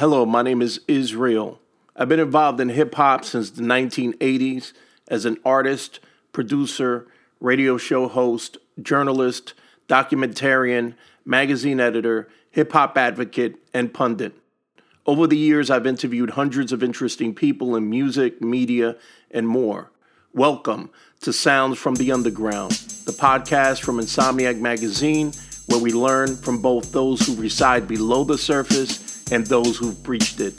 Hello, 0.00 0.24
my 0.24 0.40
name 0.40 0.62
is 0.62 0.80
Israel. 0.88 1.60
I've 1.94 2.08
been 2.08 2.20
involved 2.20 2.58
in 2.58 2.70
hip 2.70 2.94
hop 2.94 3.22
since 3.22 3.50
the 3.50 3.60
1980s 3.60 4.72
as 5.08 5.26
an 5.26 5.36
artist, 5.44 6.00
producer, 6.32 7.06
radio 7.38 7.76
show 7.76 8.08
host, 8.08 8.56
journalist, 8.80 9.52
documentarian, 9.90 10.94
magazine 11.26 11.80
editor, 11.80 12.30
hip 12.50 12.72
hop 12.72 12.96
advocate, 12.96 13.56
and 13.74 13.92
pundit. 13.92 14.32
Over 15.04 15.26
the 15.26 15.36
years, 15.36 15.68
I've 15.68 15.86
interviewed 15.86 16.30
hundreds 16.30 16.72
of 16.72 16.82
interesting 16.82 17.34
people 17.34 17.76
in 17.76 17.90
music, 17.90 18.40
media, 18.40 18.96
and 19.30 19.46
more. 19.46 19.90
Welcome 20.32 20.88
to 21.20 21.30
Sounds 21.30 21.76
from 21.76 21.96
the 21.96 22.10
Underground, 22.10 22.70
the 23.04 23.12
podcast 23.12 23.82
from 23.82 23.98
Insomniac 23.98 24.60
Magazine, 24.60 25.34
where 25.66 25.78
we 25.78 25.92
learn 25.92 26.36
from 26.36 26.62
both 26.62 26.90
those 26.90 27.26
who 27.26 27.34
reside 27.34 27.86
below 27.86 28.24
the 28.24 28.38
surface 28.38 29.09
and 29.30 29.46
those 29.46 29.76
who've 29.76 30.00
breached 30.02 30.40
it. 30.40 30.54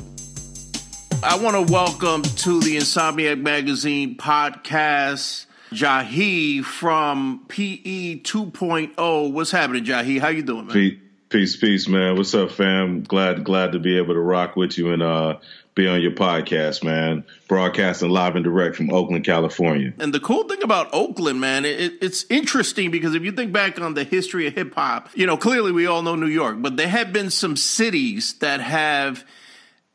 I 1.23 1.38
want 1.38 1.55
to 1.55 1.71
welcome 1.71 2.23
to 2.23 2.59
the 2.62 2.77
Insomniac 2.77 3.39
Magazine 3.39 4.17
podcast 4.17 5.45
Jahi 5.71 6.63
from 6.63 7.45
PE 7.48 8.21
2.0. 8.21 9.31
What's 9.31 9.52
happening, 9.52 9.85
Jahi? 9.85 10.20
How 10.20 10.29
you 10.29 10.41
doing, 10.41 10.67
man? 10.67 10.99
Peace, 11.29 11.55
peace, 11.55 11.88
man. 11.88 12.17
What's 12.17 12.34
up, 12.34 12.52
fam? 12.52 13.03
Glad, 13.03 13.45
glad 13.45 13.71
to 13.71 13.79
be 13.79 13.98
able 13.98 14.15
to 14.15 14.20
rock 14.20 14.57
with 14.57 14.77
you 14.77 14.91
and 14.91 15.01
uh, 15.01 15.38
be 15.73 15.88
on 15.88 16.02
your 16.02 16.11
podcast, 16.11 16.84
man. 16.84 17.23
Broadcasting 17.48 18.09
live 18.09 18.35
and 18.35 18.43
direct 18.43 18.75
from 18.75 18.91
Oakland, 18.91 19.25
California. 19.25 19.93
And 19.99 20.13
the 20.13 20.20
cool 20.20 20.43
thing 20.43 20.63
about 20.63 20.89
Oakland, 20.93 21.39
man, 21.39 21.66
it, 21.66 21.93
it's 22.02 22.25
interesting 22.29 22.91
because 22.91 23.16
if 23.16 23.23
you 23.23 23.31
think 23.31 23.53
back 23.53 23.79
on 23.79 23.93
the 23.93 24.03
history 24.03 24.48
of 24.48 24.53
hip 24.53 24.73
hop, 24.76 25.09
you 25.15 25.26
know, 25.26 25.38
clearly 25.38 25.71
we 25.71 25.88
all 25.88 26.02
know 26.02 26.15
New 26.15 26.27
York, 26.27 26.57
but 26.59 26.76
there 26.76 26.89
have 26.89 27.13
been 27.13 27.29
some 27.29 27.55
cities 27.55 28.34
that 28.39 28.59
have 28.59 29.23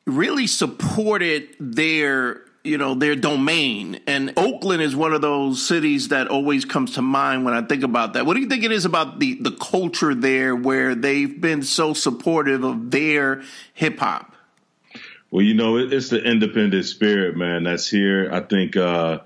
really 0.07 0.47
supported 0.47 1.49
their 1.59 2.43
you 2.63 2.79
know 2.79 2.95
their 2.95 3.15
domain 3.15 4.01
and 4.07 4.33
oakland 4.37 4.83
is 4.83 4.95
one 4.95 5.13
of 5.13 5.21
those 5.21 5.65
cities 5.67 6.09
that 6.09 6.27
always 6.29 6.65
comes 6.65 6.95
to 6.95 7.03
mind 7.03 7.45
when 7.45 7.55
i 7.55 7.63
think 7.63 7.83
about 7.83 8.15
that 8.15 8.27
what 8.27 8.35
do 8.35 8.41
you 8.41 8.49
think 8.49 8.65
it 8.65 8.73
is 8.73 8.85
about 8.85 9.21
the 9.21 9.35
the 9.35 9.53
culture 9.53 10.15
there 10.15 10.55
where 10.55 10.95
they've 10.95 11.41
been 11.41 11.63
so 11.63 11.93
supportive 11.93 12.65
of 12.65 12.91
their 12.91 13.43
hip-hop 13.75 14.36
well 15.31 15.43
you 15.43 15.55
know 15.55 15.77
it's 15.77 16.11
the 16.11 16.23
independent 16.23 16.85
spirit 16.85 17.37
man 17.37 17.65
that's 17.65 17.89
here 17.89 18.31
i 18.33 18.41
think 18.41 18.77
uh 18.77 19.19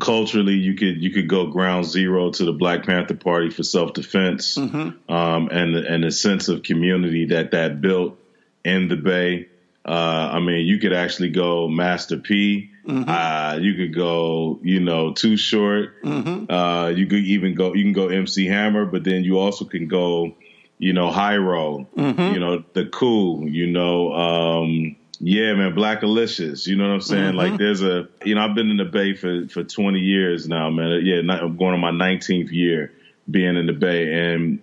culturally 0.00 0.54
you 0.54 0.74
could 0.74 1.00
you 1.02 1.10
could 1.10 1.28
go 1.28 1.46
ground 1.46 1.84
zero 1.84 2.30
to 2.30 2.44
the 2.44 2.52
black 2.52 2.84
panther 2.84 3.14
party 3.14 3.50
for 3.50 3.62
self-defense 3.62 4.56
mm-hmm. 4.56 5.12
um 5.12 5.48
and 5.50 5.76
and 5.76 6.04
the 6.04 6.10
sense 6.10 6.48
of 6.48 6.62
community 6.62 7.26
that 7.26 7.52
that 7.52 7.80
built 7.80 8.18
in 8.64 8.88
the 8.88 8.96
bay 8.96 9.48
uh, 9.86 10.30
I 10.32 10.40
mean, 10.40 10.64
you 10.64 10.78
could 10.78 10.94
actually 10.94 11.30
go 11.30 11.68
Master 11.68 12.16
P. 12.16 12.70
Mm-hmm. 12.86 13.08
Uh, 13.08 13.58
you 13.60 13.74
could 13.74 13.94
go, 13.94 14.58
you 14.62 14.80
know, 14.80 15.12
Too 15.12 15.36
Short. 15.36 16.02
Mm-hmm. 16.02 16.50
Uh, 16.50 16.88
you 16.88 17.06
could 17.06 17.24
even 17.24 17.54
go. 17.54 17.74
You 17.74 17.82
can 17.82 17.92
go 17.92 18.08
MC 18.08 18.46
Hammer, 18.46 18.86
but 18.86 19.04
then 19.04 19.24
you 19.24 19.38
also 19.38 19.66
can 19.66 19.86
go, 19.86 20.36
you 20.78 20.94
know, 20.94 21.10
Hiero. 21.10 21.86
Mm-hmm. 21.96 22.34
You 22.34 22.40
know, 22.40 22.64
the 22.72 22.86
Coup. 22.86 23.46
You 23.46 23.66
know, 23.66 24.12
um, 24.14 24.96
yeah, 25.20 25.54
man, 25.54 25.74
Blackalicious. 25.74 26.66
You 26.66 26.76
know 26.76 26.88
what 26.88 26.94
I'm 26.94 27.00
saying? 27.00 27.24
Mm-hmm. 27.30 27.36
Like, 27.36 27.58
there's 27.58 27.82
a, 27.82 28.08
you 28.24 28.34
know, 28.34 28.42
I've 28.42 28.54
been 28.54 28.70
in 28.70 28.76
the 28.76 28.84
Bay 28.84 29.14
for 29.14 29.48
for 29.48 29.64
20 29.64 29.98
years 29.98 30.48
now, 30.48 30.70
man. 30.70 31.00
Yeah, 31.04 31.18
I'm 31.18 31.56
going 31.56 31.74
on 31.74 31.80
my 31.80 31.90
19th 31.90 32.50
year 32.50 32.92
being 33.30 33.56
in 33.56 33.66
the 33.66 33.72
Bay, 33.72 34.12
and 34.12 34.60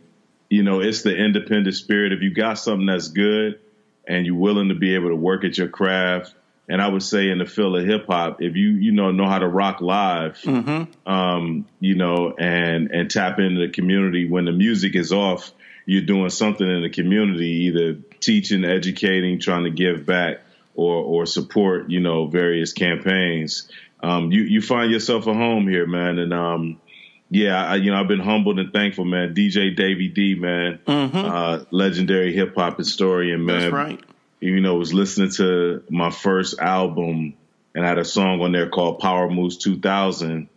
you 0.50 0.64
know, 0.64 0.82
it's 0.82 1.02
the 1.02 1.16
independent 1.16 1.76
spirit. 1.76 2.12
If 2.12 2.22
you 2.22 2.34
got 2.34 2.56
something 2.56 2.86
that's 2.86 3.08
good 3.08 3.60
and 4.08 4.26
you're 4.26 4.36
willing 4.36 4.70
to 4.70 4.76
be 4.76 4.96
able 4.96 5.10
to 5.10 5.16
work 5.16 5.44
at 5.44 5.58
your 5.58 5.68
craft. 5.68 6.36
And 6.68 6.82
I 6.82 6.88
would 6.88 7.04
say 7.04 7.30
in 7.30 7.38
the 7.38 7.46
field 7.46 7.78
of 7.78 7.86
hip 7.86 8.06
hop, 8.08 8.42
if 8.42 8.56
you 8.56 8.70
you 8.70 8.92
know 8.92 9.12
know 9.12 9.28
how 9.28 9.40
to 9.40 9.48
rock 9.48 9.82
live, 9.82 10.38
mm-hmm. 10.40 11.12
um, 11.12 11.66
you 11.80 11.96
know, 11.96 12.34
and 12.38 12.92
and 12.92 13.10
tap 13.10 13.40
into 13.40 13.66
the 13.66 13.72
community 13.72 14.30
when 14.30 14.46
the 14.46 14.52
music 14.52 14.96
is 14.96 15.12
off, 15.12 15.52
you're 15.86 16.06
doing 16.06 16.30
something 16.30 16.68
in 16.68 16.82
the 16.82 16.90
community, 16.90 17.66
either 17.66 17.94
teaching, 18.20 18.64
educating, 18.64 19.40
trying 19.40 19.64
to 19.64 19.70
give 19.70 20.06
back, 20.06 20.42
or 20.76 20.96
or 20.96 21.26
support, 21.26 21.90
you 21.90 22.00
know, 22.00 22.28
various 22.28 22.74
campaigns. 22.74 23.70
Um, 24.02 24.32
you 24.32 24.42
you 24.44 24.62
find 24.62 24.92
yourself 24.92 25.28
a 25.28 25.34
home 25.34 25.68
here, 25.68 25.86
man, 25.86 26.20
and 26.20 26.34
um, 26.34 26.82
yeah, 27.30 27.64
I, 27.66 27.76
you 27.76 27.92
know, 27.92 28.00
I've 28.00 28.08
been 28.08 28.20
humbled 28.20 28.60
and 28.60 28.74
thankful, 28.74 29.06
man. 29.06 29.34
DJ 29.34 29.76
Davy 29.76 30.08
D, 30.08 30.36
man, 30.36 30.80
mm-hmm. 30.86 31.18
uh, 31.18 31.66
legendary 31.72 32.34
hip 32.34 32.56
hop 32.56 32.78
historian, 32.78 33.46
man. 33.46 33.60
That's 33.60 33.74
right. 33.74 34.04
You 34.40 34.60
know, 34.60 34.76
was 34.76 34.94
listening 34.94 35.32
to 35.34 35.84
my 35.90 36.10
first 36.10 36.60
album 36.60 37.36
and 37.74 37.86
I 37.86 37.90
had 37.90 37.98
a 37.98 38.06
song 38.06 38.42
on 38.42 38.52
there 38.52 38.70
called 38.70 39.00
Power 39.00 39.30
Moves 39.30 39.58
2000. 39.58 40.50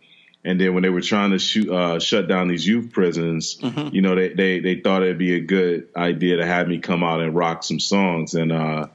And 0.45 0.61
then 0.61 0.75
when 0.75 0.83
they 0.83 0.89
were 0.89 1.01
trying 1.01 1.31
to 1.31 1.39
shoot, 1.39 1.69
uh, 1.71 1.99
shut 1.99 2.27
down 2.27 2.47
these 2.47 2.65
youth 2.65 2.91
prisons, 2.93 3.57
mm-hmm. 3.57 3.93
you 3.95 4.01
know, 4.03 4.13
they, 4.13 4.29
they, 4.29 4.59
they 4.59 4.75
thought 4.75 5.01
it'd 5.01 5.17
be 5.17 5.35
a 5.35 5.39
good 5.39 5.87
idea 5.95 6.37
to 6.37 6.45
have 6.45 6.67
me 6.67 6.77
come 6.77 7.03
out 7.03 7.19
and 7.19 7.35
rock 7.35 7.63
some 7.63 7.79
songs. 7.79 8.35
And, 8.35 8.51
uh, 8.51 8.87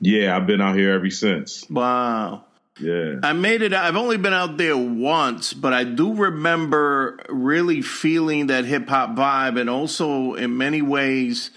yeah, 0.00 0.34
I've 0.34 0.46
been 0.46 0.62
out 0.62 0.76
here 0.76 0.94
ever 0.94 1.10
since. 1.10 1.68
Wow. 1.68 2.44
Yeah. 2.80 3.16
I 3.22 3.34
made 3.34 3.60
it. 3.60 3.74
I've 3.74 3.96
only 3.96 4.16
been 4.16 4.32
out 4.32 4.56
there 4.56 4.78
once, 4.78 5.52
but 5.52 5.74
I 5.74 5.84
do 5.84 6.14
remember 6.14 7.20
really 7.28 7.82
feeling 7.82 8.46
that 8.46 8.64
hip 8.64 8.88
hop 8.88 9.10
vibe 9.10 9.60
and 9.60 9.68
also 9.68 10.34
in 10.34 10.56
many 10.56 10.80
ways, 10.80 11.50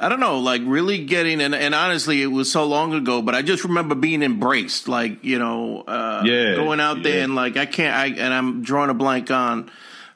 I 0.00 0.08
don't 0.08 0.20
know, 0.20 0.38
like 0.38 0.62
really 0.64 1.04
getting, 1.04 1.40
and, 1.40 1.54
and 1.54 1.74
honestly, 1.74 2.22
it 2.22 2.28
was 2.28 2.50
so 2.50 2.64
long 2.66 2.94
ago, 2.94 3.20
but 3.20 3.34
I 3.34 3.42
just 3.42 3.64
remember 3.64 3.96
being 3.96 4.22
embraced, 4.22 4.86
like, 4.86 5.24
you 5.24 5.40
know, 5.40 5.80
uh, 5.80 6.22
yeah, 6.24 6.54
going 6.54 6.78
out 6.78 7.02
there 7.02 7.18
yeah. 7.18 7.24
and 7.24 7.34
like, 7.34 7.56
I 7.56 7.66
can't, 7.66 7.96
I, 7.96 8.06
and 8.06 8.32
I'm 8.32 8.62
drawing 8.62 8.90
a 8.90 8.94
blank 8.94 9.30
on, 9.32 9.70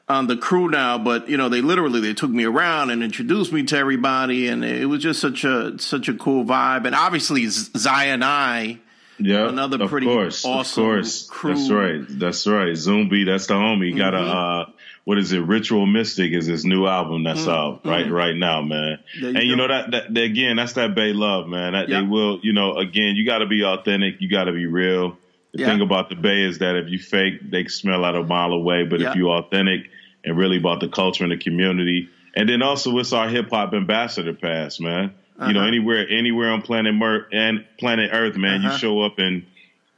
on 0.09 0.29
the 0.29 0.37
crew 0.37 0.69
now, 0.69 0.99
but 0.99 1.29
you 1.29 1.37
know, 1.37 1.49
they 1.49 1.63
literally, 1.63 2.01
they 2.01 2.15
took 2.15 2.31
me 2.31 2.45
around 2.45 2.91
and 2.91 3.03
introduced 3.03 3.53
me 3.53 3.65
to 3.65 3.77
everybody. 3.77 4.47
And 4.47 4.65
it 4.65 4.87
was 4.87 5.03
just 5.03 5.21
such 5.21 5.43
a, 5.43 5.77
such 5.79 6.09
a 6.09 6.15
cool 6.15 6.45
vibe. 6.45 6.87
And 6.87 6.95
obviously 6.95 7.47
Zion 7.49 8.23
I, 8.23 8.79
yeah, 9.19 9.49
another 9.49 9.89
pretty 9.89 10.07
course, 10.07 10.45
awesome 10.45 10.85
course. 10.85 11.27
crew. 11.27 11.55
That's 11.55 11.71
right. 11.71 12.05
That's 12.09 12.47
right. 12.47 12.73
Zumbi, 12.73 13.27
that's 13.27 13.47
the 13.47 13.55
homie. 13.55 13.91
Mm-hmm. 13.91 13.99
Got 13.99 14.15
a 14.15 14.19
uh, 14.19 14.71
what 15.05 15.19
is 15.19 15.33
it? 15.33 15.41
Ritual 15.41 15.87
Mystic 15.87 16.33
is 16.33 16.47
his 16.47 16.65
new 16.65 16.87
album 16.87 17.25
that's 17.25 17.41
mm-hmm. 17.41 17.51
out 17.51 17.85
right 17.85 18.05
mm-hmm. 18.05 18.15
right 18.15 18.37
now, 18.37 18.63
man. 18.63 18.99
You 19.15 19.29
and 19.29 19.37
go. 19.37 19.43
you 19.43 19.57
know 19.57 19.69
that, 19.69 19.91
that, 19.91 20.15
that, 20.15 20.23
again, 20.23 20.57
that's 20.57 20.75
that 20.75 20.95
Bay 20.95 21.13
love, 21.13 21.49
man. 21.49 21.73
That 21.73 21.89
yep. 21.89 22.03
they 22.03 22.09
will, 22.09 22.39
you 22.43 22.53
know, 22.53 22.77
again, 22.77 23.17
you 23.17 23.27
got 23.27 23.39
to 23.39 23.47
be 23.47 23.65
authentic. 23.65 24.21
You 24.21 24.31
got 24.31 24.45
to 24.45 24.53
be 24.53 24.67
real. 24.67 25.17
The 25.53 25.61
yep. 25.61 25.71
thing 25.71 25.81
about 25.81 26.09
the 26.09 26.15
Bay 26.15 26.45
is 26.45 26.59
that 26.59 26.77
if 26.77 26.89
you 26.89 26.99
fake, 26.99 27.51
they 27.51 27.65
smell 27.65 28.05
out 28.05 28.15
a 28.15 28.23
mile 28.23 28.53
away. 28.53 28.85
But 28.85 29.01
yep. 29.01 29.11
if 29.11 29.17
you 29.17 29.31
authentic 29.31 29.91
and 30.25 30.39
really 30.39 30.59
about 30.59 30.81
the 30.81 30.89
culture 30.89 31.25
and 31.25 31.33
the 31.33 31.37
community, 31.37 32.09
and 32.35 32.49
then 32.49 32.63
also 32.63 32.97
it's 32.99 33.13
our 33.13 33.29
hip 33.29 33.51
hop 33.51 33.75
ambassador 33.75 34.35
pass, 34.35 34.79
man. 34.79 35.15
Uh-huh. 35.37 35.49
You 35.49 35.55
know, 35.55 35.61
uh-huh. 35.61 35.69
anywhere 35.69 36.07
anywhere 36.09 36.53
on 36.53 36.63
planet 36.63 36.95
Mer- 36.95 37.27
and 37.33 37.67
planet 37.77 38.11
Earth, 38.13 38.37
man, 38.37 38.61
uh-huh. 38.61 38.73
you 38.73 38.79
show 38.79 39.03
up 39.03 39.19
and 39.19 39.47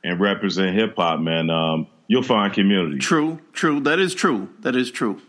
and 0.02 0.18
represent 0.18 0.74
hip 0.74 0.96
hop, 0.96 1.20
man. 1.20 1.50
Um, 1.50 1.88
you'll 2.06 2.22
find 2.22 2.52
community. 2.52 2.98
True, 2.98 3.40
true. 3.52 3.80
That 3.80 3.98
is 3.98 4.14
true. 4.14 4.48
That 4.60 4.76
is 4.76 4.90
true. 4.90 5.20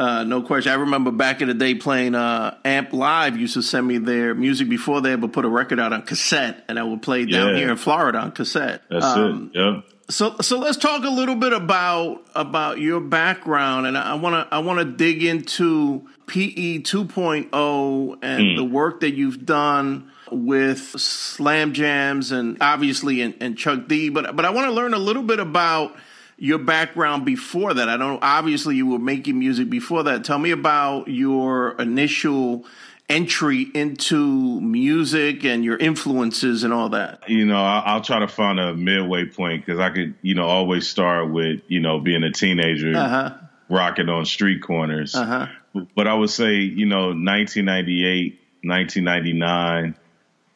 Uh, 0.00 0.24
no 0.24 0.40
question. 0.40 0.72
I 0.72 0.76
remember 0.76 1.10
back 1.10 1.42
in 1.42 1.48
the 1.48 1.54
day 1.54 1.74
playing 1.74 2.14
uh, 2.14 2.56
Amp 2.64 2.94
Live 2.94 3.36
used 3.36 3.52
to 3.52 3.62
send 3.62 3.86
me 3.86 3.98
their 3.98 4.34
music 4.34 4.70
before 4.70 5.02
they 5.02 5.12
ever 5.12 5.28
put 5.28 5.44
a 5.44 5.48
record 5.48 5.78
out 5.78 5.92
on 5.92 6.02
cassette, 6.02 6.64
and 6.68 6.78
I 6.78 6.84
would 6.84 7.02
play 7.02 7.26
down 7.26 7.50
yeah. 7.50 7.56
here 7.56 7.70
in 7.70 7.76
Florida 7.76 8.18
on 8.18 8.32
cassette. 8.32 8.82
That's 8.88 9.04
um, 9.04 9.50
it. 9.52 9.58
Yeah. 9.58 9.80
So, 10.08 10.36
so 10.40 10.58
let's 10.58 10.78
talk 10.78 11.04
a 11.04 11.10
little 11.10 11.36
bit 11.36 11.52
about 11.52 12.22
about 12.34 12.80
your 12.80 13.00
background, 13.00 13.86
and 13.86 13.98
I 13.98 14.14
want 14.14 14.48
to 14.48 14.54
I 14.54 14.60
want 14.60 14.78
to 14.78 14.86
dig 14.86 15.22
into 15.22 16.08
PE 16.28 16.78
2.0 16.78 18.18
and 18.22 18.42
mm. 18.42 18.56
the 18.56 18.64
work 18.64 19.00
that 19.00 19.12
you've 19.12 19.44
done 19.44 20.10
with 20.32 20.78
SLAMjamz 20.78 22.32
and 22.32 22.56
obviously 22.60 23.22
and, 23.22 23.34
and 23.40 23.56
Chuck 23.56 23.88
D. 23.88 24.08
But 24.08 24.36
but 24.36 24.44
I 24.44 24.50
want 24.50 24.66
to 24.66 24.72
learn 24.72 24.94
a 24.94 24.98
little 24.98 25.22
bit 25.22 25.40
about 25.40 25.96
your 26.36 26.58
background 26.58 27.24
before 27.24 27.74
that. 27.74 27.88
I 27.88 27.96
don't 27.96 28.22
obviously 28.22 28.76
you 28.76 28.86
were 28.86 28.98
making 28.98 29.38
music 29.38 29.70
before 29.70 30.04
that. 30.04 30.24
Tell 30.24 30.38
me 30.38 30.50
about 30.50 31.08
your 31.08 31.72
initial 31.80 32.64
entry 33.10 33.66
into 33.74 34.60
music 34.60 35.44
and 35.44 35.64
your 35.64 35.76
influences 35.76 36.62
and 36.62 36.72
all 36.72 36.90
that? 36.90 37.28
You 37.28 37.44
know, 37.44 37.56
I'll, 37.56 38.00
try 38.00 38.20
to 38.20 38.28
find 38.28 38.58
a 38.58 38.74
midway 38.74 39.26
point 39.26 39.66
because 39.66 39.80
I 39.80 39.90
could, 39.90 40.14
you 40.22 40.34
know, 40.36 40.46
always 40.46 40.88
start 40.88 41.30
with, 41.30 41.62
you 41.66 41.80
know, 41.80 41.98
being 41.98 42.22
a 42.22 42.30
teenager, 42.30 42.96
uh-huh. 42.96 43.34
rocking 43.68 44.08
on 44.08 44.24
street 44.24 44.62
corners. 44.62 45.14
Uh-huh. 45.14 45.48
But 45.94 46.06
I 46.06 46.14
would 46.14 46.30
say, 46.30 46.54
you 46.54 46.86
know, 46.86 47.08
1998, 47.08 48.40
1999 48.62 49.96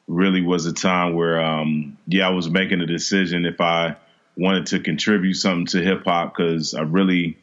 really 0.07 0.43
was 0.43 0.67
a 0.67 0.73
time 0.73 1.15
where, 1.15 1.41
um, 1.41 1.97
yeah, 2.07 2.27
I 2.27 2.31
was 2.31 2.51
making 2.51 2.81
a 2.81 2.87
decision 2.87 3.47
if 3.47 3.61
I 3.61 3.97
wanted 4.37 4.67
to 4.67 4.81
contribute 4.81 5.35
something 5.35 5.67
to 5.67 5.83
hip 5.83 6.05
hop 6.05 6.37
because 6.37 6.75
I 6.75 6.83
really, 6.83 7.39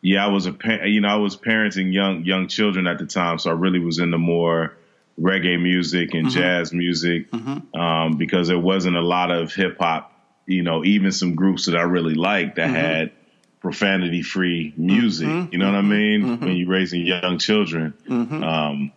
yeah, 0.00 0.24
I 0.24 0.28
was 0.28 0.46
a, 0.46 0.56
you 0.86 1.00
know, 1.00 1.08
I 1.08 1.16
was 1.16 1.36
parenting 1.36 1.92
young 1.92 2.24
young 2.24 2.48
children 2.48 2.86
at 2.86 2.98
the 2.98 3.06
time, 3.06 3.38
so 3.38 3.50
I 3.50 3.54
really 3.54 3.80
was 3.80 3.98
into 3.98 4.18
more 4.18 4.76
reggae 5.20 5.60
music 5.60 6.14
and 6.14 6.26
mm-hmm. 6.26 6.38
jazz 6.38 6.72
music 6.72 7.30
mm-hmm. 7.30 7.78
um, 7.78 8.16
because 8.16 8.48
there 8.48 8.58
wasn't 8.58 8.96
a 8.96 9.02
lot 9.02 9.30
of 9.30 9.52
hip 9.54 9.78
hop. 9.78 10.10
You 10.46 10.62
know, 10.62 10.84
even 10.84 11.10
some 11.10 11.34
groups 11.36 11.66
that 11.66 11.76
I 11.76 11.82
really 11.82 12.14
liked 12.14 12.56
that 12.56 12.66
mm-hmm. 12.66 12.74
had 12.74 13.12
profanity 13.60 14.22
free 14.22 14.74
music. 14.76 15.26
Mm-hmm. 15.26 15.52
You 15.52 15.58
know 15.58 15.66
what 15.66 15.78
I 15.78 15.82
mean? 15.82 16.22
Mm-hmm. 16.22 16.44
When 16.44 16.56
you're 16.56 16.68
raising 16.68 17.06
young 17.06 17.38
children. 17.38 17.94
Um, 18.10 18.92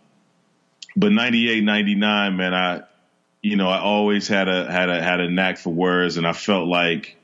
but 0.98 1.12
98, 1.12 1.62
99, 1.62 2.36
man, 2.36 2.54
I, 2.54 2.82
you 3.40 3.54
know, 3.54 3.68
I 3.68 3.78
always 3.78 4.26
had 4.26 4.48
a 4.48 4.70
had 4.70 4.90
a 4.90 5.00
had 5.00 5.20
a 5.20 5.30
knack 5.30 5.58
for 5.58 5.72
words, 5.72 6.16
and 6.16 6.26
I 6.26 6.32
felt 6.32 6.66
like 6.66 7.16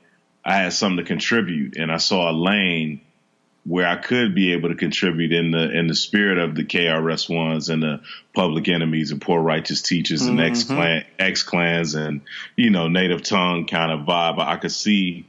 I 0.45 0.55
had 0.55 0.71
something 0.71 0.97
to 0.97 1.03
contribute, 1.03 1.75
and 1.75 1.91
I 1.91 1.97
saw 1.97 2.31
a 2.31 2.33
lane 2.33 3.01
where 3.65 3.85
I 3.85 3.97
could 3.97 4.33
be 4.33 4.53
able 4.53 4.69
to 4.69 4.75
contribute 4.75 5.33
in 5.33 5.51
the 5.51 5.77
in 5.77 5.87
the 5.87 5.95
spirit 5.95 6.37
of 6.37 6.55
the 6.55 6.63
KRS 6.63 7.29
ones 7.29 7.67
and 7.67 7.83
the 7.83 7.99
Public 8.33 8.69
Enemies 8.69 9.11
and 9.11 9.21
Poor 9.21 9.41
Righteous 9.41 9.81
Teachers 9.81 10.21
and 10.21 10.39
mm-hmm. 10.39 10.51
X 10.51 10.63
clan 10.63 11.05
X 11.19 11.43
clans 11.43 11.95
and 11.95 12.21
you 12.55 12.69
know 12.69 12.87
native 12.87 13.23
tongue 13.23 13.67
kind 13.67 13.91
of 13.91 14.07
vibe. 14.07 14.39
I 14.39 14.55
could 14.55 14.71
see 14.71 15.25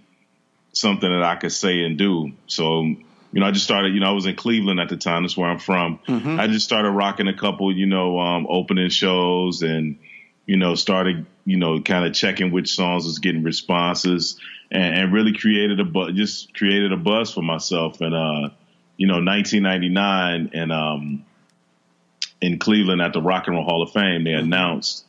something 0.73 1.11
that 1.11 1.25
I 1.25 1.35
could 1.35 1.53
say 1.53 1.83
and 1.83 1.99
do. 1.99 2.33
So 2.47 2.95
you 3.37 3.41
know, 3.41 3.49
I 3.49 3.51
just 3.51 3.67
started. 3.67 3.93
You 3.93 4.01
know, 4.01 4.07
I 4.07 4.13
was 4.13 4.25
in 4.25 4.35
Cleveland 4.35 4.81
at 4.81 4.89
the 4.89 4.97
time. 4.97 5.23
That's 5.23 5.37
where 5.37 5.51
I'm 5.51 5.59
from. 5.59 6.01
Mm-hmm. 6.09 6.41
I 6.41 6.47
just 6.47 6.65
started 6.65 6.91
rocking 6.93 7.29
a 7.29 7.37
couple, 7.37 7.71
you 7.71 7.85
know, 7.85 8.19
um, 8.19 8.47
opening 8.49 8.89
shows 8.89 9.61
and 9.61 9.99
you 10.47 10.57
know 10.57 10.75
started 10.75 11.27
you 11.45 11.59
know 11.59 11.83
kind 11.83 12.07
of 12.07 12.15
checking 12.15 12.51
which 12.51 12.75
songs 12.75 13.05
was 13.05 13.19
getting 13.19 13.43
responses 13.43 14.41
and, 14.71 14.97
and 14.97 15.13
really 15.13 15.35
created 15.35 15.79
a 15.81 15.85
bu- 15.85 16.13
just 16.13 16.55
created 16.55 16.95
a 16.95 16.97
buzz 16.97 17.31
for 17.31 17.43
myself. 17.43 18.01
And 18.01 18.15
uh, 18.15 18.49
you 18.97 19.07
know, 19.07 19.23
1999 19.23 20.53
and 20.55 20.73
um, 20.73 21.27
in 22.41 22.59
Cleveland 22.59 23.03
at 23.03 23.13
the 23.13 23.21
Rock 23.21 23.49
and 23.49 23.57
Roll 23.57 23.67
Hall 23.67 23.83
of 23.83 23.93
Fame, 23.93 24.25
they 24.25 24.31
mm-hmm. 24.31 24.47
announced 24.47 25.05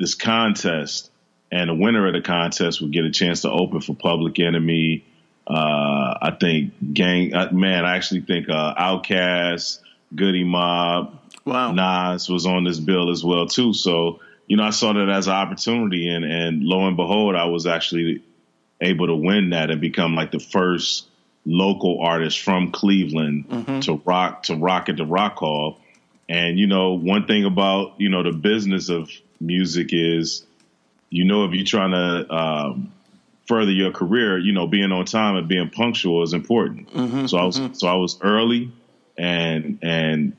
this 0.00 0.14
contest, 0.14 1.10
and 1.52 1.68
the 1.68 1.74
winner 1.74 2.06
of 2.06 2.14
the 2.14 2.22
contest 2.22 2.80
would 2.80 2.94
get 2.94 3.04
a 3.04 3.10
chance 3.10 3.42
to 3.42 3.50
open 3.50 3.82
for 3.82 3.94
Public 3.94 4.40
Enemy. 4.40 5.04
Uh, 5.48 6.18
I 6.20 6.36
think 6.38 6.74
Gang, 6.92 7.34
uh, 7.34 7.50
man, 7.52 7.86
I 7.86 7.96
actually 7.96 8.20
think 8.20 8.50
uh, 8.50 8.74
Outkast, 8.74 9.80
Goodie 10.14 10.44
Mob, 10.44 11.18
wow. 11.46 11.72
Nas 11.72 12.28
was 12.28 12.44
on 12.44 12.64
this 12.64 12.78
bill 12.78 13.10
as 13.10 13.24
well 13.24 13.46
too. 13.46 13.72
So 13.72 14.20
you 14.48 14.56
know, 14.56 14.64
I 14.64 14.70
saw 14.70 14.94
that 14.94 15.08
as 15.08 15.26
an 15.26 15.34
opportunity, 15.34 16.08
and 16.08 16.24
and 16.24 16.62
lo 16.64 16.86
and 16.86 16.96
behold, 16.96 17.36
I 17.36 17.44
was 17.44 17.66
actually 17.66 18.22
able 18.80 19.06
to 19.06 19.14
win 19.14 19.50
that 19.50 19.70
and 19.70 19.80
become 19.80 20.14
like 20.14 20.30
the 20.30 20.38
first 20.38 21.06
local 21.44 22.00
artist 22.00 22.40
from 22.40 22.72
Cleveland 22.72 23.48
mm-hmm. 23.48 23.80
to 23.80 24.02
rock 24.04 24.44
to 24.44 24.56
rock 24.56 24.88
at 24.88 24.96
the 24.96 25.06
Rock 25.06 25.36
Hall. 25.36 25.80
And 26.28 26.58
you 26.58 26.66
know, 26.66 26.92
one 26.92 27.26
thing 27.26 27.44
about 27.44 28.00
you 28.00 28.08
know 28.08 28.22
the 28.22 28.32
business 28.32 28.88
of 28.88 29.10
music 29.40 29.88
is, 29.92 30.46
you 31.10 31.24
know, 31.24 31.44
if 31.44 31.52
you're 31.52 31.66
trying 31.66 31.92
to 31.92 32.34
um, 32.34 32.92
further 33.48 33.72
your 33.72 33.90
career, 33.90 34.38
you 34.38 34.52
know, 34.52 34.66
being 34.66 34.92
on 34.92 35.06
time 35.06 35.36
and 35.36 35.48
being 35.48 35.70
punctual 35.70 36.22
is 36.22 36.34
important. 36.34 36.92
Mm-hmm, 36.92 37.26
so 37.26 37.38
I 37.38 37.44
was 37.44 37.58
mm-hmm. 37.58 37.72
so 37.72 37.88
I 37.88 37.94
was 37.94 38.18
early, 38.20 38.70
and 39.16 39.78
and 39.82 40.36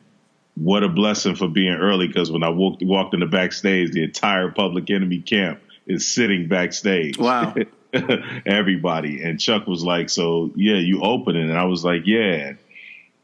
what 0.56 0.84
a 0.84 0.90
blessing 0.90 1.36
for 1.36 1.48
being 1.48 1.74
early 1.74 2.08
because 2.08 2.32
when 2.32 2.44
I 2.44 2.50
walked 2.50 2.84
walked 2.84 3.14
in 3.14 3.20
the 3.20 3.26
backstage, 3.26 3.92
the 3.92 4.04
entire 4.04 4.52
Public 4.52 4.90
Enemy 4.90 5.22
camp 5.22 5.60
is 5.88 6.14
sitting 6.14 6.48
backstage. 6.48 7.18
Wow. 7.18 7.56
everybody. 8.46 9.24
And 9.24 9.40
Chuck 9.40 9.68
was 9.68 9.84
like, 9.84 10.10
"So 10.10 10.52
yeah, 10.56 10.76
you 10.76 11.02
open 11.02 11.36
it?" 11.36 11.44
And 11.44 11.58
I 11.58 11.66
was 11.66 11.84
like, 11.84 12.04
"Yeah." 12.06 12.54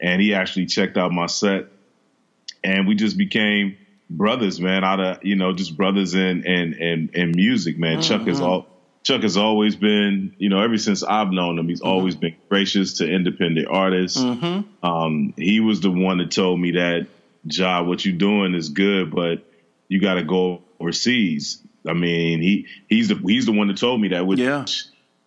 And 0.02 0.22
he 0.22 0.34
actually 0.34 0.66
checked 0.66 0.98
out 0.98 1.12
my 1.12 1.28
set, 1.28 1.68
and 2.64 2.88
we 2.88 2.96
just 2.96 3.18
became 3.18 3.78
brothers, 4.10 4.60
man. 4.60 4.84
Out 4.84 5.00
of 5.00 5.24
you 5.24 5.36
know, 5.36 5.54
just 5.54 5.78
brothers 5.78 6.16
in 6.16 6.46
in 6.46 6.74
in, 6.74 7.10
in 7.14 7.32
music, 7.36 7.78
man. 7.78 8.00
Mm-hmm. 8.00 8.02
Chuck 8.02 8.28
is 8.28 8.42
all. 8.42 8.68
Chuck 9.06 9.22
has 9.22 9.38
always 9.38 9.76
been, 9.76 10.36
you 10.40 10.50
know, 10.50 10.60
ever 10.60 10.80
since 10.80 11.04
I've 11.04 11.30
known 11.30 11.60
him, 11.60 11.70
he's 11.70 11.80
mm-hmm. 11.80 11.90
always 11.90 12.16
been 12.16 12.36
gracious 12.50 12.98
to 12.98 13.08
independent 13.08 13.68
artists. 13.70 14.18
Mm-hmm. 14.20 14.86
Um, 14.86 15.34
he 15.38 15.60
was 15.60 15.80
the 15.80 15.92
one 15.92 16.18
that 16.18 16.32
told 16.32 16.60
me 16.60 16.72
that, 16.72 17.06
job, 17.46 17.88
what 17.88 18.04
you're 18.04 18.18
doing 18.18 18.56
is 18.56 18.70
good, 18.70 19.14
but 19.14 19.46
you 19.88 20.02
got 20.02 20.16
to 20.16 20.24
go 20.24 20.64
overseas. 20.80 21.62
I 21.88 21.94
mean, 21.94 22.42
he 22.42 22.66
he's 22.90 23.10
the 23.10 23.16
he's 23.16 23.46
the 23.46 23.52
one 23.52 23.68
that 23.68 23.78
told 23.78 24.02
me 24.02 24.08
that, 24.08 24.26
which 24.26 24.40
yeah. 24.40 24.66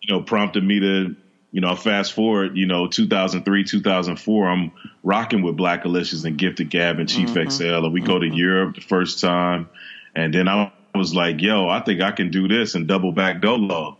you 0.01 0.13
know 0.13 0.23
prompted 0.23 0.61
me 0.61 0.81
to 0.81 1.15
you 1.53 1.61
know 1.61 1.73
fast 1.77 2.11
forward. 2.11 2.57
You 2.57 2.65
know, 2.65 2.87
2003, 2.87 3.63
2004, 3.63 4.49
I'm 4.49 4.73
rocking 5.03 5.41
with 5.41 5.55
Blackalicious 5.55 6.25
and 6.25 6.37
Gift 6.37 6.59
of 6.59 6.69
Gab 6.69 6.99
and 6.99 7.07
Chief 7.07 7.29
mm-hmm. 7.29 7.47
Xcel, 7.47 7.85
and 7.85 7.93
we 7.93 8.01
go 8.01 8.19
to 8.19 8.25
mm-hmm. 8.27 8.35
Europe 8.35 8.75
the 8.75 8.81
first 8.81 9.21
time, 9.21 9.69
and 10.13 10.33
then 10.33 10.49
I 10.49 10.73
was 10.99 11.15
like, 11.15 11.41
"Yo, 11.41 11.67
I 11.67 11.79
think 11.81 12.01
I 12.01 12.11
can 12.11 12.29
do 12.29 12.47
this 12.47 12.75
and 12.75 12.87
double 12.87 13.11
back 13.11 13.41
dolo." 13.41 13.97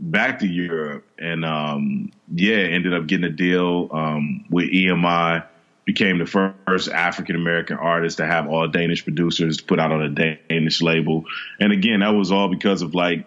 Back 0.00 0.38
to 0.40 0.46
Europe, 0.46 1.04
and 1.18 1.44
um, 1.44 2.12
yeah, 2.32 2.58
ended 2.58 2.94
up 2.94 3.08
getting 3.08 3.24
a 3.24 3.32
deal 3.32 3.88
um, 3.90 4.44
with 4.48 4.70
EMI 4.70 5.44
became 5.88 6.18
the 6.18 6.26
first 6.26 6.90
African 6.90 7.34
American 7.34 7.78
artist 7.78 8.18
to 8.18 8.26
have 8.26 8.46
all 8.46 8.68
Danish 8.68 9.02
producers 9.04 9.58
put 9.58 9.80
out 9.80 9.90
on 9.90 10.02
a 10.02 10.36
Danish 10.50 10.82
label. 10.82 11.24
And 11.58 11.72
again, 11.72 12.00
that 12.00 12.10
was 12.10 12.30
all 12.30 12.48
because 12.48 12.82
of 12.82 12.94
like 12.94 13.24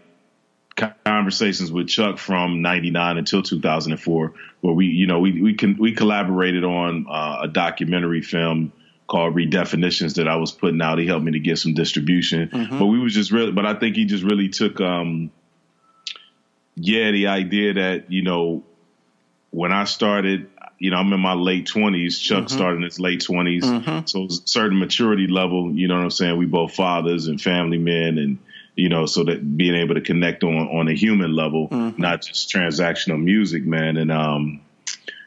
conversations 1.03 1.71
with 1.71 1.87
Chuck 1.87 2.19
from 2.19 2.61
99 2.61 3.17
until 3.17 3.41
2004 3.41 4.33
where 4.61 4.73
we 4.73 4.85
you 4.85 5.07
know 5.07 5.19
we 5.19 5.41
we 5.41 5.55
can 5.55 5.75
we 5.77 5.93
collaborated 5.93 6.63
on 6.63 7.07
uh, 7.09 7.39
a 7.43 7.47
documentary 7.47 8.21
film 8.21 8.71
called 9.11 9.35
redefinitions 9.35 10.15
that 10.15 10.27
I 10.27 10.37
was 10.37 10.51
putting 10.51 10.81
out 10.81 10.97
he 10.97 11.05
helped 11.05 11.25
me 11.25 11.33
to 11.33 11.39
get 11.39 11.57
some 11.57 11.73
distribution 11.73 12.47
mm-hmm. 12.47 12.79
but 12.79 12.85
we 12.85 12.99
was 12.99 13.13
just 13.13 13.31
really 13.31 13.51
but 13.51 13.65
I 13.65 13.73
think 13.73 13.95
he 13.95 14.05
just 14.05 14.23
really 14.23 14.49
took 14.49 14.79
um 14.79 15.31
yeah 16.75 17.11
the 17.11 17.27
idea 17.27 17.73
that 17.73 18.11
you 18.11 18.23
know 18.23 18.63
when 19.49 19.73
I 19.73 19.83
started 19.83 20.47
you 20.81 20.89
know, 20.89 20.97
I'm 20.97 21.13
in 21.13 21.19
my 21.19 21.35
late 21.35 21.67
twenties. 21.67 22.17
Chuck 22.17 22.45
mm-hmm. 22.45 22.57
started 22.57 22.77
in 22.77 22.81
his 22.81 22.99
late 22.99 23.19
20s 23.19 23.61
mm-hmm. 23.61 24.05
so 24.07 24.27
certain 24.45 24.79
maturity 24.79 25.27
level. 25.27 25.71
You 25.71 25.87
know 25.87 25.93
what 25.93 26.05
I'm 26.05 26.09
saying? 26.09 26.37
We 26.39 26.47
both 26.47 26.73
fathers 26.73 27.27
and 27.27 27.39
family 27.39 27.77
men, 27.77 28.17
and 28.17 28.39
you 28.75 28.89
know, 28.89 29.05
so 29.05 29.23
that 29.25 29.57
being 29.57 29.75
able 29.75 29.93
to 29.93 30.01
connect 30.01 30.43
on 30.43 30.55
on 30.55 30.87
a 30.87 30.93
human 30.93 31.35
level, 31.35 31.69
mm-hmm. 31.69 32.01
not 32.01 32.23
just 32.23 32.51
transactional 32.51 33.21
music, 33.21 33.63
man. 33.63 33.95
And 33.95 34.11
um, 34.11 34.61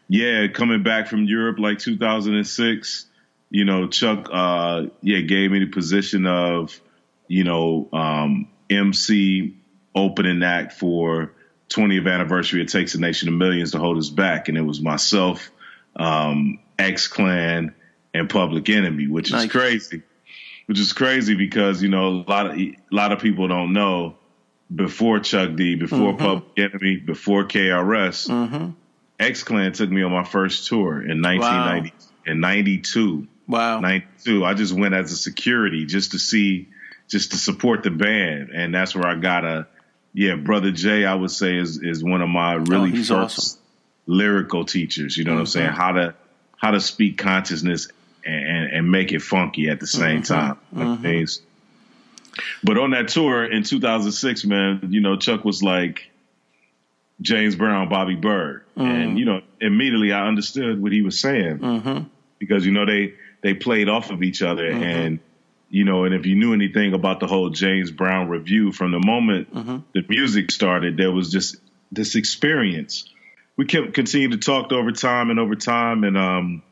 yeah, 0.09 0.49
coming 0.49 0.83
back 0.83 1.07
from 1.07 1.23
Europe 1.23 1.61
like 1.61 1.79
2006, 1.79 3.07
you 3.51 3.65
know, 3.65 3.89
Chuck, 3.89 4.29
uh, 4.33 4.87
yeah, 5.01 5.21
gave 5.21 5.51
me 5.51 5.61
the 5.61 5.67
position 5.71 6.27
of, 6.27 6.81
you 7.29 7.45
know, 7.45 7.89
um, 7.93 8.49
MC 8.69 9.57
opening 9.95 10.43
act 10.43 10.73
for 10.73 11.33
20th 11.71 12.13
anniversary, 12.13 12.63
it 12.63 12.69
takes 12.69 12.95
a 12.95 13.01
nation 13.01 13.29
of 13.29 13.35
millions 13.35 13.73
to 13.73 13.79
hold 13.79 13.99
us 13.99 14.11
back, 14.11 14.49
and 14.49 14.59
it 14.59 14.63
was 14.63 14.81
myself, 14.81 15.51
um, 15.97 16.59
X 16.79 17.09
Clan, 17.09 17.75
and 18.13 18.31
Public 18.31 18.69
Enemy, 18.69 19.09
which 19.09 19.33
nice. 19.33 19.45
is 19.45 19.51
crazy. 19.51 20.03
Which 20.67 20.79
is 20.79 20.93
crazy 20.93 21.35
because 21.35 21.83
you 21.83 21.91
know 21.91 22.09
a 22.09 22.31
lot 22.31 22.47
of 22.47 22.57
a 22.57 22.77
lot 22.91 23.13
of 23.13 23.19
people 23.19 23.49
don't 23.49 23.73
know 23.73 24.17
before 24.75 25.21
Chuck 25.21 25.57
D, 25.57 25.75
before 25.75 26.15
mm-hmm. 26.15 26.25
Public 26.25 26.59
Enemy, 26.59 26.97
before 27.05 27.45
KRS, 27.45 28.29
mm-hmm. 28.29 28.71
X 29.19 29.43
Clan 29.43 29.73
took 29.73 29.91
me 29.91 30.03
on 30.03 30.13
my 30.13 30.25
first 30.25 30.69
tour 30.69 31.03
in 31.03 31.21
1990 31.21 31.91
wow. 31.91 32.33
in 32.33 32.41
92. 32.41 33.29
Wow. 33.47 33.81
92. 33.81 34.45
I 34.45 34.55
just 34.55 34.73
went 34.73 34.95
as 34.95 35.13
a 35.13 35.17
security 35.17 35.87
just 35.87 36.13
to 36.13 36.19
see 36.19 36.69
just 37.09 37.33
to 37.33 37.37
support 37.37 37.83
the 37.83 37.91
band 37.91 38.51
and 38.51 38.75
that's 38.75 38.95
where 38.95 39.07
I 39.07 39.15
got 39.17 39.45
a 39.45 39.67
yeah, 40.15 40.37
brother 40.37 40.71
Jay, 40.71 41.05
I 41.05 41.15
would 41.15 41.33
say 41.33 41.57
is 41.57 41.83
is 41.83 42.03
one 42.03 42.23
of 42.23 42.29
my 42.29 42.55
really 42.55 42.93
oh, 42.93 42.97
first 42.97 43.11
awesome. 43.11 43.61
lyrical 44.07 44.65
teachers. 44.65 45.17
You 45.17 45.25
know 45.25 45.33
mm-hmm. 45.33 45.39
what 45.39 45.41
I'm 45.41 45.47
saying? 45.47 45.73
How 45.73 45.93
to 45.93 46.15
how 46.57 46.71
to 46.71 46.81
speak 46.81 47.19
consciousness 47.19 47.89
and, 48.25 48.71
and 48.73 48.91
make 48.91 49.13
it 49.13 49.21
funky 49.21 49.69
at 49.69 49.81
the 49.81 49.89
same 49.89 50.23
mm-hmm. 50.23 50.35
time. 50.35 50.59
Mm-hmm. 50.75 51.45
But 52.63 52.79
on 52.79 52.93
that 52.93 53.09
tour 53.09 53.45
in 53.45 53.65
2006, 53.65 54.45
man, 54.45 54.89
you 54.91 55.01
know, 55.01 55.17
Chuck 55.17 55.45
was 55.45 55.63
like 55.63 56.11
James 57.21 57.55
Brown, 57.55 57.89
Bobby 57.89 58.15
Byrd, 58.15 58.65
and 58.77 58.87
mm-hmm. 58.87 59.17
you 59.17 59.25
know, 59.25 59.41
immediately 59.61 60.13
I 60.13 60.27
understood 60.27 60.81
what 60.81 60.93
he 60.93 61.03
was 61.03 61.21
saying 61.21 61.59
mm-hmm. 61.59 62.05
because 62.39 62.65
you 62.65 62.73
know 62.73 62.87
they 62.87 63.15
they 63.45 63.53
played 63.53 63.91
off 63.91 64.11
of 64.11 64.23
each 64.23 64.41
other 64.41 64.67
and 64.67 65.21
you 65.69 65.85
know, 65.85 66.05
and 66.05 66.15
if 66.15 66.25
you 66.25 66.37
knew 66.37 66.55
anything 66.55 66.95
about 66.95 67.19
the 67.19 67.27
whole 67.27 67.51
James 67.51 67.91
Brown 67.91 68.29
revue, 68.29 68.71
from 68.71 68.93
the 68.93 69.01
moment 69.05 69.53
mm-hmm. 69.53 69.79
the 69.93 70.05
music 70.09 70.53
started, 70.53 70.97
there 70.97 71.11
was 71.11 71.33
just 71.33 71.57
this 71.91 72.15
experience. 72.15 73.13
We 73.57 73.67
kept 73.67 73.93
continuing 73.93 74.31
to 74.31 74.39
talk 74.39 74.71
over 74.71 74.93
time 74.93 75.31
and 75.31 75.41
over 75.41 75.57
time, 75.57 76.05
and 76.05 76.17
um, 76.17 76.63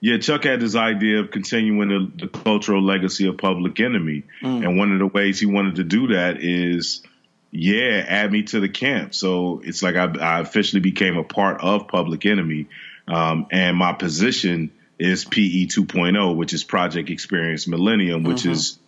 yeah, 0.00 0.18
Chuck 0.18 0.42
had 0.42 0.58
this 0.58 0.74
idea 0.74 1.20
of 1.20 1.30
continuing 1.30 1.88
the, 1.88 2.26
the 2.26 2.28
cultural 2.28 2.82
legacy 2.82 3.28
of 3.28 3.38
Public 3.38 3.78
Enemy, 3.78 4.24
mm. 4.42 4.66
and 4.66 4.76
one 4.76 4.90
of 4.90 4.98
the 4.98 5.06
ways 5.06 5.38
he 5.38 5.46
wanted 5.46 5.76
to 5.76 5.84
do 5.84 6.08
that 6.08 6.42
is, 6.42 7.04
yeah, 7.52 8.04
add 8.08 8.32
me 8.32 8.42
to 8.42 8.58
the 8.58 8.68
camp. 8.68 9.14
So 9.14 9.62
it's 9.64 9.84
like 9.84 9.94
I, 9.94 10.06
I 10.18 10.40
officially 10.40 10.80
became 10.80 11.16
a 11.16 11.22
part 11.22 11.60
of 11.60 11.86
Public 11.86 12.26
Enemy, 12.26 12.66
um, 13.06 13.46
and 13.52 13.76
my 13.76 13.92
position 13.92 14.72
is 14.98 15.24
PE 15.24 15.66
2.0, 15.66 16.36
which 16.36 16.52
is 16.52 16.64
Project 16.64 17.10
Experience 17.10 17.66
Millennium, 17.66 18.22
which 18.22 18.42
mm-hmm. 18.42 18.52
is 18.52 18.78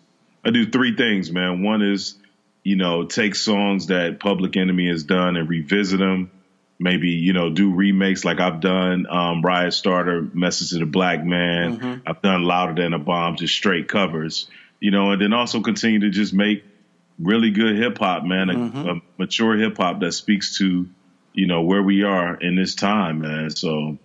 I 0.45 0.51
do 0.51 0.71
three 0.71 0.95
things, 0.97 1.31
man. 1.31 1.63
One 1.63 1.83
is 1.83 2.17
you 2.63 2.77
know 2.77 3.05
take 3.05 3.35
songs 3.35 3.89
that 3.89 4.21
Public 4.21 4.57
Enemy 4.57 4.89
has 4.89 5.05
done 5.05 5.37
and 5.37 5.49
revisit 5.49 5.99
them. 5.99 6.31
Maybe 6.79 7.11
you 7.11 7.33
know 7.33 7.51
do 7.51 7.75
remakes 7.75 8.25
like 8.25 8.41
I've 8.41 8.61
done 8.61 9.07
um, 9.09 9.43
Riot 9.43 9.75
Starter, 9.75 10.23
Message 10.35 10.71
to 10.71 10.79
the 10.79 10.87
Black 10.87 11.25
Man. 11.25 11.79
Mm-hmm. 11.79 12.09
I've 12.09 12.23
done 12.23 12.43
Louder 12.43 12.83
Than 12.83 12.95
a 12.95 12.99
Bomb, 12.99 13.37
just 13.37 13.55
straight 13.55 13.89
covers. 13.89 14.49
You 14.81 14.91
know, 14.91 15.13
and 15.13 15.23
then 15.23 15.33
also 15.33 15.61
continue 15.63 16.01
to 16.01 16.11
just 16.11 16.35
make 16.35 16.65
really 17.19 17.51
good 17.51 17.77
hip 17.77 17.99
hop, 17.99 18.25
man. 18.25 18.49
Mm-hmm. 18.49 18.89
A, 18.89 18.93
a 18.93 19.01
mature 19.19 19.57
hip 19.57 19.79
hop 19.79 20.01
that 20.01 20.13
speaks 20.13 20.59
to 20.59 20.89
you 21.33 21.47
know 21.47 21.63
where 21.63 21.83
we 21.83 22.03
are 22.03 22.35
in 22.35 22.57
this 22.57 22.75
time, 22.75 23.21
man. 23.21 23.51
So 23.51 23.99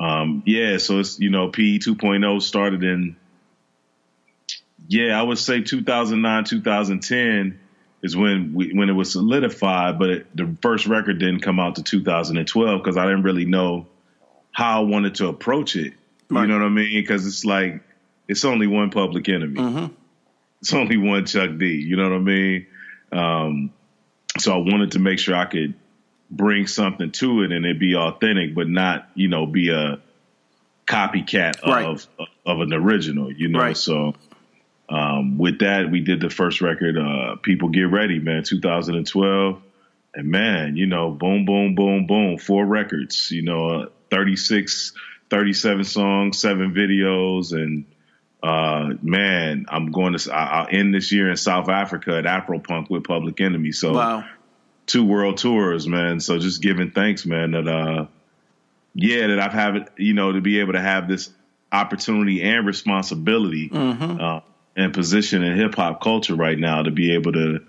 um, 0.00 0.42
yeah, 0.46 0.78
so 0.78 0.98
it's 0.98 1.20
you 1.20 1.30
know 1.30 1.48
PE 1.48 1.78
2.0 1.78 2.42
started 2.42 2.82
in 2.82 3.16
yeah, 4.88 5.18
I 5.18 5.22
would 5.22 5.38
say 5.38 5.60
2009, 5.60 6.44
2010 6.44 7.60
is 8.02 8.16
when 8.16 8.54
we, 8.54 8.72
when 8.72 8.88
it 8.88 8.92
was 8.92 9.12
solidified, 9.12 10.00
but 10.00 10.10
it, 10.10 10.36
the 10.36 10.56
first 10.62 10.86
record 10.86 11.20
didn't 11.20 11.40
come 11.40 11.60
out 11.60 11.76
to 11.76 11.84
2012 11.84 12.82
because 12.82 12.96
I 12.96 13.04
didn't 13.04 13.22
really 13.22 13.44
know 13.44 13.86
how 14.50 14.82
I 14.82 14.84
wanted 14.84 15.14
to 15.16 15.28
approach 15.28 15.76
it. 15.76 15.92
Right. 16.28 16.42
You 16.42 16.48
know 16.48 16.54
what 16.54 16.64
I 16.64 16.70
mean? 16.70 16.92
Because 16.92 17.26
it's 17.26 17.44
like 17.44 17.82
it's 18.26 18.44
only 18.44 18.66
one 18.66 18.90
Public 18.90 19.28
Enemy. 19.28 19.60
Mm-hmm. 19.60 19.92
It's 20.60 20.72
only 20.72 20.96
one 20.96 21.26
Chuck 21.26 21.50
D. 21.56 21.66
You 21.66 21.96
know 21.96 22.10
what 22.10 22.16
I 22.16 22.18
mean? 22.18 22.66
Um, 23.12 23.72
so 24.38 24.54
I 24.54 24.56
wanted 24.56 24.92
to 24.92 24.98
make 24.98 25.18
sure 25.18 25.36
I 25.36 25.44
could 25.44 25.74
bring 26.30 26.66
something 26.66 27.10
to 27.10 27.42
it 27.42 27.52
and 27.52 27.66
it 27.66 27.78
be 27.78 27.96
authentic, 27.96 28.54
but 28.54 28.68
not 28.68 29.08
you 29.14 29.28
know 29.28 29.46
be 29.46 29.70
a 29.70 30.00
copycat 30.86 31.62
right. 31.62 31.86
of 31.86 32.06
of 32.46 32.60
an 32.60 32.72
original. 32.72 33.32
You 33.32 33.48
know, 33.48 33.58
right. 33.58 33.76
so. 33.76 34.14
Um, 34.92 35.38
with 35.38 35.60
that, 35.60 35.88
we 35.88 36.00
did 36.00 36.20
the 36.20 36.30
first 36.30 36.60
record, 36.60 36.98
uh, 36.98 37.36
People 37.36 37.68
Get 37.68 37.82
Ready, 37.82 38.18
man, 38.18 38.42
2012. 38.42 39.62
And 40.16 40.28
man, 40.28 40.74
you 40.74 40.86
know, 40.86 41.12
boom, 41.12 41.44
boom, 41.44 41.76
boom, 41.76 42.08
boom, 42.08 42.38
four 42.38 42.66
records, 42.66 43.30
you 43.30 43.42
know, 43.42 43.82
uh, 43.82 43.86
36, 44.10 44.92
37 45.30 45.84
songs, 45.84 46.40
seven 46.40 46.74
videos. 46.74 47.52
And 47.52 47.84
uh, 48.42 48.96
man, 49.00 49.66
I'm 49.68 49.92
going 49.92 50.18
to, 50.18 50.34
I'll 50.34 50.66
end 50.68 50.92
this 50.92 51.12
year 51.12 51.30
in 51.30 51.36
South 51.36 51.68
Africa 51.68 52.16
at 52.16 52.24
Afropunk 52.24 52.90
with 52.90 53.04
Public 53.04 53.40
Enemy. 53.40 53.70
So 53.70 53.92
wow 53.92 54.24
two 54.90 55.04
world 55.04 55.38
tours, 55.38 55.86
man. 55.86 56.18
So 56.20 56.38
just 56.38 56.60
giving 56.60 56.90
thanks, 56.90 57.24
man, 57.24 57.52
that 57.52 57.68
uh 57.68 58.06
yeah, 58.94 59.28
that 59.28 59.38
I've 59.38 59.52
had 59.52 59.90
you 59.96 60.14
know, 60.14 60.32
to 60.32 60.40
be 60.40 60.60
able 60.60 60.72
to 60.72 60.80
have 60.80 61.06
this 61.06 61.30
opportunity 61.70 62.42
and 62.42 62.66
responsibility 62.66 63.68
mm-hmm. 63.68 64.20
uh, 64.20 64.40
and 64.76 64.92
position 64.92 65.44
in 65.44 65.56
hip 65.56 65.76
hop 65.76 66.02
culture 66.02 66.34
right 66.34 66.58
now 66.58 66.82
to 66.82 66.90
be 66.90 67.14
able 67.14 67.32
to 67.32 67.60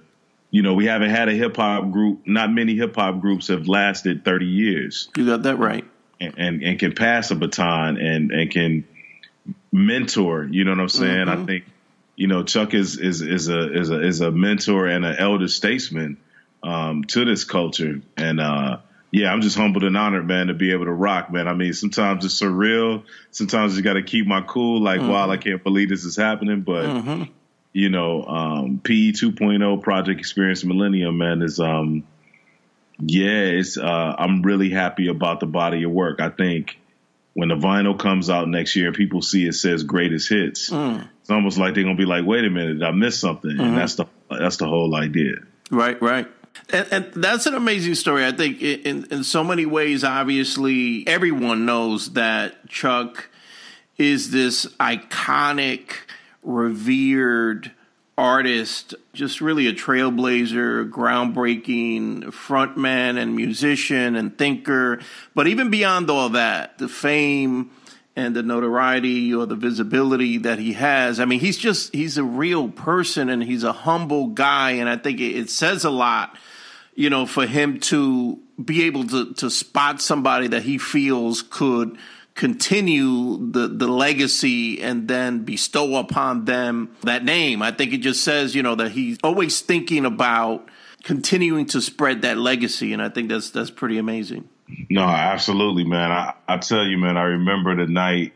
you 0.49 0.63
know, 0.63 0.73
we 0.73 0.85
haven't 0.85 1.11
had 1.11 1.29
a 1.29 1.33
hip 1.33 1.55
hop 1.55 1.91
group. 1.91 2.27
Not 2.27 2.51
many 2.51 2.75
hip 2.75 2.95
hop 2.95 3.21
groups 3.21 3.47
have 3.47 3.67
lasted 3.67 4.25
thirty 4.25 4.47
years. 4.47 5.07
You 5.15 5.25
got 5.25 5.43
that 5.43 5.57
right. 5.57 5.85
And, 6.19 6.33
and, 6.37 6.63
and 6.63 6.79
can 6.79 6.93
pass 6.93 7.31
a 7.31 7.35
baton 7.35 7.97
and 7.97 8.31
and 8.31 8.51
can 8.51 8.87
mentor. 9.71 10.47
You 10.51 10.65
know 10.65 10.71
what 10.71 10.81
I'm 10.81 10.89
saying? 10.89 11.27
Mm-hmm. 11.27 11.43
I 11.43 11.45
think 11.45 11.65
you 12.17 12.27
know 12.27 12.43
Chuck 12.43 12.73
is 12.73 12.97
is 12.97 13.21
is 13.21 13.47
a 13.47 13.73
is 13.73 13.89
a 13.91 14.01
is 14.01 14.21
a 14.21 14.31
mentor 14.31 14.87
and 14.87 15.05
an 15.05 15.15
elder 15.17 15.47
statesman 15.47 16.17
um, 16.63 17.03
to 17.05 17.25
this 17.25 17.43
culture. 17.43 18.01
And 18.17 18.39
uh, 18.39 18.77
yeah, 19.11 19.31
I'm 19.31 19.41
just 19.41 19.57
humbled 19.57 19.83
and 19.83 19.97
honored, 19.97 20.25
man, 20.25 20.47
to 20.47 20.53
be 20.53 20.71
able 20.71 20.85
to 20.85 20.91
rock, 20.91 21.31
man. 21.31 21.47
I 21.47 21.53
mean, 21.53 21.73
sometimes 21.73 22.23
it's 22.23 22.39
surreal. 22.39 23.03
Sometimes 23.31 23.75
you 23.75 23.83
got 23.83 23.93
to 23.93 24.03
keep 24.03 24.25
my 24.25 24.41
cool. 24.41 24.81
Like, 24.81 25.01
mm-hmm. 25.01 25.09
wow, 25.09 25.29
I 25.29 25.37
can't 25.37 25.63
believe 25.63 25.89
this 25.89 26.05
is 26.05 26.15
happening. 26.15 26.61
But 26.61 26.85
mm-hmm. 26.85 27.23
you 27.73 27.89
know, 27.89 28.23
um, 28.23 28.81
PE 28.83 29.11
2.0 29.11 29.81
Project 29.81 30.19
Experience 30.19 30.63
Millennium, 30.63 31.17
man, 31.17 31.41
is 31.41 31.59
um, 31.59 32.05
yeah, 32.99 33.43
it's 33.43 33.77
uh, 33.77 34.15
I'm 34.17 34.41
really 34.43 34.69
happy 34.69 35.07
about 35.07 35.39
the 35.39 35.47
body 35.47 35.83
of 35.83 35.91
work. 35.91 36.21
I 36.21 36.29
think 36.29 36.79
when 37.33 37.49
the 37.49 37.55
vinyl 37.55 37.97
comes 37.99 38.29
out 38.29 38.47
next 38.47 38.75
year, 38.75 38.91
people 38.91 39.21
see 39.21 39.45
it 39.47 39.53
says 39.53 39.83
greatest 39.83 40.29
hits. 40.29 40.69
Mm. 40.69 41.07
It's 41.21 41.29
almost 41.29 41.57
like 41.57 41.73
they're 41.73 41.83
gonna 41.83 41.95
be 41.95 42.05
like, 42.05 42.25
wait 42.25 42.45
a 42.45 42.49
minute, 42.49 42.83
I 42.83 42.91
missed 42.91 43.19
something, 43.19 43.51
mm-hmm. 43.51 43.61
and 43.61 43.77
that's 43.77 43.95
the 43.95 44.05
that's 44.29 44.57
the 44.57 44.67
whole 44.67 44.95
idea. 44.95 45.35
Right, 45.69 46.01
right. 46.01 46.27
And, 46.73 46.87
and, 46.91 47.13
that's 47.15 47.45
an 47.45 47.53
amazing 47.53 47.95
story. 47.95 48.25
I 48.25 48.31
think 48.31 48.61
in, 48.61 49.05
in 49.11 49.23
so 49.23 49.43
many 49.43 49.65
ways, 49.65 50.03
obviously, 50.03 51.05
everyone 51.07 51.65
knows 51.65 52.13
that 52.13 52.67
Chuck 52.67 53.29
is 53.97 54.31
this 54.31 54.65
iconic, 54.79 55.91
revered 56.43 57.71
artist, 58.17 58.93
just 59.13 59.41
really 59.41 59.67
a 59.67 59.73
trailblazer, 59.73 60.89
groundbreaking 60.89 62.23
frontman 62.25 63.17
and 63.17 63.35
musician 63.35 64.15
and 64.15 64.37
thinker. 64.37 64.99
But 65.33 65.47
even 65.47 65.69
beyond 65.69 66.09
all 66.09 66.29
that, 66.29 66.77
the 66.77 66.87
fame 66.87 67.71
and 68.15 68.35
the 68.35 68.43
notoriety 68.43 69.33
or 69.33 69.45
the 69.45 69.55
visibility 69.55 70.37
that 70.39 70.59
he 70.59 70.73
has. 70.73 71.19
I 71.19 71.25
mean, 71.25 71.39
he's 71.39 71.57
just 71.57 71.93
he's 71.93 72.17
a 72.17 72.23
real 72.23 72.69
person 72.69 73.29
and 73.29 73.43
he's 73.43 73.63
a 73.63 73.71
humble 73.71 74.27
guy, 74.27 74.71
and 74.71 74.89
I 74.89 74.97
think 74.97 75.19
it, 75.19 75.37
it 75.37 75.49
says 75.49 75.85
a 75.85 75.89
lot, 75.89 76.37
you 76.93 77.09
know, 77.09 77.25
for 77.25 77.45
him 77.45 77.79
to 77.81 78.39
be 78.63 78.83
able 78.83 79.05
to 79.07 79.33
to 79.33 79.49
spot 79.49 80.01
somebody 80.01 80.47
that 80.47 80.63
he 80.63 80.77
feels 80.77 81.41
could 81.41 81.97
continue 82.35 83.51
the 83.51 83.67
the 83.67 83.87
legacy 83.87 84.81
and 84.81 85.07
then 85.07 85.43
bestow 85.43 85.95
upon 85.95 86.45
them 86.45 86.95
that 87.01 87.23
name. 87.23 87.61
I 87.61 87.71
think 87.71 87.93
it 87.93 87.99
just 87.99 88.23
says, 88.23 88.55
you 88.55 88.63
know, 88.63 88.75
that 88.75 88.91
he's 88.91 89.17
always 89.23 89.61
thinking 89.61 90.05
about 90.05 90.67
continuing 91.03 91.65
to 91.67 91.81
spread 91.81 92.23
that 92.23 92.37
legacy, 92.37 92.91
and 92.93 93.01
I 93.01 93.09
think 93.09 93.29
that's 93.29 93.51
that's 93.51 93.71
pretty 93.71 93.97
amazing. 93.97 94.49
No, 94.89 95.03
absolutely, 95.03 95.83
man. 95.83 96.11
I, 96.11 96.33
I 96.47 96.57
tell 96.57 96.85
you, 96.85 96.97
man, 96.97 97.17
I 97.17 97.23
remember 97.23 97.75
the 97.75 97.87
night 97.87 98.33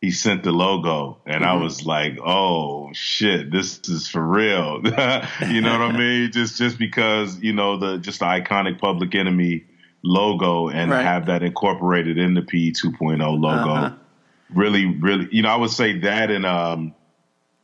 he 0.00 0.10
sent 0.12 0.44
the 0.44 0.52
logo 0.52 1.18
and 1.26 1.42
mm-hmm. 1.42 1.58
I 1.58 1.62
was 1.62 1.84
like, 1.84 2.18
oh 2.24 2.92
shit, 2.92 3.50
this 3.50 3.80
is 3.88 4.08
for 4.08 4.24
real. 4.24 4.80
you 4.84 5.60
know 5.60 5.78
what 5.78 5.82
I 5.82 5.96
mean? 5.96 6.30
Just 6.32 6.56
just 6.56 6.78
because, 6.78 7.38
you 7.40 7.52
know, 7.52 7.78
the 7.78 7.98
just 7.98 8.20
the 8.20 8.26
iconic 8.26 8.78
public 8.78 9.14
enemy 9.14 9.64
logo 10.04 10.68
and 10.68 10.90
right. 10.90 11.02
have 11.02 11.26
that 11.26 11.42
incorporated 11.42 12.16
in 12.18 12.34
the 12.34 12.42
PE 12.42 12.70
2.0 12.70 13.18
logo. 13.18 13.70
Uh-huh. 13.70 13.94
Really, 14.54 14.86
really, 14.86 15.28
you 15.32 15.42
know, 15.42 15.48
I 15.48 15.56
would 15.56 15.70
say 15.70 15.98
that 16.00 16.30
and 16.30 16.46
um 16.46 16.94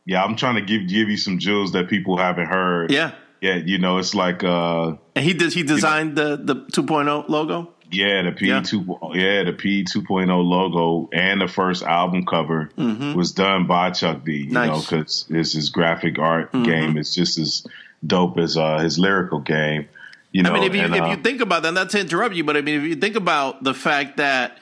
yeah, 0.05 0.23
I'm 0.23 0.35
trying 0.35 0.55
to 0.55 0.61
give 0.61 0.87
give 0.89 1.09
you 1.09 1.17
some 1.17 1.39
jewels 1.39 1.71
that 1.71 1.89
people 1.89 2.17
haven't 2.17 2.47
heard. 2.47 2.91
Yeah. 2.91 3.11
Yeah, 3.41 3.55
you 3.55 3.77
know, 3.77 3.97
it's 3.97 4.13
like 4.13 4.43
uh 4.43 4.95
And 5.15 5.23
he 5.23 5.33
does 5.33 5.53
he 5.53 5.63
designed 5.63 6.17
you 6.17 6.23
know, 6.23 6.35
the 6.35 6.53
the 6.53 6.81
2.0 6.81 7.29
logo? 7.29 7.74
Yeah, 7.91 8.23
the 8.23 8.31
P 8.31 8.61
two 8.61 8.99
yeah. 9.13 9.13
yeah. 9.13 9.43
the 9.43 9.53
P 9.53 9.83
two 9.83 10.03
oh 10.09 10.15
logo 10.15 11.09
and 11.13 11.39
the 11.39 11.47
first 11.47 11.83
album 11.83 12.25
cover 12.25 12.69
mm-hmm. 12.77 13.13
was 13.13 13.31
done 13.31 13.67
by 13.67 13.91
Chuck 13.91 14.23
D. 14.25 14.45
You 14.45 14.51
nice. 14.51 14.69
know, 14.69 14.79
because 14.79 15.25
it's 15.29 15.53
his 15.53 15.69
graphic 15.69 16.19
art 16.19 16.51
mm-hmm. 16.51 16.63
game. 16.63 16.97
It's 16.97 17.13
just 17.13 17.37
as 17.37 17.65
dope 18.05 18.37
as 18.37 18.57
uh, 18.57 18.79
his 18.79 18.97
lyrical 18.99 19.39
game. 19.39 19.87
You 20.31 20.43
know, 20.43 20.51
I 20.51 20.53
mean, 20.53 20.63
if 20.63 20.75
you 20.75 20.81
and, 20.81 20.95
if 20.95 21.01
uh, 21.01 21.07
you 21.07 21.17
think 21.17 21.41
about 21.41 21.63
that, 21.63 21.73
not 21.73 21.89
to 21.91 21.99
interrupt 21.99 22.35
you, 22.35 22.43
but 22.43 22.57
I 22.57 22.61
mean, 22.61 22.81
if 22.81 22.87
you 22.87 22.95
think 22.95 23.15
about 23.15 23.63
the 23.63 23.73
fact 23.73 24.17
that 24.17 24.57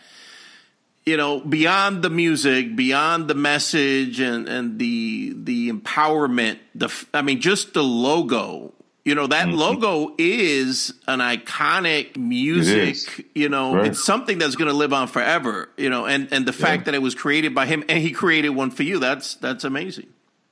you 1.06 1.18
know, 1.18 1.40
beyond 1.42 2.02
the 2.02 2.10
music, 2.10 2.76
beyond 2.76 3.28
the 3.28 3.36
message 3.36 4.20
and 4.20 4.48
and 4.48 4.80
the 4.80 5.34
the 5.36 5.72
empowerment, 5.72 6.60
the 6.76 6.90
I 7.14 7.22
mean, 7.22 7.42
just 7.42 7.74
the 7.74 7.84
logo 7.84 8.74
you 9.06 9.16
know, 9.16 9.28
that 9.28 9.48
mm-hmm. 9.48 9.58
logo 9.58 10.16
is 10.18 10.94
an 11.08 11.20
iconic 11.20 12.16
music, 12.16 13.28
you 13.36 13.50
know, 13.50 13.76
right. 13.76 13.88
it's 13.88 14.04
something 14.04 14.38
that's 14.38 14.56
going 14.56 14.70
to 14.70 14.74
live 14.76 14.94
on 14.94 15.08
forever, 15.08 15.70
you 15.78 15.90
know, 15.90 16.06
and, 16.06 16.32
and 16.32 16.46
the 16.46 16.54
fact 16.54 16.82
yeah. 16.82 16.86
that 16.86 16.94
it 16.96 17.02
was 17.02 17.14
created 17.14 17.54
by 17.54 17.66
him 17.66 17.84
and 17.90 18.00
he 18.00 18.12
created 18.12 18.50
one 18.50 18.72
for 18.72 18.84
you, 18.84 19.00
that's, 19.00 19.36
that's 19.36 19.66
amazing. 19.66 20.08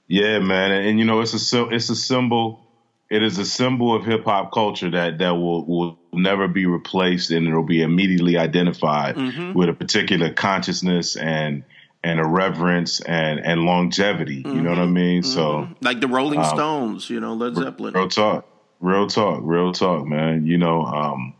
Yeah, 0.07 0.39
man. 0.39 0.71
And, 0.71 0.85
and 0.85 0.99
you 0.99 1.05
know, 1.05 1.21
it's 1.21 1.53
a, 1.53 1.69
it's 1.69 1.89
a 1.89 1.95
symbol. 1.95 2.65
It 3.09 3.23
is 3.23 3.37
a 3.37 3.45
symbol 3.45 3.95
of 3.95 4.05
hip 4.05 4.25
hop 4.25 4.51
culture 4.51 4.91
that, 4.91 5.19
that 5.19 5.31
will, 5.31 5.65
will 5.65 5.99
never 6.11 6.49
be 6.49 6.65
replaced 6.65 7.31
and 7.31 7.47
it'll 7.47 7.63
be 7.63 7.81
immediately 7.81 8.37
identified 8.37 9.15
mm-hmm. 9.15 9.53
with 9.53 9.69
a 9.69 9.73
particular 9.73 10.33
consciousness 10.33 11.15
and, 11.15 11.63
and 12.03 12.19
a 12.19 12.25
reverence 12.25 12.99
and 13.01 13.39
and 13.39 13.61
longevity. 13.61 14.43
Mm-hmm. 14.43 14.55
You 14.55 14.61
know 14.61 14.69
what 14.69 14.79
I 14.79 14.83
mm-hmm. 14.83 14.93
mean? 14.93 15.21
Mm-hmm. 15.21 15.31
So 15.31 15.67
like 15.81 16.01
the 16.01 16.07
Rolling 16.07 16.39
um, 16.39 16.45
Stones, 16.45 17.09
you 17.09 17.19
know, 17.19 17.33
Led 17.33 17.55
Zeppelin. 17.55 17.93
Real 17.93 18.09
talk, 18.09 18.45
real 18.79 19.07
talk, 19.07 19.41
real 19.43 19.71
talk, 19.71 20.05
man. 20.05 20.45
You 20.45 20.57
know, 20.57 20.83
um, 20.83 21.33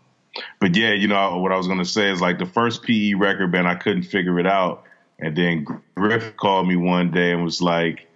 but 0.59 0.75
yeah, 0.75 0.93
you 0.93 1.07
know 1.07 1.37
what 1.37 1.51
I 1.51 1.57
was 1.57 1.67
gonna 1.67 1.85
say 1.85 2.11
is 2.11 2.21
like 2.21 2.39
the 2.39 2.45
first 2.45 2.83
PE 2.83 3.13
record 3.13 3.51
band, 3.51 3.67
I 3.67 3.75
couldn't 3.75 4.03
figure 4.03 4.39
it 4.39 4.47
out, 4.47 4.83
and 5.19 5.35
then 5.35 5.65
Griff 5.95 6.35
called 6.37 6.67
me 6.67 6.75
one 6.75 7.11
day 7.11 7.31
and 7.31 7.43
was 7.43 7.61
like. 7.61 8.07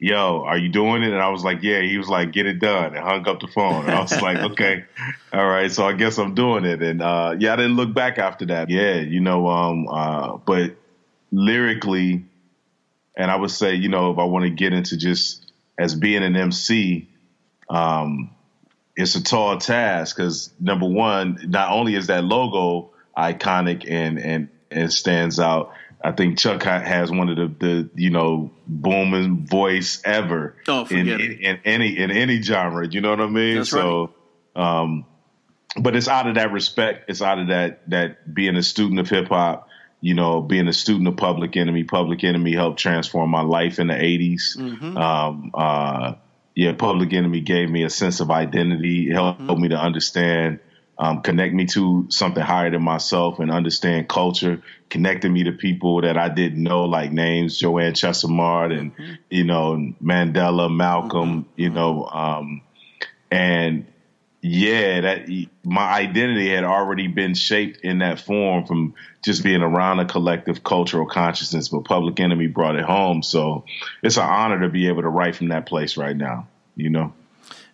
Yo, 0.00 0.42
are 0.42 0.58
you 0.58 0.68
doing 0.68 1.02
it? 1.02 1.12
And 1.12 1.22
I 1.22 1.30
was 1.30 1.44
like, 1.44 1.62
yeah. 1.62 1.80
He 1.80 1.96
was 1.96 2.08
like, 2.08 2.32
get 2.32 2.44
it 2.44 2.58
done, 2.58 2.94
and 2.94 2.98
hung 2.98 3.26
up 3.26 3.40
the 3.40 3.46
phone. 3.46 3.84
And 3.84 3.92
I 3.92 4.02
was 4.02 4.20
like, 4.20 4.36
okay, 4.36 4.84
all 5.32 5.46
right. 5.46 5.70
So 5.70 5.86
I 5.86 5.94
guess 5.94 6.18
I'm 6.18 6.34
doing 6.34 6.66
it. 6.66 6.82
And 6.82 7.00
uh, 7.00 7.36
yeah, 7.38 7.54
I 7.54 7.56
didn't 7.56 7.76
look 7.76 7.94
back 7.94 8.18
after 8.18 8.44
that. 8.46 8.68
Yeah, 8.68 8.96
you 8.96 9.20
know, 9.20 9.46
um, 9.46 9.88
uh, 9.88 10.36
but 10.36 10.76
lyrically, 11.34 12.24
and 13.16 13.30
I 13.30 13.36
would 13.36 13.50
say, 13.50 13.74
you 13.74 13.88
know, 13.88 14.12
if 14.12 14.18
I 14.18 14.24
want 14.24 14.44
to 14.44 14.50
get 14.50 14.72
into 14.72 14.96
just 14.96 15.52
as 15.78 15.94
being 15.94 16.22
an 16.22 16.36
MC, 16.36 17.08
um, 17.68 18.30
it's 18.96 19.14
a 19.16 19.22
tall 19.22 19.58
task 19.58 20.16
because 20.16 20.50
number 20.60 20.86
one, 20.86 21.38
not 21.48 21.72
only 21.72 21.96
is 21.96 22.06
that 22.06 22.24
logo 22.24 22.90
iconic 23.16 23.90
and 23.90 24.18
and 24.18 24.48
and 24.70 24.92
stands 24.92 25.38
out. 25.40 25.72
I 26.02 26.12
think 26.12 26.38
Chuck 26.38 26.62
has 26.64 27.10
one 27.10 27.30
of 27.30 27.36
the, 27.36 27.46
the 27.46 27.90
you 27.94 28.10
know 28.10 28.50
booming 28.66 29.46
voice 29.46 30.02
ever 30.04 30.56
oh, 30.68 30.86
in, 30.90 31.08
in, 31.08 31.20
in, 31.20 31.60
any 31.64 31.98
in 31.98 32.10
any 32.10 32.42
genre. 32.42 32.86
You 32.86 33.00
know 33.00 33.10
what 33.10 33.20
I 33.20 33.26
mean? 33.26 33.56
That's 33.56 33.70
so, 33.70 34.12
right. 34.54 34.80
um, 34.80 35.06
but 35.78 35.96
it's 35.96 36.08
out 36.08 36.28
of 36.28 36.34
that 36.34 36.52
respect. 36.52 37.08
It's 37.08 37.22
out 37.22 37.38
of 37.38 37.48
that 37.48 37.88
that 37.90 38.34
being 38.34 38.56
a 38.56 38.62
student 38.62 39.00
of 39.00 39.08
hip 39.08 39.28
hop. 39.28 39.68
You 40.04 40.14
know, 40.14 40.42
being 40.42 40.68
a 40.68 40.72
student 40.72 41.08
of 41.08 41.16
Public 41.16 41.56
Enemy. 41.56 41.84
Public 41.84 42.24
Enemy 42.24 42.52
helped 42.52 42.78
transform 42.78 43.30
my 43.30 43.40
life 43.40 43.78
in 43.78 43.86
the 43.86 43.94
80s. 43.94 44.56
Mm-hmm. 44.58 44.96
Um, 44.96 45.50
uh, 45.54 46.14
yeah, 46.54 46.72
Public 46.74 47.12
Enemy 47.12 47.40
gave 47.40 47.70
me 47.70 47.84
a 47.84 47.90
sense 47.90 48.20
of 48.20 48.30
identity. 48.30 49.08
It 49.08 49.14
helped, 49.14 49.40
mm-hmm. 49.40 49.62
me 49.62 49.68
to 49.68 49.78
understand 49.78 50.60
um, 50.96 51.22
connect 51.22 51.54
me 51.54 51.66
to 51.66 52.06
something 52.08 52.42
higher 52.42 52.70
than 52.70 52.82
myself 52.82 53.40
and 53.40 53.50
understand 53.50 54.08
culture, 54.08 54.62
connecting 54.88 55.32
me 55.32 55.44
to 55.44 55.52
people 55.52 56.02
that 56.02 56.16
I 56.16 56.28
didn't 56.28 56.62
know, 56.62 56.84
like 56.84 57.10
names 57.10 57.58
Joanne 57.58 57.94
Chesimard 57.94 58.78
and, 58.78 58.96
mm-hmm. 58.96 59.14
you 59.30 59.44
know, 59.44 59.92
Mandela, 60.02 60.74
Malcolm, 60.74 61.44
mm-hmm. 61.44 61.60
you 61.60 61.70
know, 61.70 62.04
um, 62.04 62.62
and 63.30 63.86
yeah, 64.46 65.00
that 65.00 65.46
my 65.64 65.90
identity 65.94 66.50
had 66.50 66.64
already 66.64 67.06
been 67.06 67.32
shaped 67.32 67.80
in 67.80 68.00
that 68.00 68.20
form 68.20 68.66
from 68.66 68.92
just 69.22 69.42
being 69.42 69.62
around 69.62 70.00
a 70.00 70.04
collective 70.04 70.62
cultural 70.62 71.06
consciousness, 71.06 71.70
but 71.70 71.84
Public 71.84 72.20
Enemy 72.20 72.48
brought 72.48 72.76
it 72.76 72.84
home. 72.84 73.22
So 73.22 73.64
it's 74.02 74.18
an 74.18 74.24
honor 74.24 74.60
to 74.60 74.68
be 74.68 74.88
able 74.88 75.00
to 75.00 75.08
write 75.08 75.34
from 75.34 75.48
that 75.48 75.64
place 75.64 75.96
right 75.96 76.14
now, 76.14 76.46
you 76.76 76.90
know? 76.90 77.14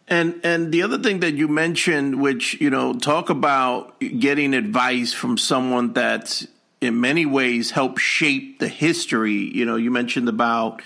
And 0.07 0.41
and 0.45 0.71
the 0.71 0.83
other 0.83 0.99
thing 0.99 1.19
that 1.21 1.35
you 1.35 1.49
mentioned, 1.49 2.21
which 2.21 2.61
you 2.61 2.71
know, 2.71 2.93
talk 2.93 3.31
about 3.31 3.99
getting 3.99 4.55
advice 4.55 5.13
from 5.13 5.39
someone 5.39 5.93
that's 5.93 6.47
in 6.81 7.01
many 7.01 7.27
ways 7.27 7.73
helped 7.73 7.99
shape 7.99 8.61
the 8.61 8.69
history. 8.69 9.33
You 9.57 9.65
know, 9.65 9.75
you 9.75 9.91
mentioned 9.91 10.29
about 10.29 10.83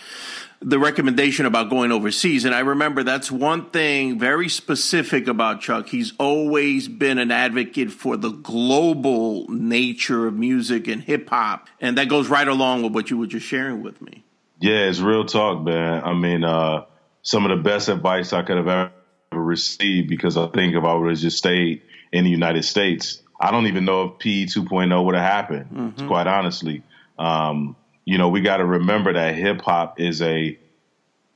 the 0.64 0.78
recommendation 0.78 1.44
about 1.44 1.68
going 1.68 1.92
overseas. 1.92 2.46
And 2.46 2.54
I 2.54 2.60
remember 2.60 3.02
that's 3.02 3.30
one 3.30 3.68
thing 3.70 4.18
very 4.18 4.48
specific 4.48 5.28
about 5.28 5.60
Chuck. 5.60 5.88
He's 5.88 6.14
always 6.18 6.88
been 6.88 7.18
an 7.18 7.30
advocate 7.30 7.92
for 7.92 8.16
the 8.16 8.30
global 8.30 9.46
nature 9.48 10.26
of 10.26 10.34
music 10.34 10.88
and 10.88 11.02
hip 11.02 11.28
hop. 11.28 11.68
And 11.80 11.98
that 11.98 12.08
goes 12.08 12.28
right 12.28 12.48
along 12.48 12.82
with 12.82 12.94
what 12.94 13.10
you 13.10 13.18
were 13.18 13.26
just 13.26 13.46
sharing 13.46 13.82
with 13.82 14.00
me. 14.00 14.24
Yeah, 14.58 14.88
it's 14.88 15.00
real 15.00 15.26
talk, 15.26 15.62
man. 15.62 16.02
I 16.02 16.14
mean, 16.14 16.42
uh, 16.42 16.86
some 17.20 17.44
of 17.44 17.56
the 17.56 17.62
best 17.62 17.90
advice 17.90 18.32
I 18.32 18.42
could 18.42 18.56
have 18.56 18.68
ever 18.68 18.92
received 19.32 20.08
because 20.08 20.38
I 20.38 20.46
think 20.46 20.74
if 20.74 20.82
I 20.82 20.94
would 20.94 21.10
have 21.10 21.18
just 21.18 21.36
stayed 21.36 21.82
in 22.10 22.24
the 22.24 22.30
United 22.30 22.62
States, 22.62 23.20
I 23.38 23.50
don't 23.50 23.66
even 23.66 23.84
know 23.84 24.04
if 24.04 24.18
PE 24.18 24.46
2.0 24.46 25.04
would 25.04 25.14
have 25.14 25.24
happened, 25.24 25.66
mm-hmm. 25.70 26.06
quite 26.06 26.26
honestly. 26.26 26.82
Um, 27.18 27.76
you 28.04 28.18
know, 28.18 28.28
we 28.28 28.40
got 28.40 28.58
to 28.58 28.64
remember 28.64 29.12
that 29.14 29.34
hip 29.34 29.60
hop 29.62 30.00
is 30.00 30.20
a 30.22 30.58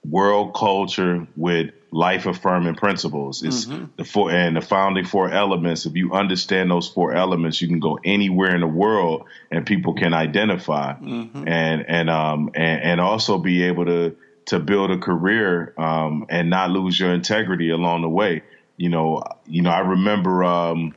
world 0.05 0.55
culture 0.55 1.27
with 1.37 1.71
life 1.91 2.27
affirming 2.27 2.75
principles. 2.75 3.43
It's 3.43 3.65
mm-hmm. 3.65 3.87
the 3.97 4.05
four 4.05 4.31
and 4.31 4.57
the 4.57 4.61
founding 4.61 5.05
four 5.05 5.31
elements. 5.31 5.87
If 5.87 5.95
you 5.95 6.13
understand 6.13 6.71
those 6.71 6.89
four 6.89 7.15
elements, 7.15 7.61
you 7.63 7.69
can 7.69 7.81
go 7.81 7.99
anywhere 8.05 8.55
in 8.55 8.61
the 8.61 8.67
world 8.67 9.25
and 9.51 9.67
people 9.67 9.95
can 9.95 10.13
identify 10.13 10.95
mm-hmm. 10.95 11.49
and 11.49 11.89
and 11.89 12.11
um 12.11 12.51
and, 12.55 12.83
and 12.83 13.01
also 13.01 13.39
be 13.39 13.65
able 13.65 13.87
to 13.87 14.17
to 14.47 14.59
build 14.59 14.91
a 14.91 14.99
career 14.99 15.75
um, 15.77 16.25
and 16.31 16.49
not 16.49 16.71
lose 16.71 16.99
your 16.99 17.13
integrity 17.13 17.69
along 17.71 18.01
the 18.01 18.09
way. 18.09 18.43
You 18.79 18.89
know, 18.89 19.23
you 19.47 19.61
know, 19.63 19.71
I 19.71 19.81
remember 19.81 20.45
um, 20.45 20.95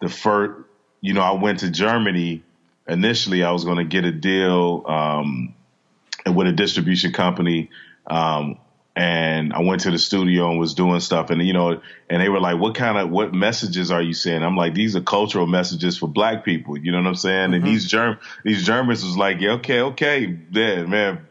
the 0.00 0.08
first. 0.08 0.66
You 1.02 1.14
know, 1.14 1.22
I 1.22 1.32
went 1.32 1.60
to 1.60 1.70
Germany 1.70 2.42
initially. 2.90 3.42
I 3.42 3.52
was 3.52 3.64
going 3.64 3.78
to 3.78 3.84
get 3.84 4.04
a 4.04 4.12
deal 4.12 4.84
um, 4.86 5.54
with 6.26 6.46
a 6.46 6.52
distribution 6.52 7.12
company, 7.12 7.70
um, 8.06 8.58
and 8.96 9.52
I 9.52 9.60
went 9.60 9.82
to 9.82 9.90
the 9.90 9.98
studio 9.98 10.50
and 10.50 10.58
was 10.58 10.74
doing 10.74 11.00
stuff. 11.00 11.30
And 11.30 11.40
you 11.40 11.52
know, 11.52 11.80
and 12.10 12.22
they 12.22 12.28
were 12.28 12.40
like, 12.40 12.58
"What 12.58 12.74
kind 12.74 12.98
of 12.98 13.08
what 13.08 13.32
messages 13.32 13.90
are 13.90 14.02
you 14.02 14.12
saying?" 14.12 14.42
I'm 14.42 14.56
like, 14.56 14.74
"These 14.74 14.96
are 14.96 15.00
cultural 15.00 15.46
messages 15.46 15.96
for 15.96 16.08
Black 16.08 16.44
people." 16.44 16.76
You 16.76 16.92
know 16.92 16.98
what 16.98 17.06
I'm 17.06 17.14
saying? 17.14 17.50
Mm-hmm. 17.50 17.54
And 17.54 17.64
these 17.64 17.86
Germ 17.86 18.18
these 18.44 18.64
Germans 18.64 19.04
was 19.04 19.16
like, 19.16 19.40
yeah, 19.40 19.52
"Okay, 19.52 19.80
okay, 19.80 20.38
yeah, 20.50 20.84
man." 20.84 21.26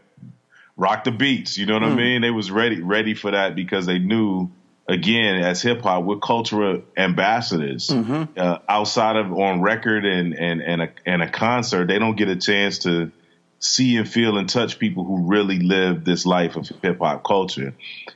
rock 0.80 1.04
the 1.04 1.12
beats. 1.12 1.58
You 1.58 1.66
know 1.66 1.74
what 1.74 1.84
mm. 1.84 1.88
I 1.88 1.90
hmm. 1.90 1.98
mean? 1.98 2.22
They 2.22 2.32
was 2.32 2.50
ready 2.50 2.82
ready 2.82 3.14
for 3.14 3.32
that 3.32 3.54
because 3.54 3.86
they 3.86 4.00
knew 4.00 4.50
again 4.90 5.36
as 5.36 5.62
hip 5.62 5.82
hop 5.82 6.04
we're 6.04 6.18
cultural 6.18 6.82
ambassadors. 6.98 7.88
Mm-hmm. 7.88 8.38
Uh, 8.38 8.58
outside 8.68 9.16
of 9.16 9.32
on 9.32 9.62
record 9.62 10.06
and 10.06 10.34
and 10.34 10.62
and 10.62 10.82
a 10.82 10.90
and 11.06 11.22
a 11.22 11.30
concert, 11.30 11.88
they 11.88 12.00
don't 12.00 12.18
get 12.18 12.28
a 12.28 12.36
chance 12.36 12.80
to 12.80 13.12
see 13.60 13.98
and 13.98 14.10
feel 14.10 14.38
and 14.38 14.50
touch 14.50 14.80
people 14.80 15.06
who 15.06 15.28
really 15.28 15.60
live 15.60 16.04
this 16.04 16.26
life 16.26 16.56
of 16.56 16.70
hip 16.82 17.00
hop 17.00 17.24
culture. 17.24 17.76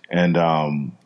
And 0.10 0.36
um, 0.36 0.98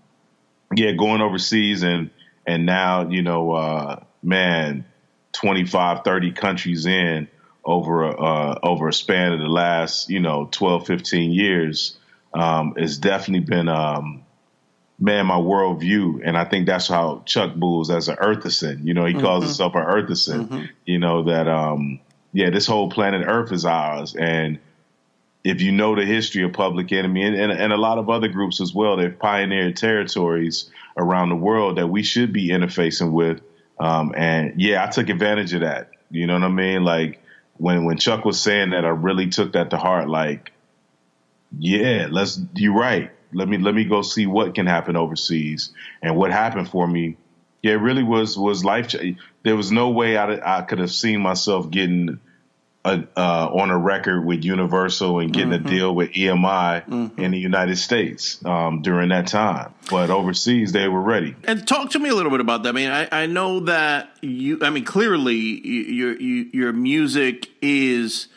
yeah, 0.73 0.93
going 0.93 1.21
overseas 1.21 1.84
and 1.84 2.10
and 2.45 2.65
now 2.65 3.10
you 3.10 3.21
know, 3.21 3.51
uh, 3.51 4.03
man, 4.23 4.86
25, 5.34 6.03
30 6.06 6.32
countries 6.32 6.86
in 6.86 7.27
over 7.65 8.03
a, 8.03 8.12
uh, 8.12 8.60
over 8.63 8.88
a 8.88 8.93
span 8.93 9.34
of 9.34 9.39
the 9.39 9.49
last 9.49 10.10
you 10.10 10.21
know 10.21 10.47
12, 10.49 10.88
15 10.88 11.32
years 11.32 11.97
um, 12.34 12.75
has 12.77 12.97
definitely 12.97 13.45
been 13.45 13.67
um, 13.67 14.23
man 15.00 15.26
my 15.26 15.38
worldview, 15.38 16.22
and 16.24 16.38
I 16.38 16.46
think 16.46 16.66
that's 16.66 16.88
how 16.88 17.24
Chuck 17.26 17.56
Bulls 17.56 17.90
as 17.90 18.08
an 18.08 18.18
Earthizen. 18.18 18.86
You 18.86 18.94
know, 18.94 19.06
he 19.06 19.14
mm-hmm. 19.14 19.24
calls 19.24 19.44
himself 19.44 19.76
an 19.76 19.84
Earthizen. 19.84 20.48
Mm-hmm. 20.48 20.66
You 20.86 21.00
know 21.00 21.24
that 21.24 21.48
um, 21.48 22.00
yeah, 22.34 22.50
this 22.50 22.66
whole 22.66 22.90
planet 22.90 23.26
Earth 23.28 23.52
is 23.52 23.66
ours, 23.66 24.16
and 24.16 24.60
if 25.44 25.62
you 25.62 25.72
know 25.72 25.96
the 25.96 26.06
history 26.06 26.44
of 26.44 26.52
Public 26.52 26.92
Enemy 26.92 27.24
and, 27.24 27.36
and, 27.36 27.52
and, 27.52 27.72
a 27.72 27.78
lot 27.78 28.00
of 28.00 28.10
other 28.10 28.28
groups 28.28 28.60
as 28.60 28.74
well, 28.74 28.98
they've 28.98 29.18
pioneered 29.18 29.78
territories 29.78 30.70
around 30.98 31.30
the 31.30 31.36
world 31.36 31.78
that 31.78 31.88
we 31.88 32.04
should 32.04 32.34
be 32.34 32.50
interfacing 32.50 33.12
with. 33.12 33.40
Um, 33.80 34.14
and 34.18 34.60
yeah, 34.60 34.84
I 34.84 34.88
took 34.88 35.08
advantage 35.08 35.54
of 35.54 35.62
that. 35.62 35.92
You 36.12 36.28
know 36.28 36.34
what 36.34 36.44
I 36.44 36.50
mean? 36.50 36.84
Like 36.84 37.22
when 37.58 37.86
when 37.86 37.98
Chuck 37.98 38.26
was 38.26 38.42
saying 38.42 38.72
that, 38.72 38.84
I 38.84 38.90
really 38.90 39.30
took 39.30 39.54
that 39.54 39.70
to 39.70 39.78
heart. 39.78 40.10
Like, 40.10 40.52
yeah, 41.58 42.08
let's. 42.10 42.40
You're 42.56 42.74
right. 42.74 43.12
Let 43.34 43.48
me 43.48 43.58
let 43.58 43.76
me 43.76 43.84
go 43.86 44.02
see 44.02 44.26
what 44.26 44.56
can 44.56 44.68
happen 44.68 44.96
overseas 44.96 45.72
and 46.02 46.16
what 46.16 46.32
happened 46.32 46.70
for 46.70 46.88
me. 46.88 47.18
Yeah, 47.62 47.74
it 47.74 47.82
really 47.82 48.04
was 48.04 48.38
was 48.38 48.63
life. 48.63 48.90
Changing. 48.90 49.20
There 49.44 49.56
was 49.56 49.72
no 49.72 49.90
way 49.90 50.18
I 50.18 50.60
I 50.60 50.62
could 50.62 50.80
have 50.80 50.92
seen 50.92 51.22
myself 51.22 51.70
getting 51.70 52.20
a, 52.88 53.08
uh, 53.18 53.50
on 53.54 53.70
a 53.70 53.78
record 53.78 54.26
with 54.26 54.44
Universal 54.44 55.20
and 55.20 55.34
getting 55.34 55.52
mm-hmm. 55.52 55.68
a 55.68 55.70
deal 55.70 55.94
with 55.94 56.12
EMI 56.12 56.86
mm-hmm. 56.86 57.22
in 57.22 57.32
the 57.32 57.38
United 57.38 57.78
States 57.78 58.44
um, 58.46 58.82
during 58.82 59.10
that 59.10 59.28
time. 59.28 59.74
But 59.90 60.10
overseas, 60.10 60.72
they 60.72 60.88
were 60.88 61.02
ready. 61.02 61.36
And 61.44 61.68
talk 61.68 61.92
to 61.92 62.00
me 62.00 62.10
a 62.10 62.16
little 62.16 62.32
bit 62.32 62.40
about 62.40 62.63
that. 62.63 62.70
I 62.70 62.72
mean, 62.72 62.90
I, 62.90 63.08
I 63.12 63.26
know 63.26 63.62
that 63.62 64.10
you. 64.22 64.60
I 64.62 64.70
mean, 64.70 64.86
clearly, 64.86 65.36
your 65.36 66.16
your 66.20 66.74
music 66.74 67.50
is 67.62 68.28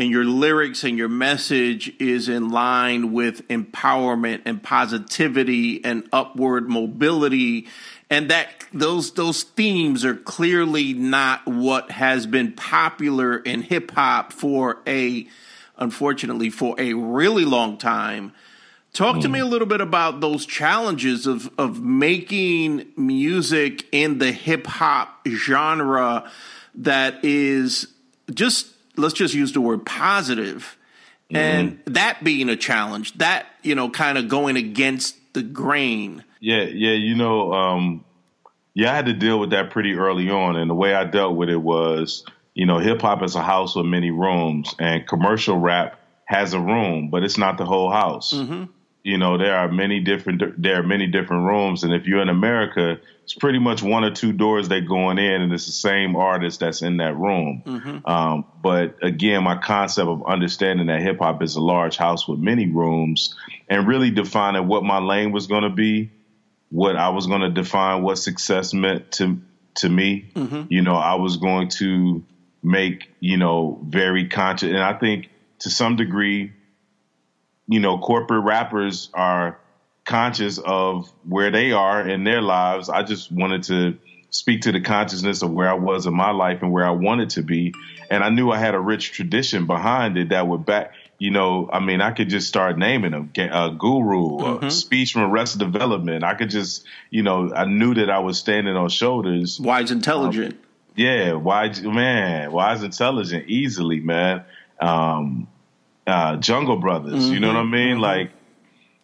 and 0.00 0.10
your 0.10 0.24
lyrics 0.24 0.82
and 0.82 0.96
your 0.96 1.10
message 1.10 1.92
is 2.00 2.26
in 2.28 2.48
line 2.48 3.12
with 3.12 3.46
empowerment 3.48 4.40
and 4.46 4.62
positivity 4.62 5.84
and 5.84 6.08
upward 6.10 6.70
mobility 6.70 7.68
and 8.08 8.30
that 8.30 8.48
those 8.72 9.12
those 9.12 9.42
themes 9.42 10.04
are 10.04 10.16
clearly 10.16 10.94
not 10.94 11.46
what 11.46 11.90
has 11.90 12.26
been 12.26 12.52
popular 12.52 13.36
in 13.36 13.62
hip 13.62 13.90
hop 13.90 14.32
for 14.32 14.78
a 14.86 15.28
unfortunately 15.76 16.50
for 16.50 16.74
a 16.78 16.94
really 16.94 17.44
long 17.44 17.76
time. 17.76 18.32
Talk 18.92 19.16
mm. 19.16 19.22
to 19.22 19.28
me 19.28 19.38
a 19.38 19.46
little 19.46 19.68
bit 19.68 19.80
about 19.80 20.20
those 20.20 20.46
challenges 20.46 21.26
of 21.26 21.50
of 21.58 21.82
making 21.82 22.86
music 22.96 23.86
in 23.92 24.18
the 24.18 24.32
hip 24.32 24.66
hop 24.66 25.26
genre 25.28 26.30
that 26.74 27.22
is 27.22 27.86
just 28.32 28.66
let's 29.00 29.14
just 29.14 29.34
use 29.34 29.52
the 29.52 29.60
word 29.60 29.84
positive 29.84 30.76
mm. 31.30 31.36
and 31.36 31.80
that 31.86 32.22
being 32.22 32.48
a 32.48 32.56
challenge 32.56 33.16
that 33.18 33.46
you 33.62 33.74
know 33.74 33.90
kind 33.90 34.18
of 34.18 34.28
going 34.28 34.56
against 34.56 35.16
the 35.32 35.42
grain 35.42 36.24
yeah, 36.40 36.62
yeah, 36.62 36.92
you 36.92 37.14
know, 37.14 37.52
um, 37.52 38.04
yeah, 38.72 38.92
I 38.92 38.96
had 38.96 39.06
to 39.06 39.12
deal 39.12 39.38
with 39.38 39.50
that 39.50 39.70
pretty 39.70 39.94
early 39.94 40.30
on, 40.30 40.56
and 40.56 40.70
the 40.70 40.74
way 40.74 40.94
I 40.94 41.04
dealt 41.04 41.36
with 41.36 41.50
it 41.50 41.60
was, 41.60 42.24
you 42.54 42.66
know, 42.66 42.78
hip 42.78 43.02
hop 43.02 43.22
is 43.22 43.34
a 43.34 43.42
house 43.42 43.76
with 43.76 43.86
many 43.86 44.10
rooms, 44.10 44.74
and 44.78 45.06
commercial 45.06 45.58
rap 45.58 46.00
has 46.24 46.54
a 46.54 46.60
room, 46.60 47.10
but 47.10 47.22
it's 47.22 47.36
not 47.36 47.58
the 47.58 47.66
whole 47.66 47.90
house. 47.90 48.32
Mm-hmm. 48.32 48.64
You 49.02 49.16
know, 49.16 49.38
there 49.38 49.56
are 49.56 49.68
many 49.68 50.00
different 50.00 50.60
there 50.60 50.80
are 50.80 50.82
many 50.82 51.06
different 51.06 51.46
rooms, 51.46 51.84
and 51.84 51.92
if 51.92 52.06
you're 52.06 52.20
in 52.20 52.28
America, 52.28 52.98
it's 53.22 53.34
pretty 53.34 53.58
much 53.58 53.82
one 53.82 54.04
or 54.04 54.10
two 54.10 54.32
doors 54.32 54.68
they 54.68 54.80
going 54.80 55.18
in, 55.18 55.42
and 55.42 55.52
it's 55.52 55.66
the 55.66 55.72
same 55.72 56.16
artist 56.16 56.60
that's 56.60 56.82
in 56.82 56.98
that 56.98 57.16
room. 57.16 57.62
Mm-hmm. 57.64 58.06
Um, 58.06 58.44
but 58.62 58.96
again, 59.02 59.42
my 59.42 59.56
concept 59.56 60.08
of 60.08 60.26
understanding 60.26 60.88
that 60.88 61.00
hip 61.00 61.18
hop 61.20 61.42
is 61.42 61.56
a 61.56 61.60
large 61.60 61.96
house 61.96 62.28
with 62.28 62.40
many 62.40 62.70
rooms, 62.70 63.34
and 63.68 63.88
really 63.88 64.10
defining 64.10 64.68
what 64.68 64.84
my 64.84 64.98
lane 64.98 65.32
was 65.32 65.46
going 65.46 65.62
to 65.62 65.70
be, 65.70 66.10
what 66.68 66.96
I 66.96 67.08
was 67.08 67.26
going 67.26 67.40
to 67.40 67.50
define 67.50 68.02
what 68.02 68.18
success 68.18 68.74
meant 68.74 69.12
to 69.12 69.40
to 69.76 69.88
me. 69.88 70.30
Mm-hmm. 70.34 70.64
You 70.68 70.82
know, 70.82 70.96
I 70.96 71.14
was 71.14 71.38
going 71.38 71.68
to 71.78 72.22
make 72.62 73.08
you 73.20 73.38
know 73.38 73.80
very 73.82 74.28
conscious, 74.28 74.68
and 74.68 74.78
I 74.78 74.92
think 74.92 75.30
to 75.60 75.70
some 75.70 75.96
degree 75.96 76.52
you 77.70 77.78
know, 77.78 77.98
corporate 77.98 78.44
rappers 78.44 79.10
are 79.14 79.56
conscious 80.04 80.58
of 80.58 81.08
where 81.26 81.52
they 81.52 81.70
are 81.70 82.06
in 82.06 82.24
their 82.24 82.42
lives. 82.42 82.88
I 82.88 83.04
just 83.04 83.30
wanted 83.30 83.62
to 83.64 83.96
speak 84.30 84.62
to 84.62 84.72
the 84.72 84.80
consciousness 84.80 85.42
of 85.42 85.52
where 85.52 85.68
I 85.68 85.74
was 85.74 86.04
in 86.06 86.12
my 86.12 86.32
life 86.32 86.62
and 86.62 86.72
where 86.72 86.84
I 86.84 86.90
wanted 86.90 87.30
to 87.30 87.42
be. 87.42 87.72
And 88.10 88.24
I 88.24 88.28
knew 88.28 88.50
I 88.50 88.58
had 88.58 88.74
a 88.74 88.80
rich 88.80 89.12
tradition 89.12 89.66
behind 89.66 90.18
it 90.18 90.30
that 90.30 90.48
would 90.48 90.66
back, 90.66 90.94
you 91.18 91.30
know, 91.30 91.70
I 91.72 91.78
mean, 91.78 92.00
I 92.00 92.10
could 92.10 92.28
just 92.28 92.48
start 92.48 92.76
naming 92.76 93.12
them, 93.12 93.30
a 93.36 93.70
guru, 93.70 94.38
mm-hmm. 94.38 94.66
a 94.66 94.70
speech 94.72 95.12
from 95.12 95.22
Arrested 95.22 95.60
Development. 95.60 96.24
I 96.24 96.34
could 96.34 96.50
just, 96.50 96.84
you 97.10 97.22
know, 97.22 97.54
I 97.54 97.66
knew 97.66 97.94
that 97.94 98.10
I 98.10 98.18
was 98.18 98.36
standing 98.36 98.74
on 98.74 98.88
shoulders. 98.88 99.60
Wise 99.60 99.92
intelligent. 99.92 100.54
Um, 100.54 100.60
yeah, 100.96 101.34
wise, 101.34 101.80
man, 101.82 102.50
wise 102.50 102.82
intelligent, 102.82 103.48
easily, 103.48 104.00
man. 104.00 104.44
Um, 104.80 105.46
uh, 106.06 106.36
Jungle 106.36 106.76
Brothers. 106.76 107.24
Mm-hmm. 107.24 107.34
You 107.34 107.40
know 107.40 107.48
what 107.48 107.56
I 107.56 107.64
mean? 107.64 107.94
Mm-hmm. 107.94 108.00
Like, 108.00 108.30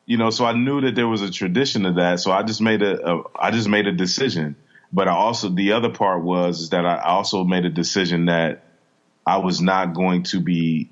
you 0.06 0.16
know, 0.16 0.30
so 0.30 0.44
I 0.44 0.52
knew 0.52 0.80
that 0.82 0.94
there 0.94 1.08
was 1.08 1.22
a 1.22 1.30
tradition 1.30 1.84
of 1.86 1.96
that. 1.96 2.20
So 2.20 2.32
I 2.32 2.42
just 2.42 2.60
made 2.60 2.82
a, 2.82 3.14
a 3.14 3.22
I 3.38 3.50
just 3.50 3.68
made 3.68 3.86
a 3.86 3.92
decision. 3.92 4.56
But 4.92 5.08
I 5.08 5.12
also 5.12 5.48
the 5.48 5.72
other 5.72 5.90
part 5.90 6.22
was 6.22 6.60
is 6.60 6.70
that 6.70 6.86
I 6.86 7.02
also 7.02 7.44
made 7.44 7.64
a 7.64 7.70
decision 7.70 8.26
that 8.26 8.64
I 9.26 9.38
was 9.38 9.60
not 9.60 9.94
going 9.94 10.22
to 10.24 10.40
be 10.40 10.90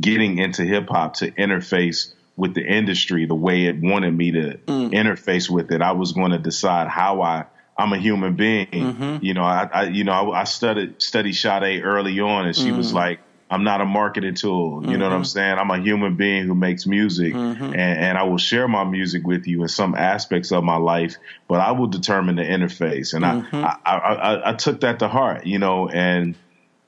getting 0.00 0.38
into 0.38 0.64
hip 0.64 0.88
hop 0.88 1.14
to 1.14 1.30
interface 1.30 2.12
with 2.36 2.54
the 2.54 2.64
industry 2.66 3.26
the 3.26 3.34
way 3.34 3.66
it 3.66 3.76
wanted 3.80 4.12
me 4.12 4.32
to 4.32 4.58
mm. 4.66 4.90
interface 4.92 5.48
with 5.48 5.70
it. 5.70 5.82
I 5.82 5.92
was 5.92 6.12
going 6.12 6.32
to 6.32 6.38
decide 6.38 6.88
how 6.88 7.22
I 7.22 7.44
I'm 7.78 7.92
a 7.92 7.98
human 7.98 8.36
being. 8.36 8.66
Mm-hmm. 8.68 9.24
You 9.24 9.34
know, 9.34 9.42
I, 9.42 9.68
I, 9.72 9.82
you 9.84 10.04
know 10.04 10.12
I, 10.12 10.40
I 10.40 10.44
studied 10.44 11.00
studied 11.02 11.34
Sade 11.34 11.84
early 11.84 12.18
on, 12.20 12.46
and 12.46 12.56
she 12.56 12.70
mm. 12.70 12.76
was 12.76 12.92
like, 12.92 13.20
I'm 13.48 13.62
not 13.62 13.80
a 13.80 13.84
marketing 13.84 14.34
tool. 14.34 14.82
You 14.82 14.88
mm-hmm. 14.88 14.98
know 14.98 15.04
what 15.04 15.12
I'm 15.12 15.22
mm-hmm. 15.22 15.26
saying? 15.26 15.58
I'm 15.58 15.70
a 15.70 15.80
human 15.80 16.16
being 16.16 16.46
who 16.46 16.54
makes 16.54 16.86
music 16.86 17.32
mm-hmm. 17.32 17.64
and, 17.64 17.76
and, 17.76 18.18
I 18.18 18.24
will 18.24 18.38
share 18.38 18.66
my 18.66 18.82
music 18.82 19.24
with 19.24 19.46
you 19.46 19.62
in 19.62 19.68
some 19.68 19.94
aspects 19.94 20.50
of 20.50 20.64
my 20.64 20.76
life, 20.76 21.16
but 21.46 21.60
I 21.60 21.72
will 21.72 21.86
determine 21.86 22.36
the 22.36 22.42
interface. 22.42 23.14
And 23.14 23.24
mm-hmm. 23.24 23.56
I, 23.56 23.78
I, 23.84 23.96
I, 23.96 24.50
I, 24.50 24.52
took 24.54 24.80
that 24.80 24.98
to 24.98 25.08
heart, 25.08 25.46
you 25.46 25.60
know, 25.60 25.88
and, 25.88 26.34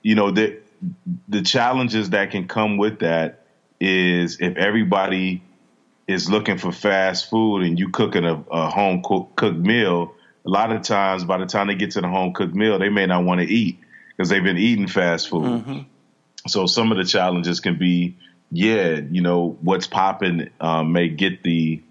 you 0.02 0.16
know, 0.16 0.32
the, 0.32 0.58
the 1.28 1.42
challenges 1.42 2.10
that 2.10 2.32
can 2.32 2.48
come 2.48 2.76
with 2.76 3.00
that 3.00 3.44
is 3.80 4.38
if 4.40 4.56
everybody 4.56 5.42
is 6.08 6.28
looking 6.28 6.58
for 6.58 6.72
fast 6.72 7.30
food 7.30 7.62
and 7.62 7.78
you 7.78 7.90
cooking 7.90 8.24
a, 8.24 8.42
a 8.50 8.68
home 8.68 9.02
cook, 9.04 9.36
cooked 9.36 9.58
meal, 9.58 10.14
a 10.44 10.48
lot 10.48 10.72
of 10.72 10.82
times 10.82 11.24
by 11.24 11.38
the 11.38 11.46
time 11.46 11.68
they 11.68 11.74
get 11.76 11.92
to 11.92 12.00
the 12.00 12.08
home 12.08 12.32
cooked 12.32 12.54
meal, 12.54 12.80
they 12.80 12.88
may 12.88 13.06
not 13.06 13.24
want 13.24 13.40
to 13.40 13.46
eat 13.46 13.78
because 14.16 14.28
they've 14.28 14.42
been 14.42 14.58
eating 14.58 14.88
fast 14.88 15.28
food. 15.28 15.86
So 16.48 16.66
some 16.66 16.92
of 16.92 16.98
the 16.98 17.04
challenges 17.04 17.60
can 17.60 17.78
be, 17.78 18.16
yeah, 18.50 19.00
you 19.10 19.22
know, 19.22 19.56
what's 19.60 19.86
popping 19.86 20.50
um, 20.60 20.92
may 20.92 21.08
get 21.08 21.42
the 21.42 21.82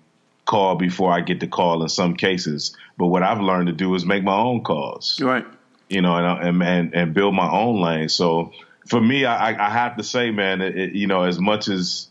call 0.45 0.75
before 0.75 1.11
I 1.11 1.21
get 1.21 1.39
the 1.39 1.47
call 1.47 1.83
in 1.83 1.89
some 1.89 2.15
cases. 2.15 2.75
But 2.97 3.07
what 3.07 3.23
I've 3.23 3.41
learned 3.41 3.67
to 3.67 3.73
do 3.73 3.93
is 3.95 4.05
make 4.05 4.23
my 4.23 4.35
own 4.35 4.63
calls. 4.63 5.19
Right. 5.21 5.45
You 5.89 6.01
know, 6.01 6.15
and 6.15 6.61
and 6.61 6.93
and 6.93 7.13
build 7.13 7.33
my 7.33 7.49
own 7.49 7.81
lane. 7.81 8.09
So 8.09 8.51
for 8.87 8.99
me, 8.99 9.25
I, 9.25 9.67
I 9.67 9.69
have 9.69 9.97
to 9.97 10.03
say, 10.03 10.31
man, 10.31 10.61
it, 10.61 10.93
you 10.93 11.07
know, 11.07 11.23
as 11.23 11.39
much 11.39 11.67
as 11.67 12.07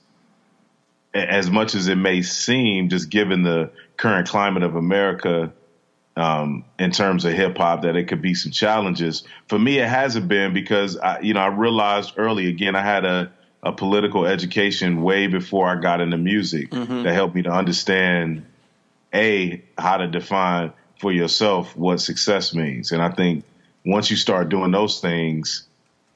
as 1.13 1.51
much 1.51 1.75
as 1.75 1.89
it 1.89 1.97
may 1.97 2.23
seem, 2.23 2.89
just 2.89 3.11
given 3.11 3.43
the 3.43 3.71
current 3.97 4.29
climate 4.29 4.63
of 4.63 4.77
America, 4.77 5.53
um, 6.17 6.65
in 6.79 6.91
terms 6.91 7.25
of 7.25 7.33
hip 7.35 7.57
hop 7.59 7.83
that 7.83 7.97
it 7.97 8.05
could 8.05 8.23
be 8.23 8.35
some 8.35 8.53
challenges. 8.53 9.25
For 9.49 9.59
me, 9.59 9.79
it 9.79 9.89
hasn't 9.89 10.29
been 10.29 10.55
because 10.55 10.97
I, 10.97 11.21
you 11.21 11.35
know 11.35 11.41
I 11.41 11.49
realized 11.49 12.15
early 12.17 12.49
again 12.49 12.75
I 12.75 12.83
had 12.83 13.05
a, 13.05 13.33
a 13.63 13.73
political 13.73 14.27
education 14.27 15.03
way 15.03 15.27
before 15.27 15.69
I 15.69 15.81
got 15.81 16.01
into 16.01 16.17
music 16.17 16.71
mm-hmm. 16.71 17.03
that 17.03 17.13
helped 17.13 17.35
me 17.35 17.43
to 17.43 17.51
understand 17.51 18.47
a 19.15 19.63
how 19.77 19.99
to 19.99 20.07
define 20.07 20.73
for 20.99 21.13
yourself 21.13 21.77
what 21.77 22.01
success 22.01 22.55
means. 22.55 22.93
And 22.93 23.03
I 23.03 23.11
think 23.11 23.45
once 23.85 24.11
you 24.11 24.17
start 24.17 24.49
doing 24.49 24.71
those 24.71 25.01
things, 25.01 25.67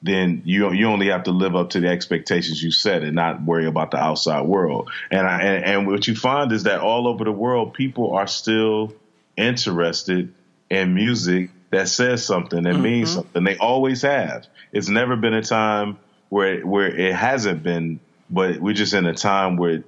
then 0.01 0.41
you 0.45 0.71
you 0.73 0.87
only 0.87 1.09
have 1.09 1.23
to 1.23 1.31
live 1.31 1.55
up 1.55 1.71
to 1.71 1.79
the 1.79 1.87
expectations 1.87 2.61
you 2.61 2.71
set 2.71 3.03
and 3.03 3.15
not 3.15 3.43
worry 3.43 3.67
about 3.67 3.91
the 3.91 3.97
outside 3.97 4.47
world. 4.47 4.89
And 5.11 5.27
I, 5.27 5.41
and, 5.41 5.65
and 5.65 5.87
what 5.87 6.07
you 6.07 6.15
find 6.15 6.51
is 6.51 6.63
that 6.63 6.79
all 6.79 7.07
over 7.07 7.23
the 7.23 7.31
world, 7.31 7.75
people 7.75 8.13
are 8.13 8.25
still 8.25 8.95
interested 9.41 10.33
in 10.69 10.93
music 10.93 11.49
that 11.71 11.87
says 11.87 12.25
something 12.25 12.63
that 12.63 12.73
mm-hmm. 12.73 12.83
means 12.83 13.13
something. 13.13 13.43
They 13.43 13.57
always 13.57 14.01
have. 14.03 14.47
It's 14.71 14.89
never 14.89 15.15
been 15.15 15.33
a 15.33 15.41
time 15.41 15.97
where 16.29 16.65
where 16.65 16.87
it 16.87 17.13
hasn't 17.13 17.63
been, 17.63 17.99
but 18.29 18.59
we're 18.59 18.73
just 18.73 18.93
in 18.93 19.05
a 19.05 19.13
time 19.13 19.57
where 19.57 19.83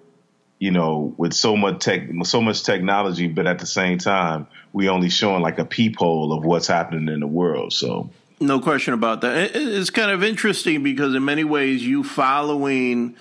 you 0.63 0.71
know, 0.71 1.13
with 1.17 1.33
so 1.33 1.57
much 1.57 1.79
tech, 1.79 2.03
so 2.23 2.39
much 2.39 2.63
technology, 2.63 3.27
but 3.27 3.47
at 3.47 3.59
the 3.59 3.65
same 3.65 3.97
time, 3.97 4.47
we 4.71 4.87
only 4.87 5.09
showing 5.09 5.41
like 5.41 5.59
a 5.59 5.65
peephole 5.65 6.31
of 6.31 6.45
what's 6.45 6.67
happening 6.67 7.13
in 7.13 7.19
the 7.19 7.27
world. 7.27 7.73
So, 7.73 8.09
no 8.39 8.61
question 8.61 8.93
about 8.93 9.19
that. 9.21 9.51
It's 9.53 9.89
kind 9.89 10.09
of 10.09 10.23
interesting 10.23 10.81
because 10.81 11.15
in 11.15 11.25
many 11.25 11.43
ways, 11.43 11.85
you 11.85 12.05
following 12.05 13.17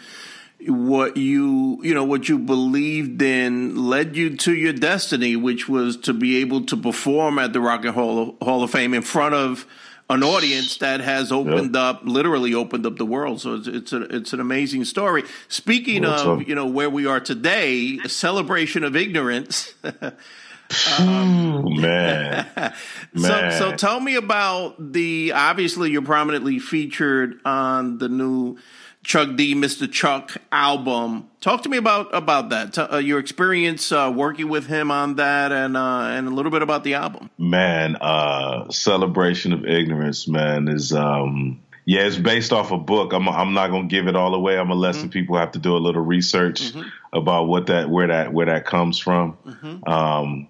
what 0.68 1.16
you 1.16 1.78
you 1.82 1.94
know 1.94 2.04
what 2.04 2.28
you 2.28 2.38
believed 2.38 3.20
in 3.22 3.76
led 3.88 4.16
you 4.16 4.36
to 4.38 4.54
your 4.54 4.72
destiny, 4.72 5.36
which 5.36 5.68
was 5.68 5.96
to 5.98 6.12
be 6.12 6.38
able 6.38 6.64
to 6.66 6.76
perform 6.76 7.38
at 7.38 7.52
the 7.52 7.60
Rock 7.60 7.84
and 7.84 7.94
Hall 7.94 8.18
of, 8.18 8.46
Hall 8.46 8.62
of 8.62 8.70
Fame 8.70 8.94
in 8.94 9.02
front 9.02 9.34
of 9.34 9.66
an 10.10 10.22
audience 10.22 10.76
that 10.78 11.00
has 11.00 11.32
opened 11.32 11.74
yep. 11.74 11.82
up, 11.82 12.00
literally 12.04 12.54
opened 12.54 12.86
up 12.86 12.96
the 12.96 13.06
world. 13.06 13.40
So 13.40 13.54
it's 13.54 13.66
it's, 13.68 13.92
a, 13.92 14.02
it's 14.14 14.32
an 14.32 14.40
amazing 14.40 14.84
story. 14.84 15.24
Speaking 15.48 16.02
What's 16.02 16.22
of 16.22 16.40
up? 16.40 16.48
you 16.48 16.54
know 16.54 16.66
where 16.66 16.90
we 16.90 17.06
are 17.06 17.20
today, 17.20 17.98
a 18.04 18.08
celebration 18.08 18.84
of 18.84 18.94
ignorance. 18.96 19.74
um, 20.98 21.80
man. 21.80 22.46
man. 22.54 22.74
So, 23.14 23.50
so 23.58 23.76
tell 23.76 24.00
me 24.00 24.14
about 24.14 24.92
the. 24.92 25.32
Obviously, 25.32 25.90
you're 25.90 26.02
prominently 26.02 26.58
featured 26.58 27.40
on 27.44 27.98
the 27.98 28.08
new 28.08 28.56
Chuck 29.04 29.36
D, 29.36 29.54
Mistachuck 29.54 30.36
album. 30.52 31.28
Talk 31.40 31.62
to 31.64 31.68
me 31.68 31.76
about 31.76 32.14
about 32.14 32.50
that. 32.50 32.78
uh, 32.78 32.98
your 32.98 33.18
experience 33.18 33.90
uh, 33.90 34.12
working 34.14 34.48
with 34.48 34.66
him 34.66 34.90
on 34.90 35.16
that, 35.16 35.50
and 35.50 35.76
uh, 35.76 36.02
and 36.02 36.28
a 36.28 36.30
little 36.30 36.52
bit 36.52 36.62
about 36.62 36.84
the 36.84 36.94
album. 36.94 37.28
Man, 37.36 37.96
uh, 37.96 38.70
celebration 38.70 39.52
of 39.52 39.66
ignorance, 39.66 40.28
man, 40.28 40.68
is 40.68 40.92
um, 40.92 41.60
yeah, 41.84 42.02
it's 42.02 42.16
based 42.16 42.52
off 42.52 42.70
a 42.70 42.78
book. 42.78 43.12
I'm 43.12 43.28
I'm 43.28 43.54
not 43.54 43.70
gonna 43.70 43.88
give 43.88 44.06
it 44.06 44.14
all 44.14 44.34
away. 44.34 44.56
I'm 44.56 44.68
gonna 44.68 44.78
let 44.78 44.94
mm-hmm. 44.94 45.00
some 45.00 45.10
people 45.10 45.36
have 45.36 45.52
to 45.52 45.58
do 45.58 45.76
a 45.76 45.78
little 45.78 46.02
research 46.02 46.72
mm-hmm. 46.72 46.88
about 47.12 47.48
what 47.48 47.66
that 47.66 47.90
where 47.90 48.06
that 48.06 48.32
where 48.32 48.46
that 48.46 48.66
comes 48.66 49.00
from. 49.00 49.36
Mm-hmm. 49.44 49.88
Um, 49.88 50.48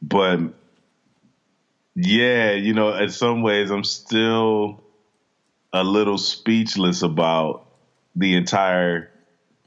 but 0.00 0.40
yeah, 1.94 2.52
you 2.52 2.72
know, 2.72 2.94
in 2.96 3.10
some 3.10 3.42
ways, 3.42 3.70
I'm 3.70 3.84
still 3.84 4.82
a 5.74 5.84
little 5.84 6.16
speechless 6.16 7.02
about 7.02 7.66
the 8.16 8.34
entire 8.34 9.10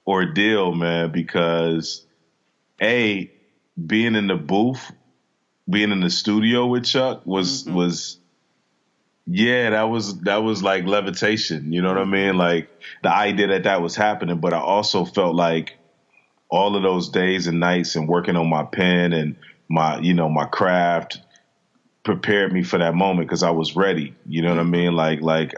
ordeal, 0.06 0.74
man, 0.74 1.12
because 1.12 2.06
a 2.82 3.32
being 3.84 4.16
in 4.16 4.28
the 4.28 4.36
booth, 4.36 4.92
being 5.70 5.92
in 5.92 6.02
the 6.02 6.10
studio 6.10 6.68
with 6.68 6.86
Chuck 6.86 7.26
was 7.26 7.64
mm-hmm. 7.64 7.76
was 7.76 8.20
yeah, 9.28 9.72
that 9.72 9.84
was 9.84 10.20
that 10.22 10.44
was 10.44 10.62
like 10.62 10.86
levitation. 10.86 11.74
You 11.74 11.82
know 11.82 11.90
what 11.90 11.98
I 11.98 12.06
mean? 12.06 12.38
Like 12.38 12.70
the 13.02 13.14
idea 13.14 13.48
that 13.48 13.64
that 13.64 13.82
was 13.82 13.96
happening, 13.96 14.40
but 14.40 14.54
I 14.54 14.60
also 14.60 15.04
felt 15.04 15.36
like 15.36 15.78
all 16.50 16.76
of 16.76 16.84
those 16.84 17.10
days 17.10 17.48
and 17.48 17.60
nights 17.60 17.96
and 17.96 18.08
working 18.08 18.36
on 18.36 18.48
my 18.48 18.64
pen 18.64 19.14
and 19.14 19.36
my 19.68 19.98
you 20.00 20.14
know 20.14 20.30
my 20.30 20.46
craft 20.46 21.20
prepared 22.04 22.54
me 22.54 22.62
for 22.62 22.78
that 22.78 22.94
moment 22.94 23.28
because 23.28 23.42
I 23.42 23.50
was 23.50 23.76
ready. 23.76 24.16
You 24.28 24.44
know 24.44 24.50
what 24.50 24.60
I 24.60 24.62
mm-hmm. 24.62 24.72
mean? 24.72 24.94
Like 24.94 25.22
like 25.22 25.54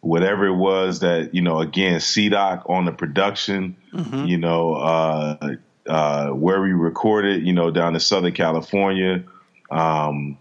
whatever 0.00 0.46
it 0.46 0.56
was 0.56 1.00
that 1.00 1.34
you 1.34 1.42
know 1.42 1.60
again 1.60 2.00
CDOC 2.00 2.68
on 2.68 2.84
the 2.84 2.92
production 2.92 3.76
mm-hmm. 3.92 4.26
you 4.26 4.38
know 4.38 4.74
uh, 4.74 5.56
uh, 5.86 6.28
where 6.30 6.60
we 6.60 6.72
recorded 6.72 7.46
you 7.46 7.52
know 7.52 7.70
down 7.70 7.94
in 7.94 8.00
Southern 8.00 8.32
California 8.32 9.24
um, 9.70 10.38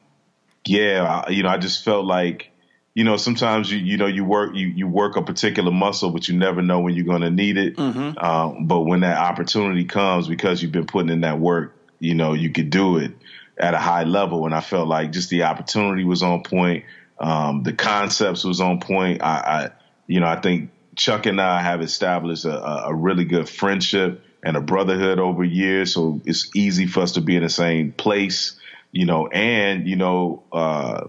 yeah 0.66 1.24
I, 1.26 1.32
you 1.32 1.44
know 1.44 1.50
I 1.50 1.58
just 1.58 1.84
felt 1.84 2.06
like 2.06 2.52
you 3.00 3.06
know, 3.06 3.16
sometimes 3.16 3.72
you 3.72 3.78
you 3.78 3.96
know 3.96 4.08
you 4.08 4.26
work 4.26 4.56
you 4.56 4.68
you 4.68 4.86
work 4.86 5.16
a 5.16 5.22
particular 5.22 5.72
muscle, 5.72 6.10
but 6.10 6.28
you 6.28 6.38
never 6.38 6.62
know 6.62 6.82
when 6.82 6.96
you're 6.96 7.06
going 7.06 7.22
to 7.22 7.30
need 7.30 7.58
it. 7.58 7.78
Mm-hmm. 7.78 8.18
Um, 8.18 8.66
but 8.66 8.82
when 8.82 9.00
that 9.02 9.18
opportunity 9.18 9.86
comes, 9.86 10.28
because 10.28 10.62
you've 10.62 10.74
been 10.74 10.86
putting 10.86 11.10
in 11.10 11.22
that 11.22 11.40
work, 11.40 11.76
you 12.00 12.14
know, 12.14 12.34
you 12.34 12.50
could 12.50 12.70
do 12.70 12.98
it 12.98 13.14
at 13.58 13.74
a 13.74 13.78
high 13.78 14.04
level. 14.04 14.46
And 14.46 14.54
I 14.54 14.60
felt 14.60 14.90
like 14.90 15.14
just 15.14 15.30
the 15.30 15.44
opportunity 15.44 16.04
was 16.04 16.24
on 16.24 16.44
point. 16.44 16.84
Um, 17.20 17.64
the 17.64 17.74
concepts 17.74 18.44
was 18.44 18.62
on 18.62 18.80
point. 18.80 19.22
I, 19.22 19.38
I, 19.38 19.70
you 20.08 20.20
know, 20.20 20.28
I 20.28 20.40
think 20.40 20.72
Chuck 20.96 21.26
and 21.26 21.40
I 21.40 21.62
have 21.62 21.82
established 21.82 22.46
a, 22.46 22.86
a 22.88 22.94
really 22.94 23.26
good 23.26 23.50
friendship 23.50 24.24
and 24.44 24.56
a 24.56 24.62
brotherhood 24.62 25.20
over 25.20 25.44
years. 25.44 25.94
So 25.94 26.22
it's 26.26 26.50
easy 26.56 26.88
for 26.88 27.02
us 27.02 27.14
to 27.14 27.22
be 27.22 27.36
in 27.36 27.44
the 27.44 27.50
same 27.50 27.92
place, 27.92 28.58
you 28.92 29.06
know, 29.06 29.28
and, 29.28 29.88
you 29.88 29.98
know, 29.98 30.44
uh, 30.52 31.08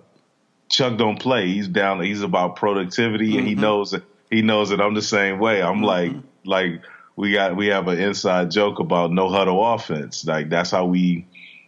Chuck 0.71 0.97
don't 0.97 1.19
play. 1.19 1.49
He's 1.49 1.69
down. 1.69 2.01
He's 2.01 2.23
about 2.23 2.57
productivity, 2.57 3.31
mm-hmm. 3.31 3.39
and 3.39 3.47
he 3.47 3.55
mm-hmm. 3.55 3.63
knows 3.63 3.91
that 3.91 4.05
he 4.31 4.43
knows 4.43 4.71
that 4.71 4.81
I'm 4.81 4.95
the 4.95 5.03
same 5.03 5.39
way. 5.39 5.61
I'm 5.61 5.77
mm-hmm. 5.77 5.85
like 5.85 6.13
like 6.45 6.83
we 7.17 7.33
got 7.33 7.57
we 7.57 7.67
have 7.67 7.89
an 7.89 7.99
inside 7.99 8.51
joke 8.51 8.79
about 8.79 9.11
no 9.11 9.29
huddle 9.29 9.75
offense. 9.75 10.25
Like 10.25 10.49
that's 10.49 10.71
how 10.71 10.87
we 10.87 11.27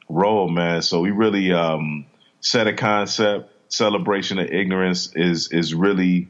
roll, 0.08 0.48
man. 0.48 0.82
So 0.82 1.00
we 1.00 1.10
really 1.10 1.52
um, 1.52 2.06
set 2.40 2.68
a 2.68 2.72
concept. 2.72 3.50
Celebration 3.72 4.38
of 4.38 4.50
ignorance 4.50 5.12
is 5.14 5.48
is 5.52 5.74
really 5.74 6.28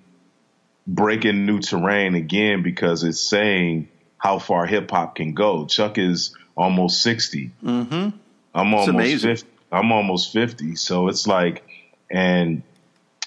breaking 0.86 1.46
new 1.46 1.60
terrain 1.60 2.14
again 2.14 2.62
because 2.62 3.04
it's 3.04 3.20
saying 3.20 3.88
how 4.18 4.38
far 4.38 4.66
hip 4.66 4.90
hop 4.90 5.16
can 5.16 5.34
go. 5.34 5.66
Chuck 5.66 5.98
is 5.98 6.36
almost 6.56 7.02
60 7.02 7.50
mm-hmm. 7.64 8.16
I'm 8.54 8.74
almost 8.74 9.22
50. 9.22 9.46
I'm 9.72 9.90
almost 9.90 10.32
fifty. 10.32 10.76
So 10.76 11.08
it's 11.08 11.26
like 11.26 11.64
and 12.10 12.62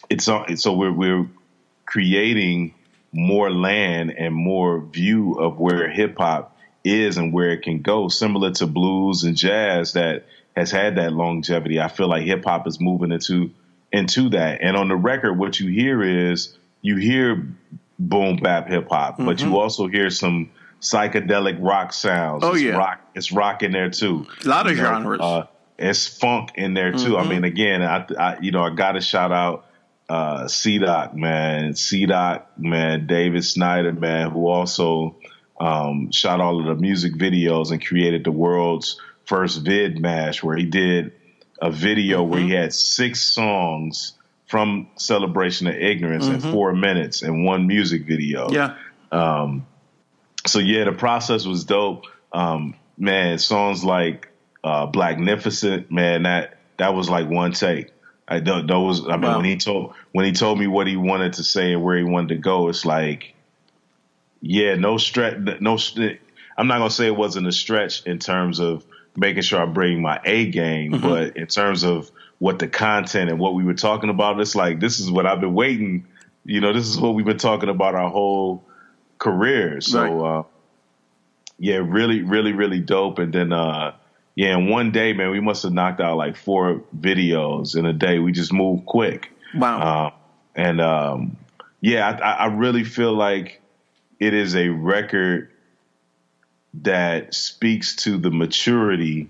it's 0.10 0.26
so 0.26 0.74
we're 0.74 0.94
we're 0.94 1.28
creating 1.86 2.76
more 3.12 3.52
land 3.52 4.12
and 4.12 4.36
more 4.36 4.80
view 4.80 5.34
of 5.34 5.60
where 5.60 5.90
hip 5.90 6.18
hop 6.18 6.56
is 6.84 7.18
and 7.18 7.34
where 7.34 7.50
it 7.50 7.64
can 7.64 7.82
go, 7.82 8.10
similar 8.10 8.52
to 8.52 8.68
blues 8.68 9.24
and 9.24 9.36
jazz 9.36 9.94
that 9.94 10.26
has 10.56 10.70
had 10.70 10.98
that 10.98 11.12
longevity. 11.14 11.80
I 11.80 11.88
feel 11.88 12.08
like 12.08 12.24
hip 12.24 12.46
hop 12.46 12.68
is 12.68 12.80
moving 12.80 13.12
into 13.12 13.52
into 13.96 14.30
that. 14.30 14.62
And 14.62 14.76
on 14.76 14.90
the 14.90 14.96
record, 14.96 15.40
what 15.40 15.60
you 15.60 15.70
hear 15.70 16.04
is 16.04 16.56
you 16.82 16.98
hear 16.98 17.48
boom 17.98 18.38
bap 18.38 18.68
hip 18.68 18.90
hop, 18.90 19.16
mm-hmm. 19.16 19.26
but 19.26 19.40
you 19.40 19.48
mm-hmm. 19.48 19.56
also 19.56 19.88
hear 19.88 20.10
some 20.10 20.52
psychedelic 20.82 21.58
rock 21.60 21.94
sounds. 21.94 22.44
Oh 22.44 22.54
it's 22.54 22.62
yeah, 22.62 22.72
rock. 22.72 23.02
It's 23.16 23.32
rock 23.32 23.64
in 23.64 23.72
there 23.72 23.90
too. 23.90 24.28
A 24.44 24.48
lot 24.48 24.68
of 24.68 24.74
you 24.74 24.84
genres. 24.84 25.20
Know, 25.20 25.26
uh, 25.26 25.48
it's 25.78 26.08
funk 26.08 26.52
in 26.56 26.74
there 26.74 26.92
too. 26.92 26.98
Mm-hmm. 26.98 27.16
I 27.16 27.30
mean, 27.30 27.44
again, 27.44 27.82
I, 27.82 28.06
I 28.20 28.40
you 28.40 28.52
know 28.52 28.62
I 28.62 28.72
got 28.72 28.94
to 28.94 29.02
shout 29.02 29.32
out 29.32 29.66
uh, 30.10 30.48
C 30.48 30.78
Doc 30.78 31.16
man, 31.16 31.76
C 31.76 32.06
Doc 32.06 32.52
man, 32.58 33.08
David 33.08 33.46
Snyder 33.46 33.94
man, 33.94 34.32
who 34.32 34.48
also 34.48 35.16
um, 35.60 36.12
shot 36.12 36.42
all 36.42 36.60
of 36.60 36.66
the 36.66 36.76
music 36.76 37.14
videos 37.14 37.72
and 37.72 37.86
created 37.86 38.26
the 38.26 38.32
world's 38.32 39.00
first 39.26 39.62
vid 39.62 40.00
mash, 40.00 40.44
where 40.44 40.58
he 40.58 40.66
did 40.66 41.14
a 41.62 41.72
video 41.72 42.22
mm-hmm. 42.22 42.32
where 42.32 42.40
he 42.40 42.48
mm-hmm. 42.48 42.56
had 42.56 42.74
six 42.74 43.22
songs 43.22 44.14
from 44.48 44.88
Celebration 44.96 45.68
of 45.68 45.76
Ignorance 45.76 46.26
mm-hmm. 46.26 46.48
in 46.48 46.54
four 46.54 46.74
minutes 46.74 47.24
in 47.24 47.44
one 47.44 47.68
music 47.68 48.06
video. 48.06 48.50
Yeah. 48.52 48.76
Um, 49.12 49.66
so 50.46 50.60
yeah, 50.60 50.86
the 50.86 50.92
process 50.92 51.46
was 51.46 51.66
dope. 51.66 52.06
Um, 52.32 52.76
man, 52.98 53.38
songs 53.40 53.84
like 53.84 54.30
uh, 54.64 54.88
Blacknificent, 54.88 55.90
man, 55.92 56.24
that 56.24 56.58
that 56.78 56.94
was 56.94 57.10
like 57.10 57.30
one 57.30 57.54
take. 57.54 57.92
I 58.28 58.40
don't 58.40 58.68
those. 58.68 59.08
I 59.08 59.18
mean, 59.18 59.22
wow. 59.22 59.38
when 59.38 59.46
he 59.46 59.58
told 59.58 59.94
when 60.12 60.26
he 60.26 60.32
told 60.32 60.60
me 60.60 60.68
what 60.68 60.88
he 60.88 60.98
wanted 60.98 61.34
to 61.34 61.44
say 61.44 61.74
and 61.74 61.84
where 61.84 61.98
he 61.98 62.04
wanted 62.04 62.30
to 62.30 62.36
go, 62.38 62.70
it's 62.70 62.86
like, 62.86 63.36
yeah, 64.42 64.76
no 64.76 64.98
stretch, 64.98 65.38
no. 65.60 65.78
I'm 66.58 66.68
not 66.68 66.80
gonna 66.80 66.90
say 66.90 67.08
it 67.08 67.16
wasn't 67.16 67.48
a 67.48 67.52
stretch 67.52 68.04
in 68.06 68.20
terms 68.20 68.60
of 68.60 68.86
making 69.16 69.44
sure 69.44 69.62
I 69.62 69.66
bring 69.66 70.02
my 70.02 70.20
A 70.26 70.50
game, 70.50 70.94
mm-hmm. 70.94 71.08
but 71.08 71.38
in 71.38 71.48
terms 71.48 71.84
of 71.84 72.12
what 72.40 72.60
the 72.60 72.68
content 72.68 73.30
and 73.30 73.40
what 73.40 73.54
we 73.54 73.64
were 73.64 73.74
talking 73.74 74.10
about, 74.10 74.40
it's 74.40 74.56
like 74.56 74.80
this 74.80 75.00
is 75.00 75.10
what 75.10 75.26
I've 75.26 75.40
been 75.40 75.54
waiting. 75.54 76.06
You 76.44 76.62
know, 76.62 76.74
this 76.74 76.88
is 76.88 76.98
what 76.98 77.16
we've 77.16 77.26
been 77.26 77.38
talking 77.38 77.70
about 77.70 77.96
our 77.96 78.10
whole 78.10 78.64
career. 79.18 79.82
So, 79.82 80.02
right. 80.02 80.40
uh, 80.40 80.44
yeah, 81.58 81.78
really, 81.78 82.22
really, 82.22 82.52
really 82.52 82.80
dope. 82.80 83.20
And 83.20 83.34
then, 83.34 83.54
uh, 83.54 83.96
yeah, 84.36 84.58
in 84.58 84.68
one 84.68 84.92
day, 84.92 85.14
man, 85.14 85.32
we 85.32 85.40
must 85.40 85.64
have 85.64 85.72
knocked 85.72 86.02
out 86.02 86.18
like 86.18 86.36
four 86.36 86.84
videos 86.98 87.76
in 87.76 87.86
a 87.86 87.94
day. 87.94 88.20
We 88.20 88.32
just 88.32 88.52
moved 88.52 88.86
quick. 88.86 89.32
Wow. 89.56 89.80
Uh, 89.80 90.12
and 90.56 90.82
um, 90.82 91.38
yeah, 91.82 92.20
I, 92.22 92.32
I 92.32 92.46
really 92.48 92.84
feel 92.84 93.14
like 93.14 93.62
it 94.20 94.34
is 94.34 94.56
a 94.56 94.70
record 94.70 95.50
that 96.82 97.34
speaks 97.34 97.96
to 97.98 98.18
the 98.18 98.32
maturity 98.32 99.30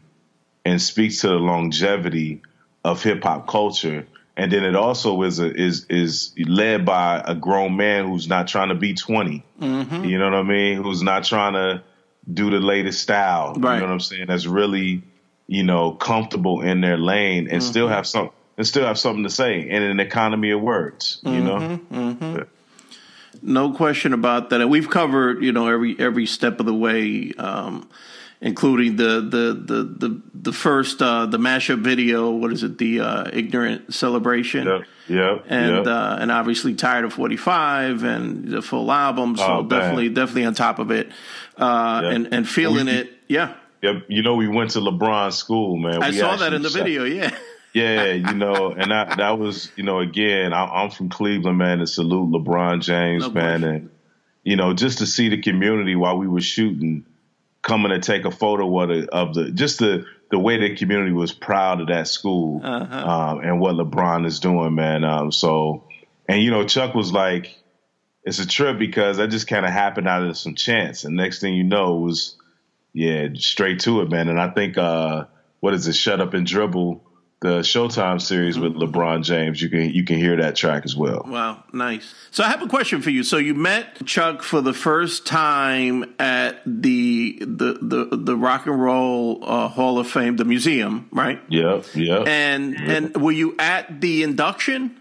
and 0.64 0.82
speaks 0.82 1.22
to 1.22 1.28
the 1.28 1.36
longevity 1.36 2.42
of 2.84 3.04
hip 3.04 3.24
hop 3.24 3.48
culture. 3.48 4.08
And 4.38 4.52
then 4.52 4.64
it 4.64 4.76
also 4.76 5.22
is 5.24 5.40
a, 5.40 5.54
is 5.54 5.86
is 5.90 6.34
led 6.38 6.86
by 6.86 7.24
a 7.26 7.36
grown 7.36 7.78
man 7.78 8.08
who's 8.08 8.28
not 8.28 8.48
trying 8.48 8.70
to 8.70 8.76
be 8.76 8.94
20. 8.94 9.44
Mm-hmm. 9.62 10.04
You 10.04 10.18
know 10.18 10.26
what 10.26 10.34
I 10.34 10.44
mean? 10.44 10.84
Who's 10.84 11.02
not 11.02 11.24
trying 11.24 11.54
to 11.54 11.84
do 12.32 12.50
the 12.50 12.60
latest 12.60 13.02
style. 13.02 13.54
Right. 13.56 13.76
You 13.76 13.82
know 13.82 13.88
what 13.88 13.94
I'm 13.94 14.00
saying? 14.00 14.26
That's 14.28 14.46
really, 14.46 15.04
you 15.48 15.64
know, 15.64 15.92
comfortable 15.92 16.62
in 16.62 16.82
their 16.82 16.98
lane 16.98 17.48
and 17.48 17.62
mm-hmm. 17.62 17.70
still 17.70 17.88
have 17.88 18.08
some 18.08 18.32
and 18.58 18.66
still 18.66 18.86
have 18.86 18.98
something 18.98 19.24
to 19.24 19.30
say 19.30 19.70
in 19.70 19.84
an 19.84 20.00
economy 20.00 20.52
of 20.52 20.62
words. 20.62 21.20
You 21.24 21.32
mm-hmm. 21.32 21.46
know. 21.46 21.80
Mm-hmm. 21.92 22.42
No 23.42 23.74
question 23.74 24.14
about 24.14 24.50
that. 24.50 24.62
And 24.62 24.70
we've 24.70 24.90
covered, 24.90 25.44
you 25.44 25.52
know, 25.52 25.68
every 25.68 26.00
every 26.00 26.26
step 26.26 26.60
of 26.60 26.66
the 26.66 26.74
way. 26.74 27.32
Um, 27.38 27.90
including 28.42 28.98
the 28.98 29.22
the 29.22 29.54
the 29.54 29.84
the, 30.08 30.22
the 30.34 30.54
first 30.54 31.02
uh, 31.02 31.26
the 31.26 31.38
mashup 31.38 31.82
video. 31.82 32.32
What 32.32 32.52
is 32.52 32.64
it? 32.64 32.78
The 32.78 33.00
uh, 33.00 33.30
ignorant 33.32 33.94
celebration. 33.94 34.68
Yeah, 34.68 34.82
Yep. 35.08 35.46
And 35.50 35.76
yep. 35.78 35.88
Uh, 35.88 36.18
and 36.20 36.32
obviously 36.32 36.74
tired 36.74 37.06
of 37.06 37.14
forty 37.14 37.38
five 37.38 38.04
and 38.04 38.48
the 38.48 38.62
full 38.62 38.92
album. 38.92 39.38
So 39.38 39.46
oh, 39.46 39.64
definitely 39.64 40.10
definitely 40.10 40.46
on 40.46 40.54
top 40.54 40.80
of 40.80 40.92
it. 40.92 41.12
Uh, 41.58 42.02
yep. 42.04 42.14
and 42.14 42.34
and 42.34 42.50
feeling 42.50 42.88
we, 42.88 42.94
it. 42.94 43.14
Yeah. 43.28 43.56
Yep. 43.82 44.06
You 44.08 44.24
know 44.24 44.36
we 44.36 44.48
went 44.48 44.72
to 44.72 44.80
LeBron 44.80 45.32
school, 45.32 45.78
man. 45.78 46.02
I 46.02 46.10
we 46.10 46.18
saw 46.18 46.36
that 46.38 46.54
in 46.54 46.62
the 46.62 46.70
video. 46.70 47.04
Yeah. 47.04 47.36
Yeah, 47.76 48.14
you 48.14 48.34
know, 48.34 48.72
and 48.72 48.92
that 48.92 49.18
that 49.18 49.38
was, 49.38 49.70
you 49.76 49.84
know, 49.84 50.00
again, 50.00 50.54
I, 50.54 50.84
am 50.84 50.92
from 50.92 51.10
Cleveland, 51.10 51.58
man. 51.58 51.80
To 51.80 51.88
salute 51.88 52.32
LeBron 52.32 52.82
James, 52.82 53.28
no 53.28 53.32
man, 53.32 53.64
and 53.66 53.90
you 54.46 54.56
know, 54.56 54.74
just 54.74 55.00
to 55.00 55.06
see 55.06 55.28
the 55.28 55.42
community 55.42 55.94
while 55.94 56.18
we 56.18 56.26
were 56.26 56.40
shooting 56.40 57.06
coming 57.62 57.92
to 57.92 58.00
take 58.00 58.24
a 58.24 58.32
photo 58.32 58.80
of 58.80 58.88
the, 58.88 59.10
of 59.12 59.34
the 59.34 59.52
just 59.52 59.80
the 59.80 60.06
the 60.32 60.40
way 60.40 60.58
the 60.58 60.78
community 60.78 61.12
was 61.12 61.34
proud 61.34 61.82
of 61.82 61.88
that 61.88 62.08
school 62.08 62.62
uh-huh. 62.64 62.96
um, 62.96 63.40
and 63.42 63.60
what 63.60 63.76
LeBron 63.76 64.26
is 64.26 64.40
doing, 64.40 64.74
man. 64.74 65.04
Um, 65.04 65.34
so, 65.34 65.84
and 66.30 66.42
you 66.42 66.52
know, 66.52 66.66
Chuck 66.66 66.96
was 66.96 67.12
like, 67.12 67.62
"It's 68.24 68.40
a 68.40 68.48
trip 68.48 68.80
because 68.80 69.18
that 69.18 69.32
just 69.32 69.48
kind 69.48 69.66
of 69.66 69.74
happened 69.74 70.08
out 70.08 70.24
of 70.24 70.38
some 70.38 70.56
chance." 70.56 71.04
And 71.04 71.18
next 71.18 71.42
thing 71.42 71.54
you 71.54 71.66
know, 71.66 71.96
was 71.96 72.38
yeah, 72.94 73.28
straight 73.34 73.82
to 73.82 74.00
it, 74.00 74.10
man. 74.10 74.30
And 74.30 74.40
I 74.40 74.52
think 74.52 74.78
uh, 74.78 75.26
what 75.60 75.74
is 75.74 75.88
it? 75.88 75.96
Shut 75.96 76.22
up 76.22 76.34
and 76.34 76.48
dribble 76.48 77.02
the 77.46 77.60
Showtime 77.60 78.20
series 78.20 78.58
with 78.58 78.74
mm-hmm. 78.74 78.98
LeBron 78.98 79.24
James, 79.24 79.62
you 79.62 79.70
can 79.70 79.92
you 79.92 80.04
can 80.04 80.18
hear 80.18 80.36
that 80.38 80.56
track 80.56 80.84
as 80.84 80.96
well. 80.96 81.24
Wow, 81.28 81.64
nice. 81.72 82.16
So 82.32 82.44
I 82.44 82.50
have 82.50 82.64
a 82.64 82.68
question 82.68 83.04
for 83.04 83.12
you. 83.12 83.22
So 83.22 83.38
you 83.38 83.54
met 83.54 84.04
Chuck 84.06 84.42
for 84.42 84.62
the 84.62 84.74
first 84.74 85.28
time 85.28 86.16
at 86.18 86.62
the 86.66 87.38
the 87.42 87.78
the, 87.82 88.18
the 88.18 88.36
Rock 88.36 88.66
and 88.66 88.82
Roll 88.82 89.44
uh, 89.44 89.68
Hall 89.68 90.00
of 90.00 90.10
Fame, 90.10 90.38
the 90.38 90.46
museum, 90.46 91.08
right? 91.12 91.40
Yeah, 91.48 91.84
yeah. 91.94 92.24
And 92.26 92.74
yep. 92.74 92.90
and 92.90 93.22
were 93.22 93.32
you 93.32 93.56
at 93.60 94.02
the 94.02 94.24
induction? 94.24 95.00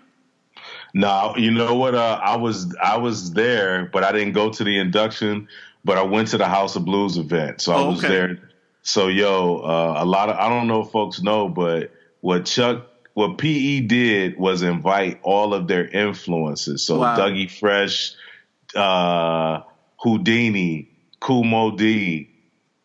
No, 0.93 1.35
you 1.39 1.51
know 1.51 1.75
what? 1.77 1.95
Uh, 1.95 2.21
I 2.23 2.37
was 2.37 2.77
I 2.77 2.99
was 2.99 3.33
there, 3.33 3.87
but 3.87 4.05
I 4.05 4.13
didn't 4.13 4.35
go 4.35 4.51
to 4.51 4.65
the 4.65 4.79
induction. 4.79 5.49
But 5.83 5.99
I 5.99 6.03
went 6.03 6.29
to 6.29 6.39
the 6.39 6.47
House 6.47 6.77
of 6.77 6.85
Blues 6.85 7.17
event, 7.17 7.61
so 7.63 7.73
I 7.73 7.77
oh, 7.79 7.91
was 7.91 8.03
there. 8.03 8.51
So 8.83 9.09
yo, 9.09 9.59
uh, 9.59 9.95
a 9.99 10.05
lot 10.05 10.29
of 10.29 10.37
I 10.37 10.51
don't 10.51 10.67
know 10.67 10.83
if 10.83 10.91
folks 10.91 11.23
know, 11.23 11.49
but 11.49 11.91
what 12.25 12.47
Chuck 12.47 12.87
what 13.13 13.37
PE 13.37 13.81
did 13.81 14.39
was 14.39 14.63
invite 14.63 15.21
all 15.23 15.53
of 15.53 15.69
their 15.69 15.87
influences. 15.87 16.83
So 16.83 17.01
wow. 17.01 17.19
Dougie 17.19 17.51
Fresh, 17.51 18.15
uh, 18.75 19.61
Whodini, 20.03 20.89
Kool 21.21 21.45
Moe 21.45 21.77
Dee, 21.77 22.31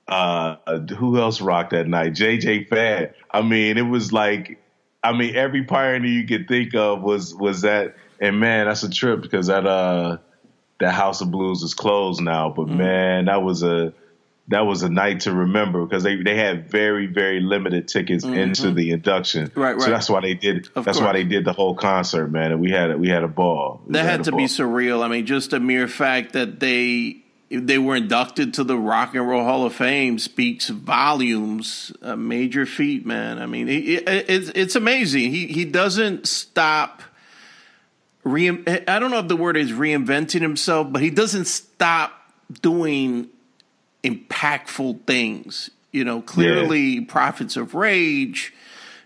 uh, 0.09 0.57
who 0.97 1.21
else 1.21 1.39
rocked 1.39 1.71
that 1.71 1.87
night? 1.87 2.15
JJ 2.15 2.67
Fad. 2.67 3.15
I 3.31 3.41
mean, 3.41 3.77
it 3.77 3.83
was 3.83 4.11
like, 4.11 4.61
I 5.03 5.13
mean, 5.13 5.37
every 5.37 5.63
pioneer 5.63 6.11
you 6.11 6.27
could 6.27 6.49
think 6.49 6.75
of 6.75 7.01
was 7.01 7.33
was 7.33 7.61
that. 7.61 7.95
And 8.19 8.41
man, 8.41 8.67
that's 8.67 8.83
a 8.83 8.89
trip 8.89 9.21
because 9.21 9.47
that 9.47 9.65
uh 9.65 10.17
that 10.81 10.93
House 10.93 11.21
of 11.21 11.31
Blues 11.31 11.63
is 11.63 11.73
closed 11.73 12.19
now. 12.19 12.49
But 12.49 12.67
mm. 12.67 12.75
man, 12.75 13.25
that 13.25 13.41
was 13.41 13.63
a 13.63 13.93
that 14.49 14.61
was 14.61 14.83
a 14.83 14.89
night 14.89 15.21
to 15.21 15.33
remember 15.33 15.85
because 15.85 16.03
they, 16.03 16.15
they 16.21 16.35
had 16.35 16.69
very 16.69 17.05
very 17.05 17.39
limited 17.39 17.87
tickets 17.87 18.25
mm-hmm. 18.25 18.35
into 18.35 18.71
the 18.71 18.91
induction. 18.91 19.51
Right, 19.55 19.73
right. 19.73 19.81
So 19.81 19.91
that's 19.91 20.09
why 20.09 20.21
they 20.21 20.33
did. 20.33 20.69
Of 20.75 20.85
that's 20.85 20.97
course. 20.97 21.05
why 21.05 21.13
they 21.13 21.23
did 21.23 21.45
the 21.45 21.53
whole 21.53 21.75
concert, 21.75 22.27
man. 22.27 22.51
And 22.51 22.59
we 22.59 22.71
had 22.71 22.99
we 22.99 23.09
had 23.09 23.23
a 23.23 23.27
ball. 23.27 23.81
That 23.87 24.03
had, 24.03 24.11
had 24.11 24.23
to 24.25 24.31
ball. 24.31 24.39
be 24.39 24.45
surreal. 24.45 25.03
I 25.03 25.07
mean, 25.07 25.25
just 25.25 25.53
a 25.53 25.59
mere 25.59 25.87
fact 25.87 26.33
that 26.33 26.59
they 26.59 27.21
they 27.51 27.77
were 27.77 27.95
inducted 27.95 28.55
to 28.55 28.63
the 28.63 28.77
Rock 28.77 29.15
and 29.15 29.27
Roll 29.27 29.43
Hall 29.43 29.65
of 29.65 29.73
Fame 29.73 30.19
speaks 30.19 30.69
volumes. 30.69 31.91
A 32.01 32.17
major 32.17 32.65
feat, 32.65 33.05
man. 33.05 33.39
I 33.39 33.45
mean, 33.45 33.69
it, 33.69 34.07
it, 34.07 34.29
it's 34.29 34.49
it's 34.55 34.75
amazing. 34.75 35.31
He 35.31 35.47
he 35.47 35.65
doesn't 35.65 36.27
stop. 36.27 37.03
Re- 38.23 38.63
I 38.87 38.99
don't 38.99 39.11
know 39.11 39.19
if 39.19 39.27
the 39.27 39.37
word 39.37 39.57
is 39.57 39.71
reinventing 39.71 40.41
himself, 40.41 40.91
but 40.91 41.01
he 41.01 41.09
doesn't 41.09 41.45
stop 41.45 42.11
doing 42.61 43.29
impactful 44.03 45.05
things. 45.05 45.69
You 45.91 46.03
know, 46.03 46.21
clearly 46.21 46.99
yeah. 46.99 47.05
Prophets 47.07 47.57
of 47.57 47.73
Rage. 47.73 48.53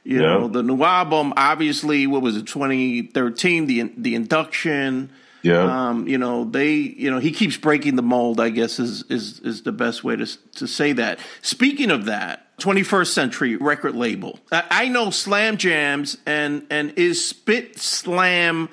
You 0.04 0.22
yeah. 0.22 0.28
know, 0.34 0.48
the 0.50 0.64
new 0.64 0.84
album, 0.84 1.34
obviously, 1.38 2.08
what 2.08 2.22
was 2.22 2.36
it, 2.36 2.46
2013, 2.46 3.68
the 3.68 3.94
the 3.96 4.16
induction. 4.16 5.12
Yeah. 5.44 5.90
Um, 5.90 6.08
you 6.08 6.18
know, 6.18 6.46
they, 6.46 6.72
you 6.72 7.12
know, 7.12 7.20
he 7.20 7.32
keeps 7.32 7.58
breaking 7.58 7.98
the 7.98 8.02
mold, 8.02 8.40
I 8.40 8.50
guess 8.50 8.80
is 8.80 9.04
is 9.10 9.40
is 9.40 9.64
the 9.64 9.72
best 9.72 10.04
way 10.04 10.16
to 10.16 10.26
to 10.26 10.68
say 10.68 10.94
that. 10.94 11.20
Speaking 11.42 11.90
of 11.90 12.06
that, 12.06 12.58
21st 12.60 13.08
century 13.08 13.56
record 13.56 13.96
label. 13.96 14.40
I, 14.52 14.64
I 14.70 14.88
know 14.90 15.08
SLAMjamz 15.08 16.18
and 16.26 16.66
and 16.70 16.94
is 16.98 17.26
Spit 17.26 17.80
Slam 17.80 18.70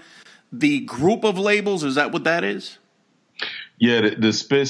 the 0.53 0.81
group 0.81 1.25
of 1.25 1.39
labels, 1.39 1.85
is 1.85 1.95
that 1.95 2.13
what 2.13 2.25
that 2.25 2.45
is? 2.45 2.79
Yeah, 3.81 4.03
the, 4.03 4.11
the 4.11 4.33
Spit 4.33 4.69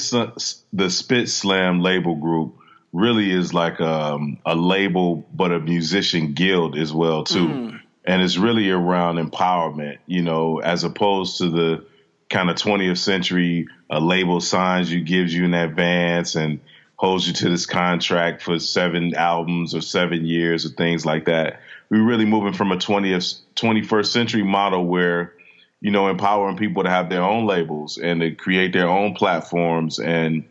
the 0.71 0.89
Spit 0.89 1.29
Slam 1.29 1.81
label 1.81 2.15
group 2.15 2.55
really 2.93 3.29
is 3.29 3.53
like 3.53 3.79
um, 3.81 4.39
a 4.45 4.55
label, 4.55 5.27
but 5.33 5.51
a 5.51 5.59
musician 5.59 6.33
guild 6.33 6.77
as 6.77 6.93
well 6.93 7.25
too. 7.25 7.47
Mm. 7.47 7.79
And 8.05 8.21
it's 8.21 8.37
really 8.37 8.71
around 8.71 9.17
empowerment, 9.17 9.97
you 10.07 10.23
know, 10.23 10.59
as 10.59 10.85
opposed 10.85 11.37
to 11.37 11.49
the 11.49 11.85
kind 12.29 12.49
of 12.49 12.55
20th 12.55 12.97
century 12.97 13.67
uh, 13.89 13.99
label 13.99 14.39
signs 14.39 14.91
you 14.91 15.01
gives 15.01 15.33
you 15.33 15.43
in 15.43 15.53
advance 15.53 16.35
and 16.35 16.61
holds 16.95 17.27
you 17.27 17.33
to 17.33 17.49
this 17.49 17.65
contract 17.65 18.41
for 18.41 18.59
seven 18.59 19.13
albums 19.15 19.75
or 19.75 19.81
seven 19.81 20.25
years 20.25 20.65
or 20.65 20.69
things 20.69 21.05
like 21.05 21.25
that. 21.25 21.59
We're 21.89 22.05
really 22.05 22.25
moving 22.25 22.53
from 22.53 22.71
a 22.71 22.77
20th 22.77 23.39
21st 23.55 24.05
century 24.05 24.43
model 24.43 24.85
where 24.85 25.33
you 25.81 25.89
know, 25.91 26.07
empowering 26.07 26.57
people 26.57 26.83
to 26.83 26.89
have 26.89 27.09
their 27.09 27.23
own 27.23 27.47
labels 27.47 27.97
and 27.97 28.21
to 28.21 28.31
create 28.31 28.71
their 28.71 28.87
own 28.87 29.15
platforms 29.15 29.99
and 29.99 30.45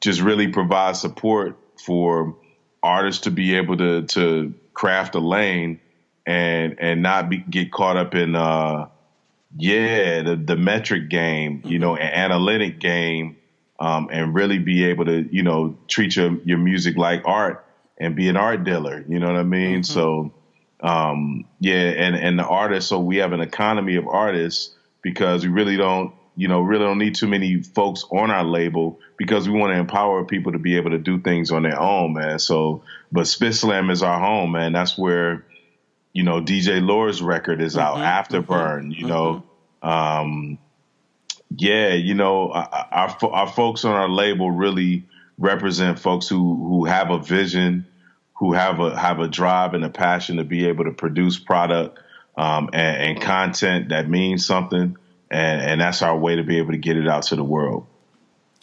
just 0.00 0.20
really 0.20 0.48
provide 0.48 0.96
support 0.96 1.56
for 1.82 2.36
artists 2.82 3.22
to 3.22 3.30
be 3.30 3.54
able 3.54 3.76
to 3.78 4.02
to 4.02 4.52
craft 4.74 5.14
a 5.14 5.20
lane 5.20 5.80
and 6.26 6.76
and 6.78 7.02
not 7.02 7.30
be, 7.30 7.38
get 7.38 7.72
caught 7.72 7.96
up 7.96 8.14
in 8.14 8.34
uh 8.34 8.86
yeah 9.56 10.22
the 10.22 10.36
the 10.36 10.56
metric 10.56 11.08
game 11.08 11.62
you 11.64 11.78
know 11.78 11.96
an 11.96 12.12
analytic 12.12 12.78
game 12.80 13.36
um 13.80 14.08
and 14.12 14.34
really 14.34 14.58
be 14.58 14.84
able 14.84 15.04
to 15.04 15.26
you 15.34 15.42
know 15.42 15.76
treat 15.88 16.16
your 16.16 16.36
your 16.44 16.58
music 16.58 16.96
like 16.96 17.22
art 17.24 17.64
and 17.96 18.16
be 18.16 18.28
an 18.28 18.36
art 18.36 18.64
dealer 18.64 19.04
you 19.08 19.18
know 19.18 19.28
what 19.28 19.36
i 19.36 19.42
mean 19.42 19.80
mm-hmm. 19.80 19.82
so 19.82 20.32
um, 20.84 21.46
yeah, 21.60 21.74
and 21.96 22.14
and 22.14 22.38
the 22.38 22.44
artists. 22.44 22.90
So 22.90 23.00
we 23.00 23.16
have 23.16 23.32
an 23.32 23.40
economy 23.40 23.96
of 23.96 24.06
artists 24.06 24.74
because 25.00 25.42
we 25.42 25.50
really 25.50 25.78
don't, 25.78 26.12
you 26.36 26.46
know, 26.46 26.60
really 26.60 26.84
don't 26.84 26.98
need 26.98 27.14
too 27.14 27.26
many 27.26 27.62
folks 27.62 28.04
on 28.10 28.30
our 28.30 28.44
label 28.44 29.00
because 29.16 29.48
we 29.48 29.58
want 29.58 29.72
to 29.72 29.78
empower 29.78 30.24
people 30.26 30.52
to 30.52 30.58
be 30.58 30.76
able 30.76 30.90
to 30.90 30.98
do 30.98 31.18
things 31.18 31.50
on 31.50 31.62
their 31.62 31.80
own, 31.80 32.12
man. 32.12 32.38
So, 32.38 32.82
but 33.10 33.26
Spit 33.26 33.54
Slam 33.54 33.88
is 33.88 34.02
our 34.02 34.20
home, 34.20 34.52
man. 34.52 34.74
That's 34.74 34.98
where, 34.98 35.46
you 36.12 36.22
know, 36.22 36.42
DJ 36.42 36.86
Lord's 36.86 37.22
record 37.22 37.62
is 37.62 37.78
out, 37.78 37.96
mm-hmm, 37.96 38.36
Afterburn. 38.36 38.82
Mm-hmm, 38.82 38.90
you 38.90 39.06
know, 39.06 39.42
mm-hmm. 39.82 39.88
um, 39.88 40.58
yeah, 41.56 41.94
you 41.94 42.12
know, 42.12 42.50
our 42.50 43.16
our 43.22 43.48
folks 43.48 43.86
on 43.86 43.92
our 43.92 44.10
label 44.10 44.50
really 44.50 45.04
represent 45.38 45.98
folks 45.98 46.28
who 46.28 46.56
who 46.56 46.84
have 46.84 47.10
a 47.10 47.18
vision 47.18 47.86
who 48.34 48.52
have 48.52 48.80
a 48.80 48.98
have 48.98 49.20
a 49.20 49.28
drive 49.28 49.74
and 49.74 49.84
a 49.84 49.90
passion 49.90 50.36
to 50.36 50.44
be 50.44 50.66
able 50.68 50.84
to 50.84 50.92
produce 50.92 51.38
product 51.38 51.98
um, 52.36 52.70
and, 52.72 53.16
and, 53.16 53.20
content 53.20 53.90
that 53.90 54.08
means 54.08 54.44
something, 54.44 54.96
and, 55.30 55.62
and 55.62 55.80
that's 55.80 56.02
our 56.02 56.18
way 56.18 56.36
to 56.36 56.42
be 56.42 56.58
able 56.58 56.72
to 56.72 56.78
get 56.78 56.96
it 56.96 57.08
out 57.08 57.22
to 57.24 57.36
the 57.36 57.44
world. 57.44 57.86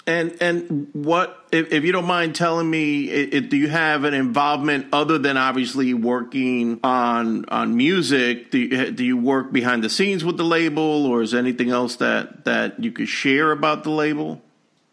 And 0.07 0.36
and 0.41 0.89
what 0.93 1.45
if, 1.51 1.71
if 1.71 1.84
you 1.84 1.91
don't 1.91 2.07
mind 2.07 2.36
telling 2.36 2.69
me, 2.69 3.07
it, 3.10 3.49
do 3.49 3.55
you 3.55 3.69
have 3.69 4.03
an 4.03 4.13
involvement 4.13 4.88
other 4.91 5.17
than 5.17 5.38
obviously 5.38 5.93
working 5.93 6.79
on 6.84 7.45
on 7.45 7.77
music? 7.77 8.51
Do 8.51 8.57
you, 8.57 8.91
do 8.91 9.05
you 9.05 9.15
work 9.15 9.53
behind 9.53 9.84
the 9.84 9.89
scenes 9.89 10.25
with 10.25 10.38
the 10.38 10.43
label, 10.43 11.05
or 11.05 11.21
is 11.21 11.34
anything 11.34 11.69
else 11.69 11.97
that 11.97 12.45
that 12.45 12.84
you 12.84 12.91
could 12.91 13.07
share 13.07 13.51
about 13.51 13.84
the 13.84 13.91
label? 13.91 14.41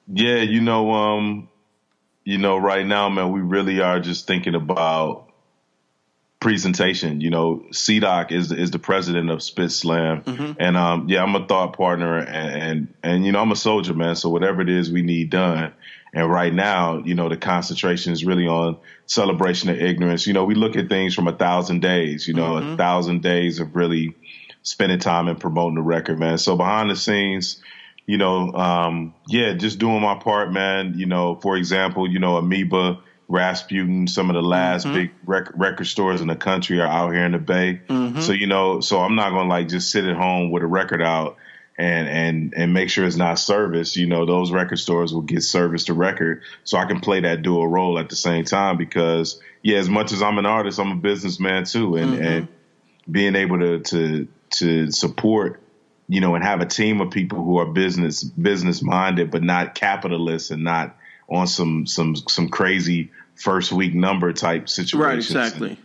Yeah, 0.06 0.42
you 0.42 0.60
know, 0.60 0.92
um, 0.92 1.48
you 2.28 2.36
know, 2.36 2.58
right 2.58 2.84
now, 2.84 3.08
man, 3.08 3.32
we 3.32 3.40
really 3.40 3.80
are 3.80 4.00
just 4.00 4.26
thinking 4.26 4.54
about 4.54 5.30
presentation. 6.40 7.22
You 7.22 7.30
know, 7.30 7.64
CDOC 7.70 8.32
is 8.32 8.52
is 8.52 8.70
the 8.70 8.78
president 8.78 9.30
of 9.30 9.42
Spit 9.42 9.72
Slam, 9.72 10.24
mm-hmm. 10.24 10.52
and 10.58 10.76
um, 10.76 11.08
yeah, 11.08 11.22
I'm 11.22 11.34
a 11.34 11.46
thought 11.46 11.74
partner, 11.74 12.18
and, 12.18 12.62
and 12.62 12.94
and 13.02 13.24
you 13.24 13.32
know, 13.32 13.40
I'm 13.40 13.50
a 13.50 13.56
soldier, 13.56 13.94
man. 13.94 14.14
So 14.14 14.28
whatever 14.28 14.60
it 14.60 14.68
is 14.68 14.92
we 14.92 15.00
need 15.00 15.30
done, 15.30 15.72
and 16.12 16.30
right 16.30 16.52
now, 16.52 16.98
you 16.98 17.14
know, 17.14 17.30
the 17.30 17.38
concentration 17.38 18.12
is 18.12 18.26
really 18.26 18.46
on 18.46 18.76
celebration 19.06 19.70
of 19.70 19.80
ignorance. 19.80 20.26
You 20.26 20.34
know, 20.34 20.44
we 20.44 20.54
look 20.54 20.76
at 20.76 20.90
things 20.90 21.14
from 21.14 21.28
a 21.28 21.34
thousand 21.34 21.80
days. 21.80 22.28
You 22.28 22.34
know, 22.34 22.56
mm-hmm. 22.56 22.72
a 22.72 22.76
thousand 22.76 23.22
days 23.22 23.58
of 23.58 23.74
really 23.74 24.14
spending 24.62 24.98
time 24.98 25.28
and 25.28 25.40
promoting 25.40 25.76
the 25.76 25.80
record, 25.80 26.18
man. 26.18 26.36
So 26.36 26.58
behind 26.58 26.90
the 26.90 26.96
scenes 26.96 27.62
you 28.08 28.16
know, 28.16 28.54
um, 28.54 29.14
yeah, 29.26 29.52
just 29.52 29.78
doing 29.78 30.00
my 30.00 30.14
part, 30.14 30.50
man. 30.50 30.94
You 30.96 31.04
know, 31.04 31.36
for 31.36 31.58
example, 31.58 32.10
you 32.10 32.18
know, 32.18 32.38
Amoeba, 32.38 33.00
Rasputin, 33.28 34.06
some 34.08 34.30
of 34.30 34.34
the 34.34 34.40
last 34.40 34.86
mm-hmm. 34.86 34.94
big 34.94 35.10
rec- 35.26 35.50
record 35.54 35.84
stores 35.84 36.22
in 36.22 36.26
the 36.26 36.34
country 36.34 36.80
are 36.80 36.86
out 36.86 37.12
here 37.12 37.26
in 37.26 37.32
the 37.32 37.38
Bay. 37.38 37.82
Mm-hmm. 37.86 38.20
So, 38.20 38.32
you 38.32 38.46
know, 38.46 38.80
so 38.80 38.98
I'm 39.00 39.14
not 39.14 39.30
gonna 39.30 39.50
like 39.50 39.68
just 39.68 39.90
sit 39.90 40.06
at 40.06 40.16
home 40.16 40.50
with 40.50 40.62
a 40.62 40.66
record 40.66 41.02
out 41.02 41.36
and 41.76 42.08
and 42.08 42.54
and 42.56 42.72
make 42.72 42.88
sure 42.88 43.04
it's 43.04 43.16
not 43.16 43.38
serviced. 43.38 43.96
You 43.96 44.06
know, 44.06 44.24
those 44.24 44.52
record 44.52 44.78
stores 44.78 45.12
will 45.12 45.20
get 45.20 45.42
serviced 45.42 45.88
to 45.88 45.92
record, 45.92 46.44
so 46.64 46.78
I 46.78 46.86
can 46.86 47.00
play 47.00 47.20
that 47.20 47.42
dual 47.42 47.68
role 47.68 47.98
at 47.98 48.08
the 48.08 48.16
same 48.16 48.46
time. 48.46 48.78
Because 48.78 49.38
yeah, 49.62 49.76
as 49.76 49.90
much 49.90 50.12
as 50.12 50.22
I'm 50.22 50.38
an 50.38 50.46
artist, 50.46 50.80
I'm 50.80 50.92
a 50.92 50.96
businessman 50.96 51.66
too, 51.66 51.96
and 51.96 52.12
mm-hmm. 52.12 52.24
and 52.24 52.48
being 53.10 53.36
able 53.36 53.58
to 53.58 53.80
to 53.80 54.28
to 54.52 54.90
support 54.92 55.60
you 56.08 56.20
know, 56.20 56.34
and 56.34 56.42
have 56.42 56.60
a 56.60 56.66
team 56.66 57.00
of 57.00 57.10
people 57.10 57.44
who 57.44 57.58
are 57.58 57.66
business 57.66 58.24
business 58.24 58.82
minded, 58.82 59.30
but 59.30 59.42
not 59.42 59.74
capitalists 59.74 60.50
and 60.50 60.64
not 60.64 60.96
on 61.28 61.46
some 61.46 61.86
some 61.86 62.16
some 62.16 62.48
crazy 62.48 63.10
first 63.34 63.70
week 63.70 63.94
number 63.94 64.32
type 64.32 64.68
situations. 64.68 65.02
Right, 65.02 65.18
exactly. 65.18 65.68
And 65.70 65.78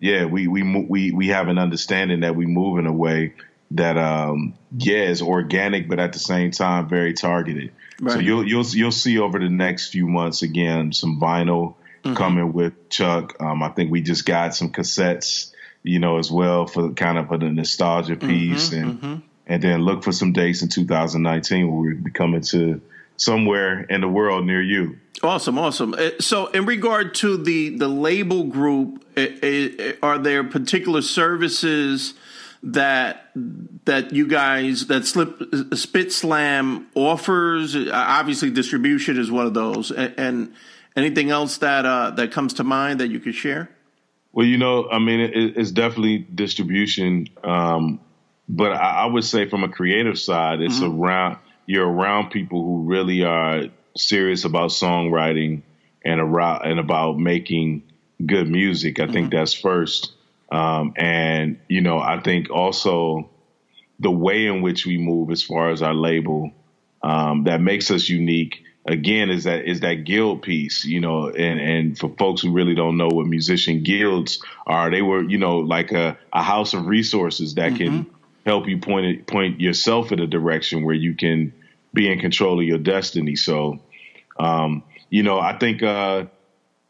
yeah, 0.00 0.24
we 0.24 0.46
we 0.46 0.62
we 0.62 1.10
we 1.12 1.28
have 1.28 1.48
an 1.48 1.58
understanding 1.58 2.20
that 2.20 2.34
we 2.34 2.46
move 2.46 2.78
in 2.78 2.86
a 2.86 2.92
way 2.92 3.34
that 3.72 3.98
um 3.98 4.54
yeah 4.76 5.02
is 5.02 5.20
organic, 5.20 5.88
but 5.88 5.98
at 5.98 6.12
the 6.12 6.18
same 6.18 6.50
time 6.50 6.88
very 6.88 7.12
targeted. 7.12 7.72
Right. 8.00 8.14
So 8.14 8.18
you'll 8.20 8.46
you'll 8.46 8.66
you'll 8.66 8.92
see 8.92 9.18
over 9.18 9.38
the 9.38 9.50
next 9.50 9.88
few 9.88 10.06
months 10.06 10.42
again 10.42 10.92
some 10.92 11.20
vinyl 11.20 11.74
mm-hmm. 12.02 12.14
coming 12.14 12.52
with 12.54 12.88
Chuck. 12.88 13.36
Um, 13.40 13.62
I 13.62 13.68
think 13.68 13.90
we 13.90 14.00
just 14.00 14.24
got 14.24 14.54
some 14.54 14.72
cassettes, 14.72 15.52
you 15.82 15.98
know, 15.98 16.18
as 16.18 16.30
well 16.30 16.66
for 16.66 16.92
kind 16.92 17.18
of 17.18 17.30
a 17.30 17.38
nostalgia 17.38 18.16
piece 18.16 18.70
mm-hmm, 18.70 18.88
and. 18.88 19.00
Mm-hmm 19.00 19.26
and 19.46 19.62
then 19.62 19.82
look 19.82 20.02
for 20.02 20.12
some 20.12 20.32
dates 20.32 20.62
in 20.62 20.68
2019 20.68 21.70
where 21.70 21.94
we'll 21.94 22.02
be 22.02 22.10
coming 22.10 22.40
to 22.40 22.80
somewhere 23.16 23.82
in 23.82 24.00
the 24.00 24.08
world 24.08 24.44
near 24.44 24.60
you. 24.60 24.98
Awesome, 25.22 25.58
awesome. 25.58 25.94
Uh, 25.94 26.10
so, 26.20 26.48
in 26.48 26.66
regard 26.66 27.14
to 27.16 27.36
the 27.38 27.70
the 27.70 27.88
label 27.88 28.44
group, 28.44 29.04
uh, 29.16 29.20
uh, 29.20 29.92
are 30.02 30.18
there 30.18 30.44
particular 30.44 31.00
services 31.00 32.14
that 32.62 33.30
that 33.86 34.12
you 34.12 34.28
guys 34.28 34.88
that 34.88 35.06
Slip 35.06 35.42
Spit 35.74 36.12
Slam 36.12 36.88
offers? 36.94 37.74
Obviously, 37.90 38.50
distribution 38.50 39.18
is 39.18 39.30
one 39.30 39.46
of 39.46 39.54
those, 39.54 39.90
and 39.90 40.52
anything 40.96 41.30
else 41.30 41.58
that 41.58 41.86
uh, 41.86 42.10
that 42.10 42.30
comes 42.30 42.52
to 42.54 42.64
mind 42.64 43.00
that 43.00 43.08
you 43.08 43.20
could 43.20 43.34
share. 43.34 43.70
Well, 44.32 44.44
you 44.44 44.58
know, 44.58 44.86
I 44.90 44.98
mean, 44.98 45.20
it, 45.20 45.56
it's 45.56 45.70
definitely 45.70 46.18
distribution. 46.18 47.28
Um, 47.42 48.00
but 48.48 48.72
I, 48.72 49.02
I, 49.02 49.06
would 49.06 49.24
say 49.24 49.48
from 49.48 49.64
a 49.64 49.68
creative 49.68 50.18
side, 50.18 50.60
it's 50.60 50.80
mm-hmm. 50.80 51.00
around 51.00 51.38
you're 51.66 51.88
around 51.88 52.30
people 52.30 52.62
who 52.62 52.82
really 52.84 53.24
are 53.24 53.64
serious 53.96 54.44
about 54.44 54.70
songwriting 54.70 55.62
and 56.04 56.20
around 56.20 56.64
and 56.64 56.78
about 56.78 57.18
making 57.18 57.82
good 58.24 58.48
music. 58.48 59.00
I 59.00 59.04
mm-hmm. 59.04 59.12
think 59.12 59.32
that's 59.32 59.52
first. 59.52 60.12
Um, 60.50 60.94
and 60.96 61.58
you 61.68 61.80
know, 61.80 61.98
I 61.98 62.20
think 62.20 62.50
also 62.50 63.30
the 63.98 64.10
way 64.10 64.46
in 64.46 64.62
which 64.62 64.86
we 64.86 64.98
move 64.98 65.30
as 65.30 65.42
far 65.42 65.70
as 65.70 65.82
our 65.82 65.94
label 65.94 66.52
um, 67.02 67.44
that 67.44 67.60
makes 67.60 67.90
us 67.90 68.08
unique 68.08 68.62
again 68.86 69.30
is 69.30 69.44
that 69.44 69.68
is 69.68 69.80
that 69.80 70.04
guild 70.04 70.42
piece, 70.42 70.84
you 70.84 71.00
know, 71.00 71.28
and 71.28 71.60
and 71.60 71.98
for 71.98 72.08
folks 72.16 72.42
who 72.42 72.52
really 72.52 72.74
don't 72.74 72.96
know 72.96 73.08
what 73.08 73.26
musician 73.26 73.82
guilds 73.82 74.42
are, 74.66 74.90
they 74.90 75.02
were 75.02 75.22
you 75.22 75.38
know 75.38 75.58
like 75.58 75.92
a, 75.92 76.16
a 76.32 76.42
house 76.42 76.74
of 76.74 76.86
resources 76.86 77.54
that 77.54 77.72
mm-hmm. 77.72 78.04
can 78.04 78.15
help 78.46 78.68
you 78.68 78.78
point 78.78 79.06
it, 79.06 79.26
point 79.26 79.60
yourself 79.60 80.12
in 80.12 80.20
a 80.20 80.26
direction 80.26 80.84
where 80.84 80.94
you 80.94 81.14
can 81.14 81.52
be 81.92 82.10
in 82.10 82.20
control 82.20 82.60
of 82.60 82.64
your 82.64 82.78
destiny. 82.78 83.36
So, 83.36 83.80
um, 84.38 84.84
you 85.10 85.22
know, 85.22 85.38
I 85.38 85.58
think. 85.58 85.82
Uh, 85.82 86.26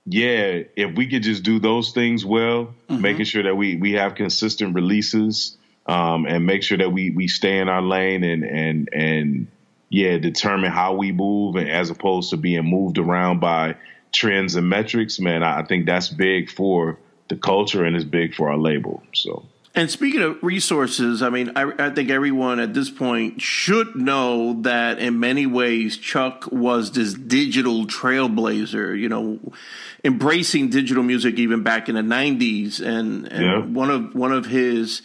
yeah, 0.09 0.62
if 0.76 0.96
we 0.96 1.09
could 1.09 1.24
just 1.24 1.42
do 1.42 1.59
those 1.59 1.90
things 1.90 2.24
well, 2.24 2.72
mm-hmm. 2.88 3.00
making 3.00 3.24
sure 3.24 3.42
that 3.42 3.57
we 3.57 3.74
we 3.74 3.94
have 3.94 4.14
consistent 4.14 4.76
releases, 4.76 5.57
um, 5.84 6.26
and 6.26 6.46
make 6.46 6.62
sure 6.62 6.78
that 6.78 6.92
we 6.92 7.11
we 7.11 7.26
stay 7.26 7.59
in 7.59 7.68
our 7.68 7.82
lane 7.82 8.22
and 8.22 8.44
and 8.44 8.88
and 8.92 9.48
yeah, 9.88 10.18
determine 10.18 10.70
how 10.70 10.94
we 10.94 11.11
move, 11.11 11.57
and 11.57 11.68
as 11.68 11.90
opposed 11.90 12.30
to 12.30 12.36
being 12.36 12.64
moved 12.64 12.98
around 12.98 13.40
by 13.40 13.74
trends 14.12 14.54
and 14.54 14.68
metrics, 14.68 15.18
man, 15.18 15.42
I, 15.42 15.61
I 15.61 15.64
think 15.64 15.86
that's 15.86 16.09
big 16.09 16.50
for 16.50 17.00
the 17.28 17.36
culture 17.36 17.84
and 17.84 17.96
it's 17.96 18.04
big 18.04 18.34
for 18.34 18.48
our 18.50 18.57
label. 18.57 19.02
So. 19.12 19.44
And 19.76 19.90
speaking 19.90 20.22
of 20.22 20.42
resources, 20.42 21.22
I 21.22 21.28
mean, 21.28 21.52
I, 21.54 21.70
I, 21.78 21.90
think 21.90 22.08
everyone 22.08 22.60
at 22.60 22.72
this 22.72 22.88
point 22.88 23.42
should 23.42 23.94
know 23.94 24.62
that 24.62 24.98
in 24.98 25.20
many 25.20 25.44
ways, 25.44 25.98
Chuck 25.98 26.48
was 26.50 26.92
this 26.92 27.12
digital 27.12 27.84
trailblazer, 27.84 28.98
you 28.98 29.10
know, 29.10 29.38
embracing 30.02 30.70
digital 30.70 31.02
music 31.02 31.38
even 31.38 31.62
back 31.62 31.90
in 31.90 31.94
the 31.94 32.00
90s. 32.00 32.80
And, 32.80 33.30
and 33.30 33.44
yeah. 33.44 33.66
one 33.66 33.90
of, 33.90 34.14
one 34.14 34.32
of 34.32 34.46
his, 34.46 35.02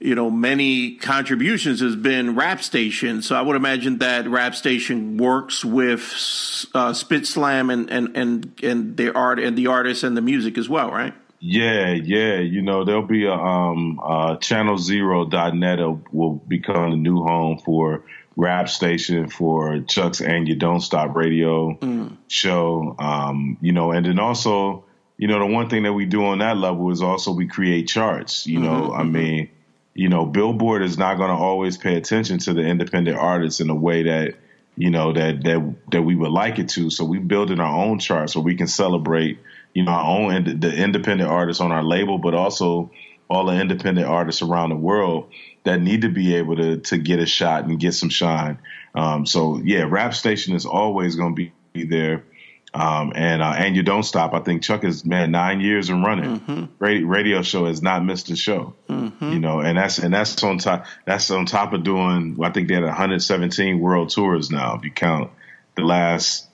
you 0.00 0.16
know, 0.16 0.28
many 0.28 0.96
contributions 0.96 1.78
has 1.78 1.94
been 1.94 2.34
Rap 2.34 2.64
Station. 2.64 3.22
So 3.22 3.36
I 3.36 3.42
would 3.42 3.54
imagine 3.54 3.98
that 3.98 4.28
Rap 4.28 4.56
Station 4.56 5.18
works 5.18 5.64
with 5.64 6.66
uh, 6.74 6.94
Spit 6.94 7.28
Slam 7.28 7.70
and, 7.70 7.88
and, 7.88 8.16
and, 8.16 8.60
and 8.60 8.96
the 8.96 9.14
art 9.14 9.38
and 9.38 9.56
the 9.56 9.68
artists 9.68 10.02
and 10.02 10.16
the 10.16 10.22
music 10.22 10.58
as 10.58 10.68
well, 10.68 10.90
right? 10.90 11.14
Yeah, 11.40 11.92
yeah. 11.92 12.38
You 12.38 12.60
know, 12.60 12.84
there'll 12.84 13.02
be 13.02 13.24
a 13.24 13.32
um 13.32 13.98
uh 14.02 14.36
.net 14.42 15.78
will 16.12 16.34
become 16.46 16.90
the 16.90 16.96
new 16.96 17.22
home 17.22 17.58
for 17.58 18.04
rap 18.36 18.68
station 18.68 19.28
for 19.28 19.80
Chuck's 19.80 20.20
and 20.20 20.46
You 20.46 20.54
Don't 20.54 20.80
Stop 20.80 21.16
radio 21.16 21.74
mm. 21.74 22.16
show. 22.28 22.94
Um, 22.98 23.56
you 23.60 23.72
know, 23.72 23.90
and 23.90 24.04
then 24.04 24.18
also, 24.18 24.84
you 25.16 25.28
know, 25.28 25.38
the 25.38 25.46
one 25.46 25.70
thing 25.70 25.84
that 25.84 25.94
we 25.94 26.04
do 26.04 26.24
on 26.26 26.38
that 26.38 26.58
level 26.58 26.90
is 26.90 27.02
also 27.02 27.32
we 27.32 27.46
create 27.46 27.88
charts. 27.88 28.46
You 28.46 28.60
know, 28.60 28.82
mm-hmm. 28.82 28.92
I 28.92 29.02
mm-hmm. 29.02 29.12
mean, 29.12 29.50
you 29.94 30.08
know, 30.10 30.26
Billboard 30.26 30.82
is 30.82 30.98
not 30.98 31.16
gonna 31.16 31.38
always 31.38 31.78
pay 31.78 31.96
attention 31.96 32.38
to 32.40 32.52
the 32.52 32.62
independent 32.62 33.16
artists 33.16 33.60
in 33.60 33.68
the 33.68 33.74
way 33.74 34.02
that 34.02 34.34
you 34.76 34.90
know 34.90 35.14
that 35.14 35.42
that 35.44 35.74
that 35.90 36.02
we 36.02 36.16
would 36.16 36.32
like 36.32 36.58
it 36.58 36.68
to. 36.70 36.90
So 36.90 37.06
we 37.06 37.18
build 37.18 37.50
in 37.50 37.60
our 37.60 37.84
own 37.84 37.98
charts 37.98 38.34
so 38.34 38.40
we 38.40 38.56
can 38.56 38.66
celebrate 38.66 39.38
you 39.74 39.84
know, 39.84 39.92
our 39.92 40.04
own 40.04 40.60
the 40.60 40.74
independent 40.74 41.30
artists 41.30 41.60
on 41.60 41.72
our 41.72 41.82
label, 41.82 42.18
but 42.18 42.34
also 42.34 42.90
all 43.28 43.46
the 43.46 43.60
independent 43.60 44.06
artists 44.06 44.42
around 44.42 44.70
the 44.70 44.76
world 44.76 45.30
that 45.64 45.80
need 45.80 46.02
to 46.02 46.08
be 46.08 46.34
able 46.36 46.56
to 46.56 46.78
to 46.78 46.98
get 46.98 47.20
a 47.20 47.26
shot 47.26 47.64
and 47.64 47.78
get 47.78 47.94
some 47.94 48.08
shine. 48.08 48.58
Um, 48.94 49.26
so 49.26 49.60
yeah, 49.62 49.86
Rap 49.88 50.14
Station 50.14 50.54
is 50.54 50.66
always 50.66 51.16
going 51.16 51.36
to 51.36 51.50
be 51.72 51.84
there. 51.84 52.24
Um, 52.72 53.12
and 53.16 53.42
uh, 53.42 53.54
and 53.56 53.74
you 53.74 53.82
don't 53.82 54.04
stop. 54.04 54.32
I 54.32 54.40
think 54.40 54.62
Chuck 54.62 54.84
is 54.84 55.04
man 55.04 55.32
nine 55.32 55.60
years 55.60 55.88
and 55.88 56.04
running. 56.04 56.38
Mm-hmm. 56.38 56.64
Radio, 56.78 57.06
radio, 57.06 57.42
show 57.42 57.66
has 57.66 57.82
not 57.82 58.04
missed 58.04 58.30
a 58.30 58.36
show. 58.36 58.74
Mm-hmm. 58.88 59.32
You 59.32 59.40
know, 59.40 59.60
and 59.60 59.76
that's 59.76 59.98
and 59.98 60.14
that's 60.14 60.40
on 60.44 60.58
top. 60.58 60.86
That's 61.04 61.30
on 61.32 61.46
top 61.46 61.72
of 61.72 61.82
doing. 61.82 62.38
I 62.40 62.50
think 62.50 62.68
they 62.68 62.74
had 62.74 62.84
117 62.84 63.80
world 63.80 64.10
tours 64.10 64.52
now, 64.52 64.76
if 64.76 64.84
you 64.84 64.92
count 64.92 65.32
the 65.74 65.82
last 65.82 66.46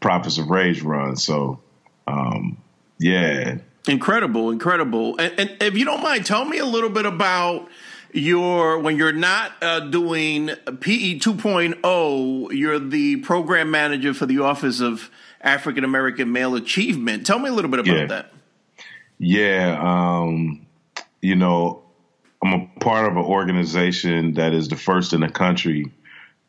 Prophets 0.00 0.38
of 0.38 0.50
Rage 0.50 0.82
run. 0.82 1.16
So 1.16 1.60
um, 2.06 2.58
yeah. 2.98 3.58
Incredible, 3.88 4.50
incredible. 4.50 5.16
And, 5.18 5.34
and, 5.38 5.56
if 5.60 5.76
you 5.76 5.84
don't 5.84 6.02
mind, 6.02 6.24
tell 6.24 6.44
me 6.44 6.58
a 6.58 6.66
little 6.66 6.90
bit 6.90 7.04
about 7.04 7.68
your 8.12 8.78
when 8.78 8.96
you're 8.96 9.12
not 9.12 9.52
uh, 9.62 9.80
doing 9.80 10.48
PE 10.80 11.18
2.0, 11.18 12.52
you're 12.52 12.78
the 12.78 13.16
program 13.16 13.70
manager 13.70 14.14
for 14.14 14.26
the 14.26 14.38
Office 14.40 14.80
of 14.80 15.10
African 15.40 15.82
American 15.82 16.30
Male 16.30 16.54
Achievement. 16.54 17.26
Tell 17.26 17.38
me 17.38 17.48
a 17.48 17.52
little 17.52 17.70
bit 17.70 17.80
about 17.80 17.98
yeah. 17.98 18.06
that. 18.06 18.32
Yeah, 19.18 19.78
um, 19.80 20.66
you 21.20 21.36
know, 21.36 21.82
I'm 22.42 22.52
a 22.52 22.80
part 22.80 23.10
of 23.10 23.16
an 23.16 23.24
organization 23.24 24.34
that 24.34 24.52
is 24.52 24.68
the 24.68 24.76
first 24.76 25.12
in 25.12 25.20
the 25.20 25.28
country 25.28 25.92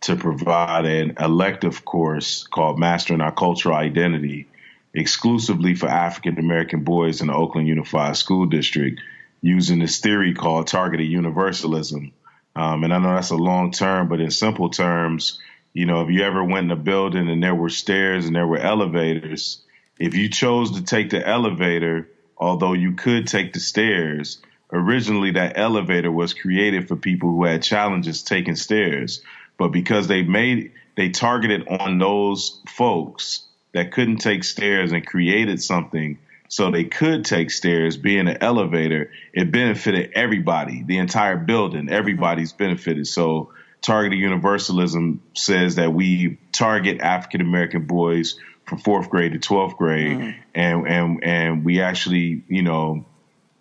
to 0.01 0.15
provide 0.15 0.85
an 0.85 1.15
elective 1.19 1.85
course 1.85 2.45
called 2.45 2.77
Mastering 2.77 3.21
Our 3.21 3.31
Cultural 3.31 3.75
Identity 3.75 4.47
exclusively 4.93 5.75
for 5.75 5.87
African 5.87 6.37
American 6.37 6.83
boys 6.83 7.21
in 7.21 7.27
the 7.27 7.33
Oakland 7.33 7.67
Unified 7.67 8.15
School 8.15 8.45
District 8.45 9.01
using 9.41 9.79
this 9.79 9.99
theory 9.99 10.33
called 10.33 10.67
targeted 10.67 11.07
universalism. 11.07 12.13
Um, 12.55 12.83
and 12.83 12.93
I 12.93 12.99
know 12.99 13.15
that's 13.15 13.31
a 13.31 13.35
long 13.35 13.71
term, 13.71 14.07
but 14.07 14.21
in 14.21 14.31
simple 14.31 14.69
terms, 14.69 15.39
you 15.73 15.85
know, 15.85 16.01
if 16.01 16.11
you 16.11 16.21
ever 16.21 16.43
went 16.43 16.65
in 16.65 16.77
a 16.77 16.81
building 16.81 17.29
and 17.29 17.41
there 17.41 17.55
were 17.55 17.69
stairs 17.69 18.25
and 18.25 18.35
there 18.35 18.47
were 18.47 18.59
elevators, 18.59 19.61
if 19.99 20.13
you 20.13 20.29
chose 20.29 20.71
to 20.71 20.83
take 20.83 21.09
the 21.09 21.27
elevator, 21.27 22.09
although 22.37 22.73
you 22.73 22.93
could 22.93 23.27
take 23.27 23.53
the 23.53 23.59
stairs, 23.59 24.39
originally 24.71 25.31
that 25.31 25.57
elevator 25.57 26.11
was 26.11 26.33
created 26.33 26.87
for 26.87 26.95
people 26.95 27.31
who 27.31 27.43
had 27.43 27.63
challenges 27.63 28.21
taking 28.21 28.55
stairs. 28.55 29.21
But 29.57 29.69
because 29.69 30.07
they 30.07 30.21
made, 30.21 30.71
they 30.95 31.09
targeted 31.09 31.67
on 31.67 31.97
those 31.97 32.61
folks 32.67 33.47
that 33.74 33.91
couldn't 33.91 34.17
take 34.17 34.43
stairs 34.43 34.91
and 34.91 35.05
created 35.05 35.61
something 35.61 36.17
so 36.53 36.69
they 36.69 36.84
could 36.84 37.26
take 37.26 37.49
stairs, 37.49 37.97
being 37.97 38.28
an 38.28 38.38
elevator, 38.39 39.09
it 39.34 39.51
benefited 39.51 40.11
everybody, 40.13 40.84
the 40.84 40.99
entire 40.99 41.36
building, 41.36 41.89
everybody's 41.89 42.53
benefited. 42.53 43.07
So 43.07 43.53
targeted 43.82 44.19
universalism 44.19 45.21
says 45.34 45.76
that 45.76 45.93
we 45.93 46.38
target 46.51 47.01
African 47.01 47.41
American 47.41 47.88
boys 47.88 48.39
from 48.67 48.78
fourth 48.78 49.09
grade 49.09 49.32
to 49.34 49.39
twelfth 49.39 49.78
grade, 49.78 50.17
mm-hmm. 50.17 50.39
and 50.53 50.88
and 50.88 51.24
and 51.24 51.65
we 51.65 51.82
actually, 51.82 52.43
you 52.47 52.61
know, 52.61 53.03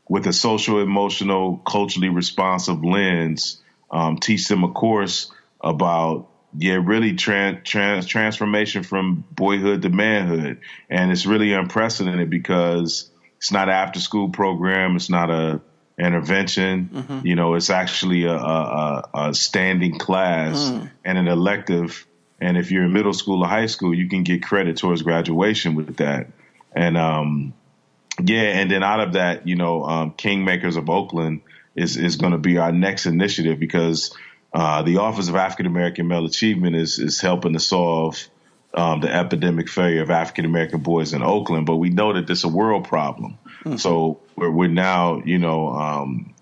with 0.07 0.27
a 0.27 0.33
social, 0.35 0.83
emotional, 0.83 1.57
culturally 1.67 2.11
responsive 2.11 2.85
lens, 2.85 3.63
um, 3.91 4.19
teach 4.19 4.49
them 4.49 4.65
a 4.65 4.71
course 4.71 5.33
about 5.63 6.29
yeah, 6.57 6.79
really 6.83 7.15
trans, 7.15 7.69
trans 7.69 8.07
transformation 8.07 8.83
from 8.83 9.25
boyhood 9.31 9.83
to 9.83 9.89
manhood, 9.89 10.61
and 10.91 11.11
it's 11.11 11.27
really 11.27 11.53
unprecedented 11.53 12.31
because 12.31 13.11
it's 13.39 13.53
not 13.53 13.69
an 13.69 13.75
after 13.75 14.01
school 14.01 14.31
program, 14.31 14.97
it's 14.97 15.11
not 15.11 15.31
a 15.31 15.61
intervention. 15.99 16.91
Mm-hmm. 16.93 17.27
You 17.27 17.37
know, 17.37 17.55
it's 17.55 17.71
actually 17.71 18.25
a, 18.25 18.35
a, 18.35 19.11
a 19.15 19.35
standing 19.35 19.99
class 19.99 20.71
mm. 20.71 20.91
and 21.05 21.19
an 21.19 21.29
elective. 21.29 22.07
And 22.41 22.57
if 22.57 22.71
you're 22.71 22.85
in 22.85 22.93
middle 22.93 23.15
school 23.15 23.43
or 23.43 23.49
high 23.49 23.67
school, 23.67 23.95
you 23.95 24.09
can 24.09 24.25
get 24.25 24.43
credit 24.43 24.77
towards 24.77 25.03
graduation 25.03 25.75
with 25.75 25.97
that. 25.99 26.29
And 26.75 26.97
um, 26.97 27.53
yeah, 28.23 28.59
and 28.61 28.71
then 28.71 28.83
out 28.83 29.01
of 29.01 29.13
that, 29.15 29.47
you 29.47 29.57
know, 29.57 29.85
um, 29.85 30.13
Kingmakers 30.13 30.77
of 30.77 30.91
Oakland 30.91 31.43
is 31.75 31.97
is 31.97 32.17
going 32.17 32.33
to 32.33 32.39
be 32.39 32.59
our 32.59 32.73
next 32.73 33.07
initiative 33.07 33.59
because 33.59 34.17
uh, 34.55 34.83
the 34.83 34.99
Office 34.99 35.29
of 35.29 35.37
African 35.37 35.67
American 35.67 36.09
Male 36.09 36.27
Achievement 36.27 36.77
is 36.77 36.99
is 36.99 37.21
helping 37.21 37.53
to 37.55 37.61
solve 37.61 38.29
um, 38.75 39.01
the 39.01 39.15
epidemic 39.15 39.69
failure 39.69 40.03
of 40.03 40.11
African 40.11 40.45
American 40.45 40.81
boys 40.81 41.13
in 41.13 41.23
Oakland, 41.23 41.67
but 41.67 41.77
we 41.77 41.91
know 41.91 42.13
that 42.15 42.27
this 42.27 42.39
is 42.39 42.45
a 42.45 42.49
world 42.49 42.89
problem. 42.89 43.39
Mm-hmm. 43.65 43.77
So 43.77 44.21
we're, 44.37 44.51
we're, 44.51 44.69
now, 44.69 45.23
you 45.25 45.39
know, 45.39 45.69
um, 45.69 46.35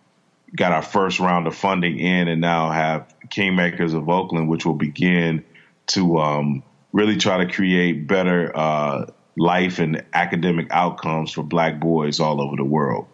got 0.54 0.72
our 0.72 0.82
first 0.82 1.20
round 1.20 1.46
of 1.46 1.54
funding 1.54 1.98
in, 1.98 2.28
and 2.28 2.40
now 2.40 2.70
have 2.70 3.12
Kingmakers 3.28 3.94
of 3.94 4.08
Oakland, 4.08 4.48
which 4.48 4.64
will 4.64 4.74
begin 4.74 5.44
to 5.88 6.18
um, 6.18 6.62
really 6.92 7.16
try 7.16 7.44
to 7.44 7.52
create 7.52 8.06
better 8.06 8.56
uh, 8.56 9.06
life 9.36 9.78
and 9.78 10.04
academic 10.12 10.68
outcomes 10.70 11.32
for 11.32 11.42
Black 11.42 11.80
boys 11.80 12.20
all 12.20 12.40
over 12.40 12.56
the 12.56 12.64
world. 12.64 13.06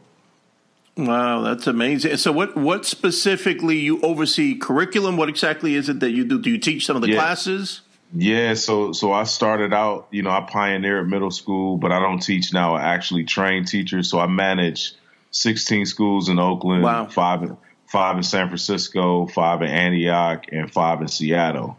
Wow, 0.96 1.42
that's 1.42 1.66
amazing. 1.66 2.16
So, 2.16 2.32
what 2.32 2.56
what 2.56 2.86
specifically 2.86 3.78
you 3.78 4.00
oversee 4.00 4.56
curriculum? 4.56 5.16
What 5.16 5.28
exactly 5.28 5.74
is 5.74 5.88
it 5.88 6.00
that 6.00 6.10
you 6.10 6.24
do? 6.24 6.40
Do 6.40 6.50
you 6.50 6.58
teach 6.58 6.86
some 6.86 6.96
of 6.96 7.02
the 7.02 7.10
yeah. 7.10 7.16
classes? 7.16 7.82
Yeah, 8.14 8.54
so 8.54 8.92
so 8.92 9.12
I 9.12 9.24
started 9.24 9.74
out, 9.74 10.08
you 10.10 10.22
know, 10.22 10.30
I 10.30 10.40
pioneered 10.40 11.10
middle 11.10 11.30
school, 11.30 11.76
but 11.76 11.92
I 11.92 12.00
don't 12.00 12.20
teach 12.20 12.52
now. 12.54 12.76
I 12.76 12.94
actually 12.94 13.24
train 13.24 13.64
teachers. 13.66 14.08
So 14.08 14.18
I 14.18 14.26
manage 14.26 14.94
16 15.32 15.84
schools 15.86 16.28
in 16.30 16.38
Oakland, 16.38 16.82
wow. 16.82 17.06
five 17.06 17.56
five 17.86 18.16
in 18.16 18.22
San 18.22 18.48
Francisco, 18.48 19.26
five 19.26 19.60
in 19.60 19.68
Antioch, 19.68 20.46
and 20.50 20.72
five 20.72 21.02
in 21.02 21.08
Seattle 21.08 21.76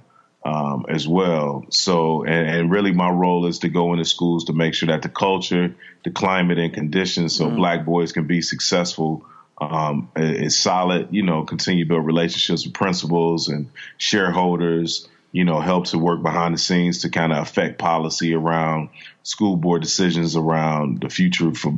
um, 0.47 0.85
as 0.87 1.05
well. 1.05 1.65
So, 1.71 2.23
and, 2.23 2.49
and, 2.49 2.71
really, 2.71 2.93
my 2.93 3.09
role 3.09 3.45
is 3.47 3.59
to 3.59 3.69
go 3.69 3.91
into 3.91 4.05
schools 4.05 4.45
to 4.45 4.53
make 4.53 4.73
sure 4.73 4.87
that 4.87 5.01
the 5.01 5.09
culture, 5.09 5.75
the 6.05 6.11
climate, 6.11 6.57
and 6.57 6.73
conditions, 6.73 7.35
so 7.35 7.45
mm-hmm. 7.45 7.57
Black 7.57 7.85
boys 7.85 8.13
can 8.13 8.27
be 8.27 8.41
successful, 8.41 9.25
um, 9.59 10.09
is 10.15 10.57
solid. 10.57 11.09
You 11.11 11.23
know, 11.23 11.43
continue 11.43 11.83
to 11.83 11.89
build 11.89 12.05
relationships 12.05 12.65
with 12.65 12.73
principals 12.73 13.49
and 13.49 13.69
shareholders. 13.97 15.07
you 15.31 15.43
know, 15.43 15.59
help 15.59 15.85
to 15.87 15.97
work 15.97 16.23
behind 16.23 16.53
the 16.53 16.57
scenes 16.57 17.01
to 17.01 17.09
kind 17.09 17.31
of 17.31 17.39
affect 17.39 17.77
policy 17.77 18.33
around 18.33 18.89
school 19.23 19.57
board 19.57 19.81
decisions 19.81 20.35
around 20.35 21.01
the 21.01 21.09
future 21.09 21.53
for 21.53 21.73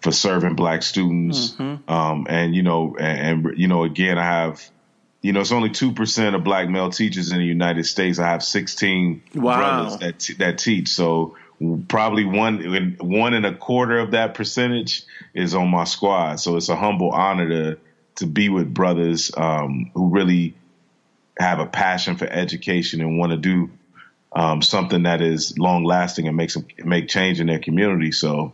for 0.00 0.12
serving 0.12 0.54
black 0.54 0.82
students. 0.82 1.52
Mm-hmm. 1.52 1.90
Um, 1.90 2.26
and 2.28 2.54
you 2.54 2.62
know, 2.62 2.96
and, 2.98 3.46
and, 3.46 3.58
you 3.58 3.68
know, 3.68 3.84
again, 3.84 4.18
I 4.18 4.24
have, 4.24 4.70
you 5.24 5.32
know, 5.32 5.40
it's 5.40 5.52
only 5.52 5.70
two 5.70 5.92
percent 5.92 6.36
of 6.36 6.44
black 6.44 6.68
male 6.68 6.90
teachers 6.90 7.32
in 7.32 7.38
the 7.38 7.46
United 7.46 7.86
States. 7.86 8.18
I 8.18 8.28
have 8.28 8.44
sixteen 8.44 9.22
wow. 9.34 9.56
brothers 9.56 9.98
that 10.00 10.18
t- 10.18 10.34
that 10.34 10.58
teach. 10.58 10.90
So 10.90 11.34
probably 11.88 12.26
one 12.26 12.96
one 13.00 13.32
and 13.32 13.46
a 13.46 13.54
quarter 13.54 13.98
of 14.00 14.10
that 14.10 14.34
percentage 14.34 15.02
is 15.32 15.54
on 15.54 15.68
my 15.68 15.84
squad. 15.84 16.40
So 16.40 16.58
it's 16.58 16.68
a 16.68 16.76
humble 16.76 17.10
honor 17.10 17.48
to 17.48 17.78
to 18.16 18.26
be 18.26 18.50
with 18.50 18.74
brothers 18.74 19.30
um, 19.34 19.90
who 19.94 20.10
really 20.10 20.56
have 21.38 21.58
a 21.58 21.66
passion 21.66 22.18
for 22.18 22.26
education 22.26 23.00
and 23.00 23.18
want 23.18 23.32
to 23.32 23.38
do 23.38 23.70
um, 24.30 24.60
something 24.60 25.04
that 25.04 25.22
is 25.22 25.58
long 25.58 25.84
lasting 25.84 26.28
and 26.28 26.36
makes 26.36 26.58
make 26.84 27.08
change 27.08 27.40
in 27.40 27.46
their 27.46 27.60
community. 27.60 28.12
So, 28.12 28.52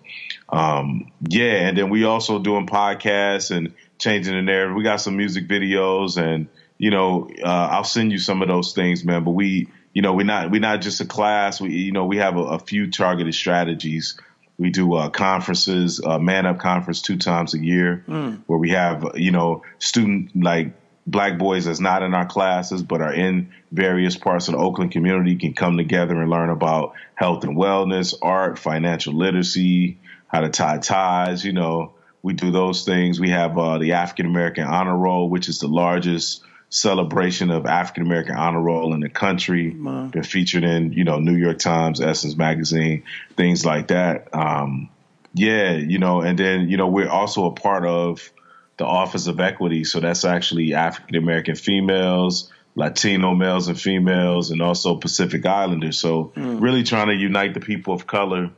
um, 0.49 1.11
yeah, 1.27 1.67
and 1.67 1.77
then 1.77 1.91
we 1.91 2.05
also 2.05 2.39
doing 2.39 2.69
podcasts 2.69 3.51
and 3.51 3.75
changing 3.99 4.35
the 4.35 4.43
narrative. 4.43 4.77
We 4.77 4.85
got 4.85 5.01
some 5.01 5.17
music 5.17 5.49
videos, 5.49 6.17
and 6.17 6.47
you 6.81 6.91
know, 6.91 7.29
uh, 7.45 7.69
I'll 7.73 7.85
send 7.85 8.11
you 8.11 8.17
some 8.17 8.41
of 8.41 8.49
those 8.49 8.73
things, 8.73 9.05
man. 9.05 9.23
But 9.23 9.33
we, 9.33 9.69
you 9.93 10.01
know, 10.01 10.15
we're 10.15 10.25
not 10.25 10.51
we're 10.51 10.63
not 10.63 10.81
just 10.81 11.03
a 11.03 11.05
class. 11.05 11.61
We, 11.61 11.75
you 11.75 11.93
know, 11.93 12.07
we 12.07 12.17
have 12.17 12.39
a, 12.39 12.41
a 12.41 12.59
few 12.59 12.91
targeted 12.91 13.35
strategies. 13.35 14.19
We 14.57 14.71
do 14.71 14.95
uh, 14.95 15.11
conferences, 15.11 16.01
uh, 16.03 16.19
Man 16.19 16.47
Up 16.47 16.59
conference 16.59 17.03
two 17.03 17.19
times 17.19 17.53
a 17.53 17.59
year, 17.59 18.03
mm. 18.09 18.41
where 18.47 18.59
we 18.59 18.71
have 18.71 19.13
you 19.17 19.31
know 19.31 19.63
student 19.79 20.31
like 20.43 20.73
black 21.07 21.37
boys 21.39 21.67
that's 21.67 21.81
not 21.81 22.03
in 22.03 22.15
our 22.15 22.27
classes 22.27 22.83
but 22.83 23.01
are 23.01 23.13
in 23.13 23.51
various 23.73 24.17
parts 24.17 24.49
of 24.49 24.55
the 24.55 24.61
Oakland 24.61 24.93
community 24.93 25.35
can 25.37 25.53
come 25.53 25.77
together 25.77 26.19
and 26.19 26.31
learn 26.31 26.51
about 26.51 26.93
health 27.15 27.43
and 27.45 27.57
wellness, 27.57 28.15
art, 28.23 28.59
financial 28.59 29.13
literacy, 29.13 29.99
how 30.29 30.41
to 30.41 30.49
tie 30.49 30.79
ties. 30.79 31.45
You 31.45 31.53
know, 31.53 31.93
we 32.23 32.33
do 32.33 32.51
those 32.51 32.85
things. 32.87 33.21
We 33.21 33.31
have 33.31 33.59
uh, 33.59 33.77
the 33.77 33.93
African 33.93 34.25
American 34.25 34.65
Honor 34.65 34.97
Roll, 34.97 35.29
which 35.29 35.51
is 35.51 35.59
the 35.59 35.69
largest 35.69 36.43
celebration 36.71 37.51
of 37.51 37.67
African 37.67 38.07
American 38.07 38.37
honor 38.37 38.61
roll 38.61 38.95
in 38.95 39.01
the 39.01 39.09
country. 39.09 39.71
Wow. 39.71 40.07
Been 40.07 40.23
featured 40.23 40.65
in 40.65 40.93
you 40.93 41.05
know 41.05 41.19
New 41.19 41.37
York 41.37 41.59
Times, 41.59 42.01
Essence 42.01 42.37
magazine, 42.37 43.03
things 43.37 43.67
like 43.67 43.89
that. 43.89 44.35
Um, 44.35 44.89
yeah, 45.35 45.73
you 45.73 45.99
know, 45.99 46.23
and 46.23 46.39
then 46.39 46.69
you 46.69 46.77
know 46.77 46.89
we're 46.89 47.09
also 47.09 47.45
a 47.47 47.53
part 47.53 47.85
of 47.85 48.31
the 48.79 48.87
Office 48.87 49.27
of 49.27 49.41
Equity. 49.41 49.85
So 49.85 50.01
that's 50.01 50.25
actually 50.25 50.75
African 50.75 51.17
American 51.17 51.57
females, 51.57 52.51
Latino 52.77 53.35
males 53.35 53.69
and 53.69 53.79
females, 53.79 54.51
and 54.51 54.63
also 54.63 54.97
Pacific 54.97 55.45
Islanders. 55.45 55.99
So 55.99 56.33
mm. 56.37 56.61
really 56.61 56.85
trying 56.85 57.09
to 57.09 57.15
unite 57.15 57.55
the 57.55 57.61
people 57.61 57.95
of 57.95 58.07
color 58.07 58.51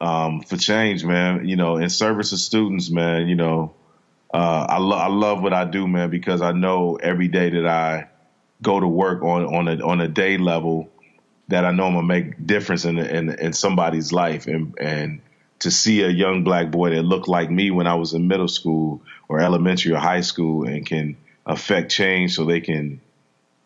um, 0.00 0.40
for 0.40 0.56
change, 0.56 1.04
man. 1.04 1.46
You 1.46 1.56
know, 1.56 1.76
in 1.76 1.90
service 1.90 2.32
of 2.32 2.38
students, 2.38 2.90
man. 2.90 3.28
You 3.28 3.36
know, 3.36 3.74
uh, 4.32 4.66
I, 4.68 4.78
lo- 4.78 4.96
I 4.96 5.08
love 5.08 5.42
what 5.42 5.52
I 5.52 5.64
do, 5.64 5.86
man, 5.88 6.10
because 6.10 6.42
I 6.42 6.52
know 6.52 6.96
every 6.96 7.28
day 7.28 7.50
that 7.50 7.66
I 7.66 8.08
go 8.62 8.78
to 8.78 8.86
work 8.86 9.22
on 9.22 9.44
on 9.44 9.68
a 9.68 9.84
on 9.84 10.00
a 10.00 10.08
day 10.08 10.36
level 10.36 10.90
that 11.48 11.64
I 11.64 11.70
know 11.70 11.86
I'm 11.86 11.94
gonna 11.94 12.06
make 12.06 12.46
difference 12.46 12.84
in 12.84 12.98
in, 12.98 13.30
in 13.30 13.52
somebody's 13.52 14.12
life. 14.12 14.46
And 14.46 14.74
and 14.78 15.20
to 15.60 15.70
see 15.70 16.02
a 16.02 16.08
young 16.08 16.44
black 16.44 16.70
boy 16.70 16.90
that 16.90 17.02
looked 17.02 17.28
like 17.28 17.50
me 17.50 17.70
when 17.70 17.86
I 17.86 17.94
was 17.94 18.12
in 18.12 18.28
middle 18.28 18.48
school 18.48 19.02
or 19.28 19.40
elementary 19.40 19.92
or 19.92 19.98
high 19.98 20.20
school 20.20 20.66
and 20.66 20.84
can 20.84 21.16
affect 21.46 21.90
change 21.90 22.34
so 22.34 22.44
they 22.44 22.60
can, 22.60 23.00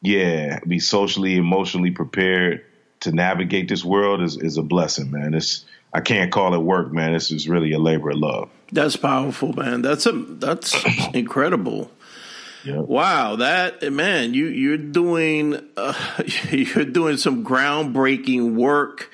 yeah, 0.00 0.60
be 0.66 0.78
socially, 0.78 1.36
emotionally 1.36 1.90
prepared 1.90 2.64
to 3.02 3.12
navigate 3.12 3.68
this 3.68 3.84
world 3.84 4.22
is, 4.22 4.36
is 4.36 4.56
a 4.56 4.62
blessing, 4.62 5.10
man. 5.10 5.34
It's, 5.34 5.64
I 5.92 6.00
can't 6.00 6.32
call 6.32 6.54
it 6.54 6.58
work, 6.58 6.92
man. 6.92 7.12
This 7.12 7.30
is 7.30 7.48
really 7.48 7.72
a 7.72 7.78
labor 7.78 8.10
of 8.10 8.18
love. 8.18 8.50
That's 8.72 8.96
powerful, 8.96 9.52
man. 9.52 9.82
That's 9.82 10.06
a, 10.06 10.12
that's 10.12 10.74
incredible. 11.14 11.90
Yep. 12.64 12.84
Wow, 12.86 13.36
that 13.36 13.92
man, 13.92 14.34
you 14.34 14.46
you're 14.46 14.76
doing 14.76 15.60
uh, 15.76 16.22
you're 16.50 16.84
doing 16.84 17.16
some 17.16 17.44
groundbreaking 17.44 18.54
work 18.54 19.10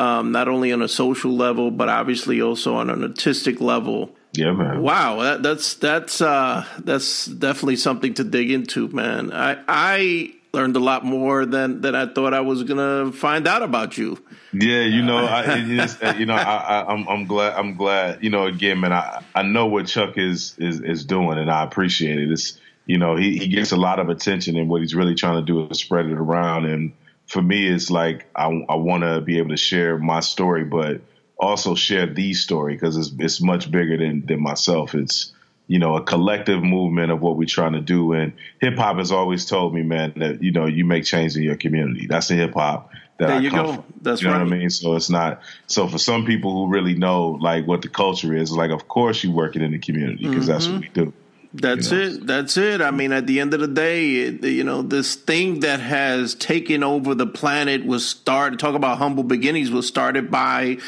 um, 0.00 0.32
not 0.32 0.48
only 0.48 0.72
on 0.72 0.82
a 0.82 0.88
social 0.88 1.30
level, 1.30 1.70
but 1.70 1.88
obviously 1.88 2.40
also 2.40 2.74
on 2.74 2.90
an 2.90 3.02
artistic 3.02 3.60
level. 3.60 4.16
Yeah, 4.32 4.52
man. 4.52 4.80
Wow, 4.80 5.20
that, 5.20 5.42
that's 5.42 5.74
that's 5.74 6.20
uh, 6.20 6.64
that's 6.78 7.26
definitely 7.26 7.76
something 7.76 8.14
to 8.14 8.24
dig 8.24 8.50
into, 8.50 8.88
man. 8.88 9.32
I 9.32 9.58
I 9.68 10.34
learned 10.52 10.76
a 10.76 10.80
lot 10.80 11.04
more 11.04 11.46
than 11.46 11.80
than 11.80 11.94
I 11.94 12.06
thought 12.06 12.34
I 12.34 12.40
was 12.40 12.62
gonna 12.62 13.12
find 13.12 13.46
out 13.46 13.62
about 13.62 13.96
you. 13.98 14.18
Yeah, 14.52 14.82
you 14.82 15.02
know, 15.02 15.18
I, 15.18 15.44
uh, 15.44 16.14
you 16.18 16.26
know, 16.26 16.34
I, 16.34 16.42
I, 16.42 16.80
am 16.92 17.00
I'm, 17.00 17.08
I'm 17.08 17.26
glad. 17.26 17.54
I'm 17.54 17.76
glad. 17.76 18.22
You 18.22 18.30
know, 18.30 18.46
again, 18.46 18.80
man, 18.80 18.92
I, 18.92 19.22
I 19.34 19.42
know 19.42 19.66
what 19.66 19.86
Chuck 19.86 20.18
is 20.18 20.54
is 20.58 20.80
is 20.80 21.04
doing, 21.04 21.38
and 21.38 21.50
I 21.50 21.62
appreciate 21.62 22.18
it. 22.18 22.30
It's 22.30 22.58
you 22.86 22.98
know, 22.98 23.16
he 23.16 23.38
he 23.38 23.48
gets 23.48 23.72
a 23.72 23.76
lot 23.76 23.98
of 24.00 24.08
attention, 24.08 24.56
and 24.56 24.68
what 24.68 24.80
he's 24.80 24.94
really 24.94 25.14
trying 25.14 25.36
to 25.36 25.42
do 25.42 25.68
is 25.68 25.78
spread 25.78 26.06
it 26.06 26.18
around 26.18 26.66
and 26.66 26.92
for 27.30 27.40
me, 27.40 27.68
it's 27.68 27.92
like 27.92 28.26
I, 28.34 28.46
I 28.68 28.74
want 28.74 29.04
to 29.04 29.20
be 29.20 29.38
able 29.38 29.50
to 29.50 29.56
share 29.56 29.96
my 29.96 30.18
story, 30.18 30.64
but 30.64 31.00
also 31.38 31.76
share 31.76 32.06
the 32.06 32.34
story 32.34 32.74
because 32.74 32.96
it's 32.96 33.12
it's 33.20 33.40
much 33.40 33.70
bigger 33.70 33.96
than 33.96 34.26
than 34.26 34.42
myself. 34.42 34.96
It's 34.96 35.32
you 35.70 35.78
know 35.78 35.94
a 35.94 36.02
collective 36.02 36.64
movement 36.64 37.12
of 37.12 37.20
what 37.20 37.36
we're 37.36 37.46
trying 37.46 37.74
to 37.74 37.80
do. 37.80 38.12
And 38.12 38.32
hip 38.60 38.76
hop 38.76 38.96
has 38.96 39.12
always 39.12 39.46
told 39.46 39.72
me, 39.72 39.84
man, 39.84 40.14
that 40.16 40.42
you 40.42 40.50
know 40.50 40.66
you 40.66 40.84
make 40.84 41.04
change 41.04 41.36
in 41.36 41.44
your 41.44 41.54
community. 41.54 42.08
That's 42.08 42.26
the 42.26 42.34
hip 42.34 42.54
hop 42.54 42.90
that 43.18 43.28
there 43.28 43.36
I 43.36 43.38
you 43.38 43.50
come 43.50 43.66
go. 43.66 43.72
from. 43.74 43.84
That's 44.02 44.20
you 44.20 44.26
know 44.26 44.34
right. 44.34 44.42
what 44.42 44.52
I 44.52 44.58
mean. 44.58 44.70
So 44.70 44.96
it's 44.96 45.10
not. 45.10 45.42
So 45.68 45.86
for 45.86 45.98
some 45.98 46.26
people 46.26 46.50
who 46.50 46.72
really 46.72 46.94
know 46.94 47.38
like 47.40 47.68
what 47.68 47.82
the 47.82 47.88
culture 47.88 48.34
is, 48.34 48.50
like 48.50 48.72
of 48.72 48.88
course 48.88 49.22
you 49.22 49.30
work 49.30 49.54
it 49.54 49.62
in 49.62 49.70
the 49.70 49.78
community 49.78 50.28
because 50.28 50.48
mm-hmm. 50.48 50.52
that's 50.52 50.66
what 50.66 50.80
we 50.80 50.88
do. 50.88 51.12
That's 51.54 51.92
you 51.92 51.98
know? 51.98 52.04
it. 52.04 52.26
That's 52.26 52.56
it. 52.56 52.80
I 52.80 52.90
mean, 52.90 53.12
at 53.12 53.28
the 53.28 53.38
end 53.38 53.54
of 53.54 53.60
the 53.60 53.68
day, 53.68 54.14
it, 54.16 54.42
you 54.42 54.64
know, 54.64 54.82
this 54.82 55.14
thing 55.14 55.60
that 55.60 55.78
has 55.78 56.34
taken 56.34 56.82
over 56.82 57.14
the 57.14 57.28
planet 57.28 57.86
was 57.86 58.08
started. 58.08 58.58
Talk 58.58 58.74
about 58.74 58.98
humble 58.98 59.22
beginnings 59.22 59.70
was 59.70 59.86
started 59.86 60.32
by 60.32 60.78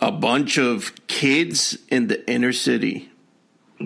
a 0.00 0.10
bunch 0.10 0.56
of 0.58 0.94
kids 1.06 1.76
in 1.90 2.08
the 2.08 2.26
inner 2.30 2.54
city. 2.54 3.10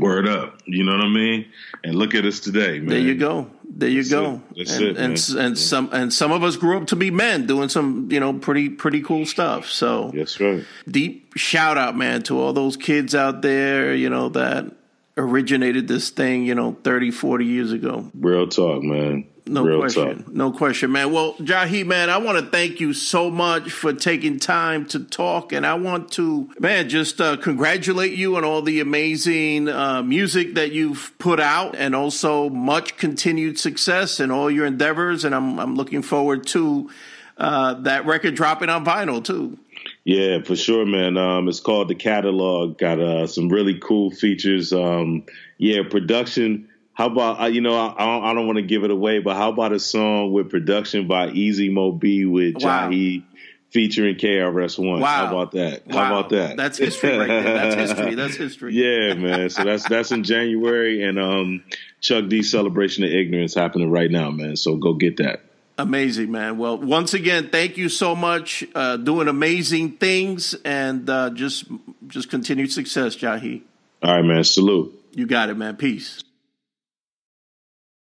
Word 0.00 0.28
up. 0.28 0.60
You 0.66 0.84
know 0.84 0.92
what 0.92 1.02
I 1.02 1.08
mean? 1.08 1.46
And 1.84 1.94
look 1.94 2.14
at 2.14 2.24
us 2.24 2.40
today, 2.40 2.78
man. 2.78 2.88
There 2.88 2.98
you 2.98 3.14
go. 3.14 3.50
There 3.64 3.88
you 3.88 4.02
That's 4.02 4.10
go. 4.10 4.34
It. 4.34 4.56
That's 4.56 4.76
and, 4.76 4.84
it, 4.84 4.88
and, 4.96 4.98
and 4.98 5.56
yeah. 5.56 5.62
some 5.62 5.90
and 5.92 6.12
some 6.12 6.32
of 6.32 6.42
us 6.42 6.56
grew 6.56 6.78
up 6.78 6.86
to 6.88 6.96
be 6.96 7.10
men 7.10 7.46
doing 7.46 7.68
some, 7.68 8.10
you 8.10 8.20
know, 8.20 8.32
pretty 8.32 8.68
pretty 8.68 9.02
cool 9.02 9.26
stuff. 9.26 9.68
So 9.68 10.12
That's 10.14 10.40
right. 10.40 10.64
Deep 10.88 11.32
shout 11.36 11.78
out, 11.78 11.96
man, 11.96 12.22
to 12.24 12.40
all 12.40 12.52
those 12.52 12.76
kids 12.76 13.14
out 13.14 13.42
there, 13.42 13.94
you 13.94 14.08
know, 14.08 14.28
that 14.30 14.72
originated 15.16 15.88
this 15.88 16.10
thing, 16.10 16.44
you 16.44 16.54
know, 16.54 16.76
30, 16.84 17.10
40 17.10 17.44
years 17.44 17.72
ago. 17.72 18.10
Real 18.18 18.48
talk, 18.48 18.82
man. 18.82 19.26
No 19.48 19.64
Real 19.64 19.78
question. 19.78 20.24
Talk. 20.24 20.32
No 20.32 20.50
question, 20.50 20.90
man. 20.90 21.12
Well, 21.12 21.34
Jahi, 21.34 21.86
man, 21.86 22.10
I 22.10 22.18
want 22.18 22.38
to 22.38 22.46
thank 22.46 22.80
you 22.80 22.92
so 22.92 23.30
much 23.30 23.70
for 23.70 23.92
taking 23.92 24.40
time 24.40 24.86
to 24.86 25.04
talk. 25.04 25.52
And 25.52 25.64
I 25.64 25.74
want 25.74 26.10
to, 26.12 26.50
man, 26.58 26.88
just 26.88 27.20
uh, 27.20 27.36
congratulate 27.36 28.12
you 28.12 28.36
on 28.36 28.44
all 28.44 28.60
the 28.62 28.80
amazing 28.80 29.68
uh, 29.68 30.02
music 30.02 30.54
that 30.54 30.72
you've 30.72 31.12
put 31.18 31.38
out 31.38 31.76
and 31.76 31.94
also 31.94 32.48
much 32.48 32.96
continued 32.96 33.58
success 33.58 34.18
in 34.18 34.32
all 34.32 34.50
your 34.50 34.66
endeavors. 34.66 35.24
And 35.24 35.34
I'm, 35.34 35.60
I'm 35.60 35.76
looking 35.76 36.02
forward 36.02 36.46
to 36.48 36.90
uh, 37.38 37.74
that 37.82 38.04
record 38.04 38.34
dropping 38.34 38.68
on 38.68 38.84
vinyl, 38.84 39.22
too. 39.22 39.58
Yeah, 40.02 40.42
for 40.42 40.56
sure, 40.56 40.84
man. 40.84 41.16
Um, 41.16 41.48
it's 41.48 41.60
called 41.60 41.88
the 41.88 41.94
catalog. 41.94 42.78
Got 42.78 42.98
uh, 42.98 43.26
some 43.28 43.48
really 43.48 43.78
cool 43.78 44.10
features. 44.10 44.72
Um, 44.72 45.24
yeah, 45.58 45.82
production. 45.88 46.68
How 46.96 47.08
about 47.08 47.40
uh, 47.40 47.46
you 47.46 47.60
know 47.60 47.74
I, 47.74 48.30
I 48.30 48.34
don't, 48.34 48.46
want 48.46 48.56
to 48.56 48.62
give 48.62 48.82
it 48.82 48.90
away, 48.90 49.18
but 49.18 49.36
how 49.36 49.50
about 49.50 49.72
a 49.72 49.78
song 49.78 50.32
with 50.32 50.50
production 50.50 51.06
by 51.06 51.28
Easy 51.28 51.68
Mo 51.68 51.92
Bee 51.92 52.24
with 52.24 52.54
wow. 52.54 52.88
Jahi 52.88 53.22
featuring 53.68 54.16
KRS 54.16 54.78
One? 54.78 55.00
Wow. 55.00 55.06
How 55.06 55.26
about 55.26 55.52
that? 55.52 55.86
Wow. 55.86 55.94
How 55.94 56.18
about 56.18 56.30
that? 56.30 56.56
That's 56.56 56.78
history 56.78 57.18
right 57.18 57.28
there. 57.28 57.42
That's 57.42 57.74
history. 57.74 58.14
That's 58.14 58.34
history. 58.36 58.74
yeah, 58.74 59.12
man. 59.12 59.50
So 59.50 59.64
that's 59.64 59.86
that's 59.86 60.10
in 60.10 60.24
January, 60.24 61.02
and 61.02 61.18
um, 61.18 61.64
Chuck 62.00 62.28
D 62.28 62.42
Celebration 62.42 63.04
of 63.04 63.10
Ignorance 63.10 63.54
happening 63.54 63.90
right 63.90 64.10
now, 64.10 64.30
man. 64.30 64.56
So 64.56 64.76
go 64.76 64.94
get 64.94 65.18
that. 65.18 65.42
Amazing, 65.76 66.32
man. 66.32 66.56
Well, 66.56 66.78
once 66.78 67.12
again, 67.12 67.50
thank 67.50 67.76
you 67.76 67.90
so 67.90 68.16
much. 68.16 68.64
Uh, 68.74 68.96
doing 68.96 69.28
amazing 69.28 69.98
things, 69.98 70.54
and 70.64 71.10
uh, 71.10 71.28
just 71.28 71.66
just 72.06 72.30
continued 72.30 72.72
success, 72.72 73.14
Jahi. 73.14 73.60
All 74.02 74.14
right, 74.14 74.24
man. 74.24 74.44
Salute. 74.44 74.98
You 75.12 75.26
got 75.26 75.50
it, 75.50 75.58
man. 75.58 75.76
Peace. 75.76 76.22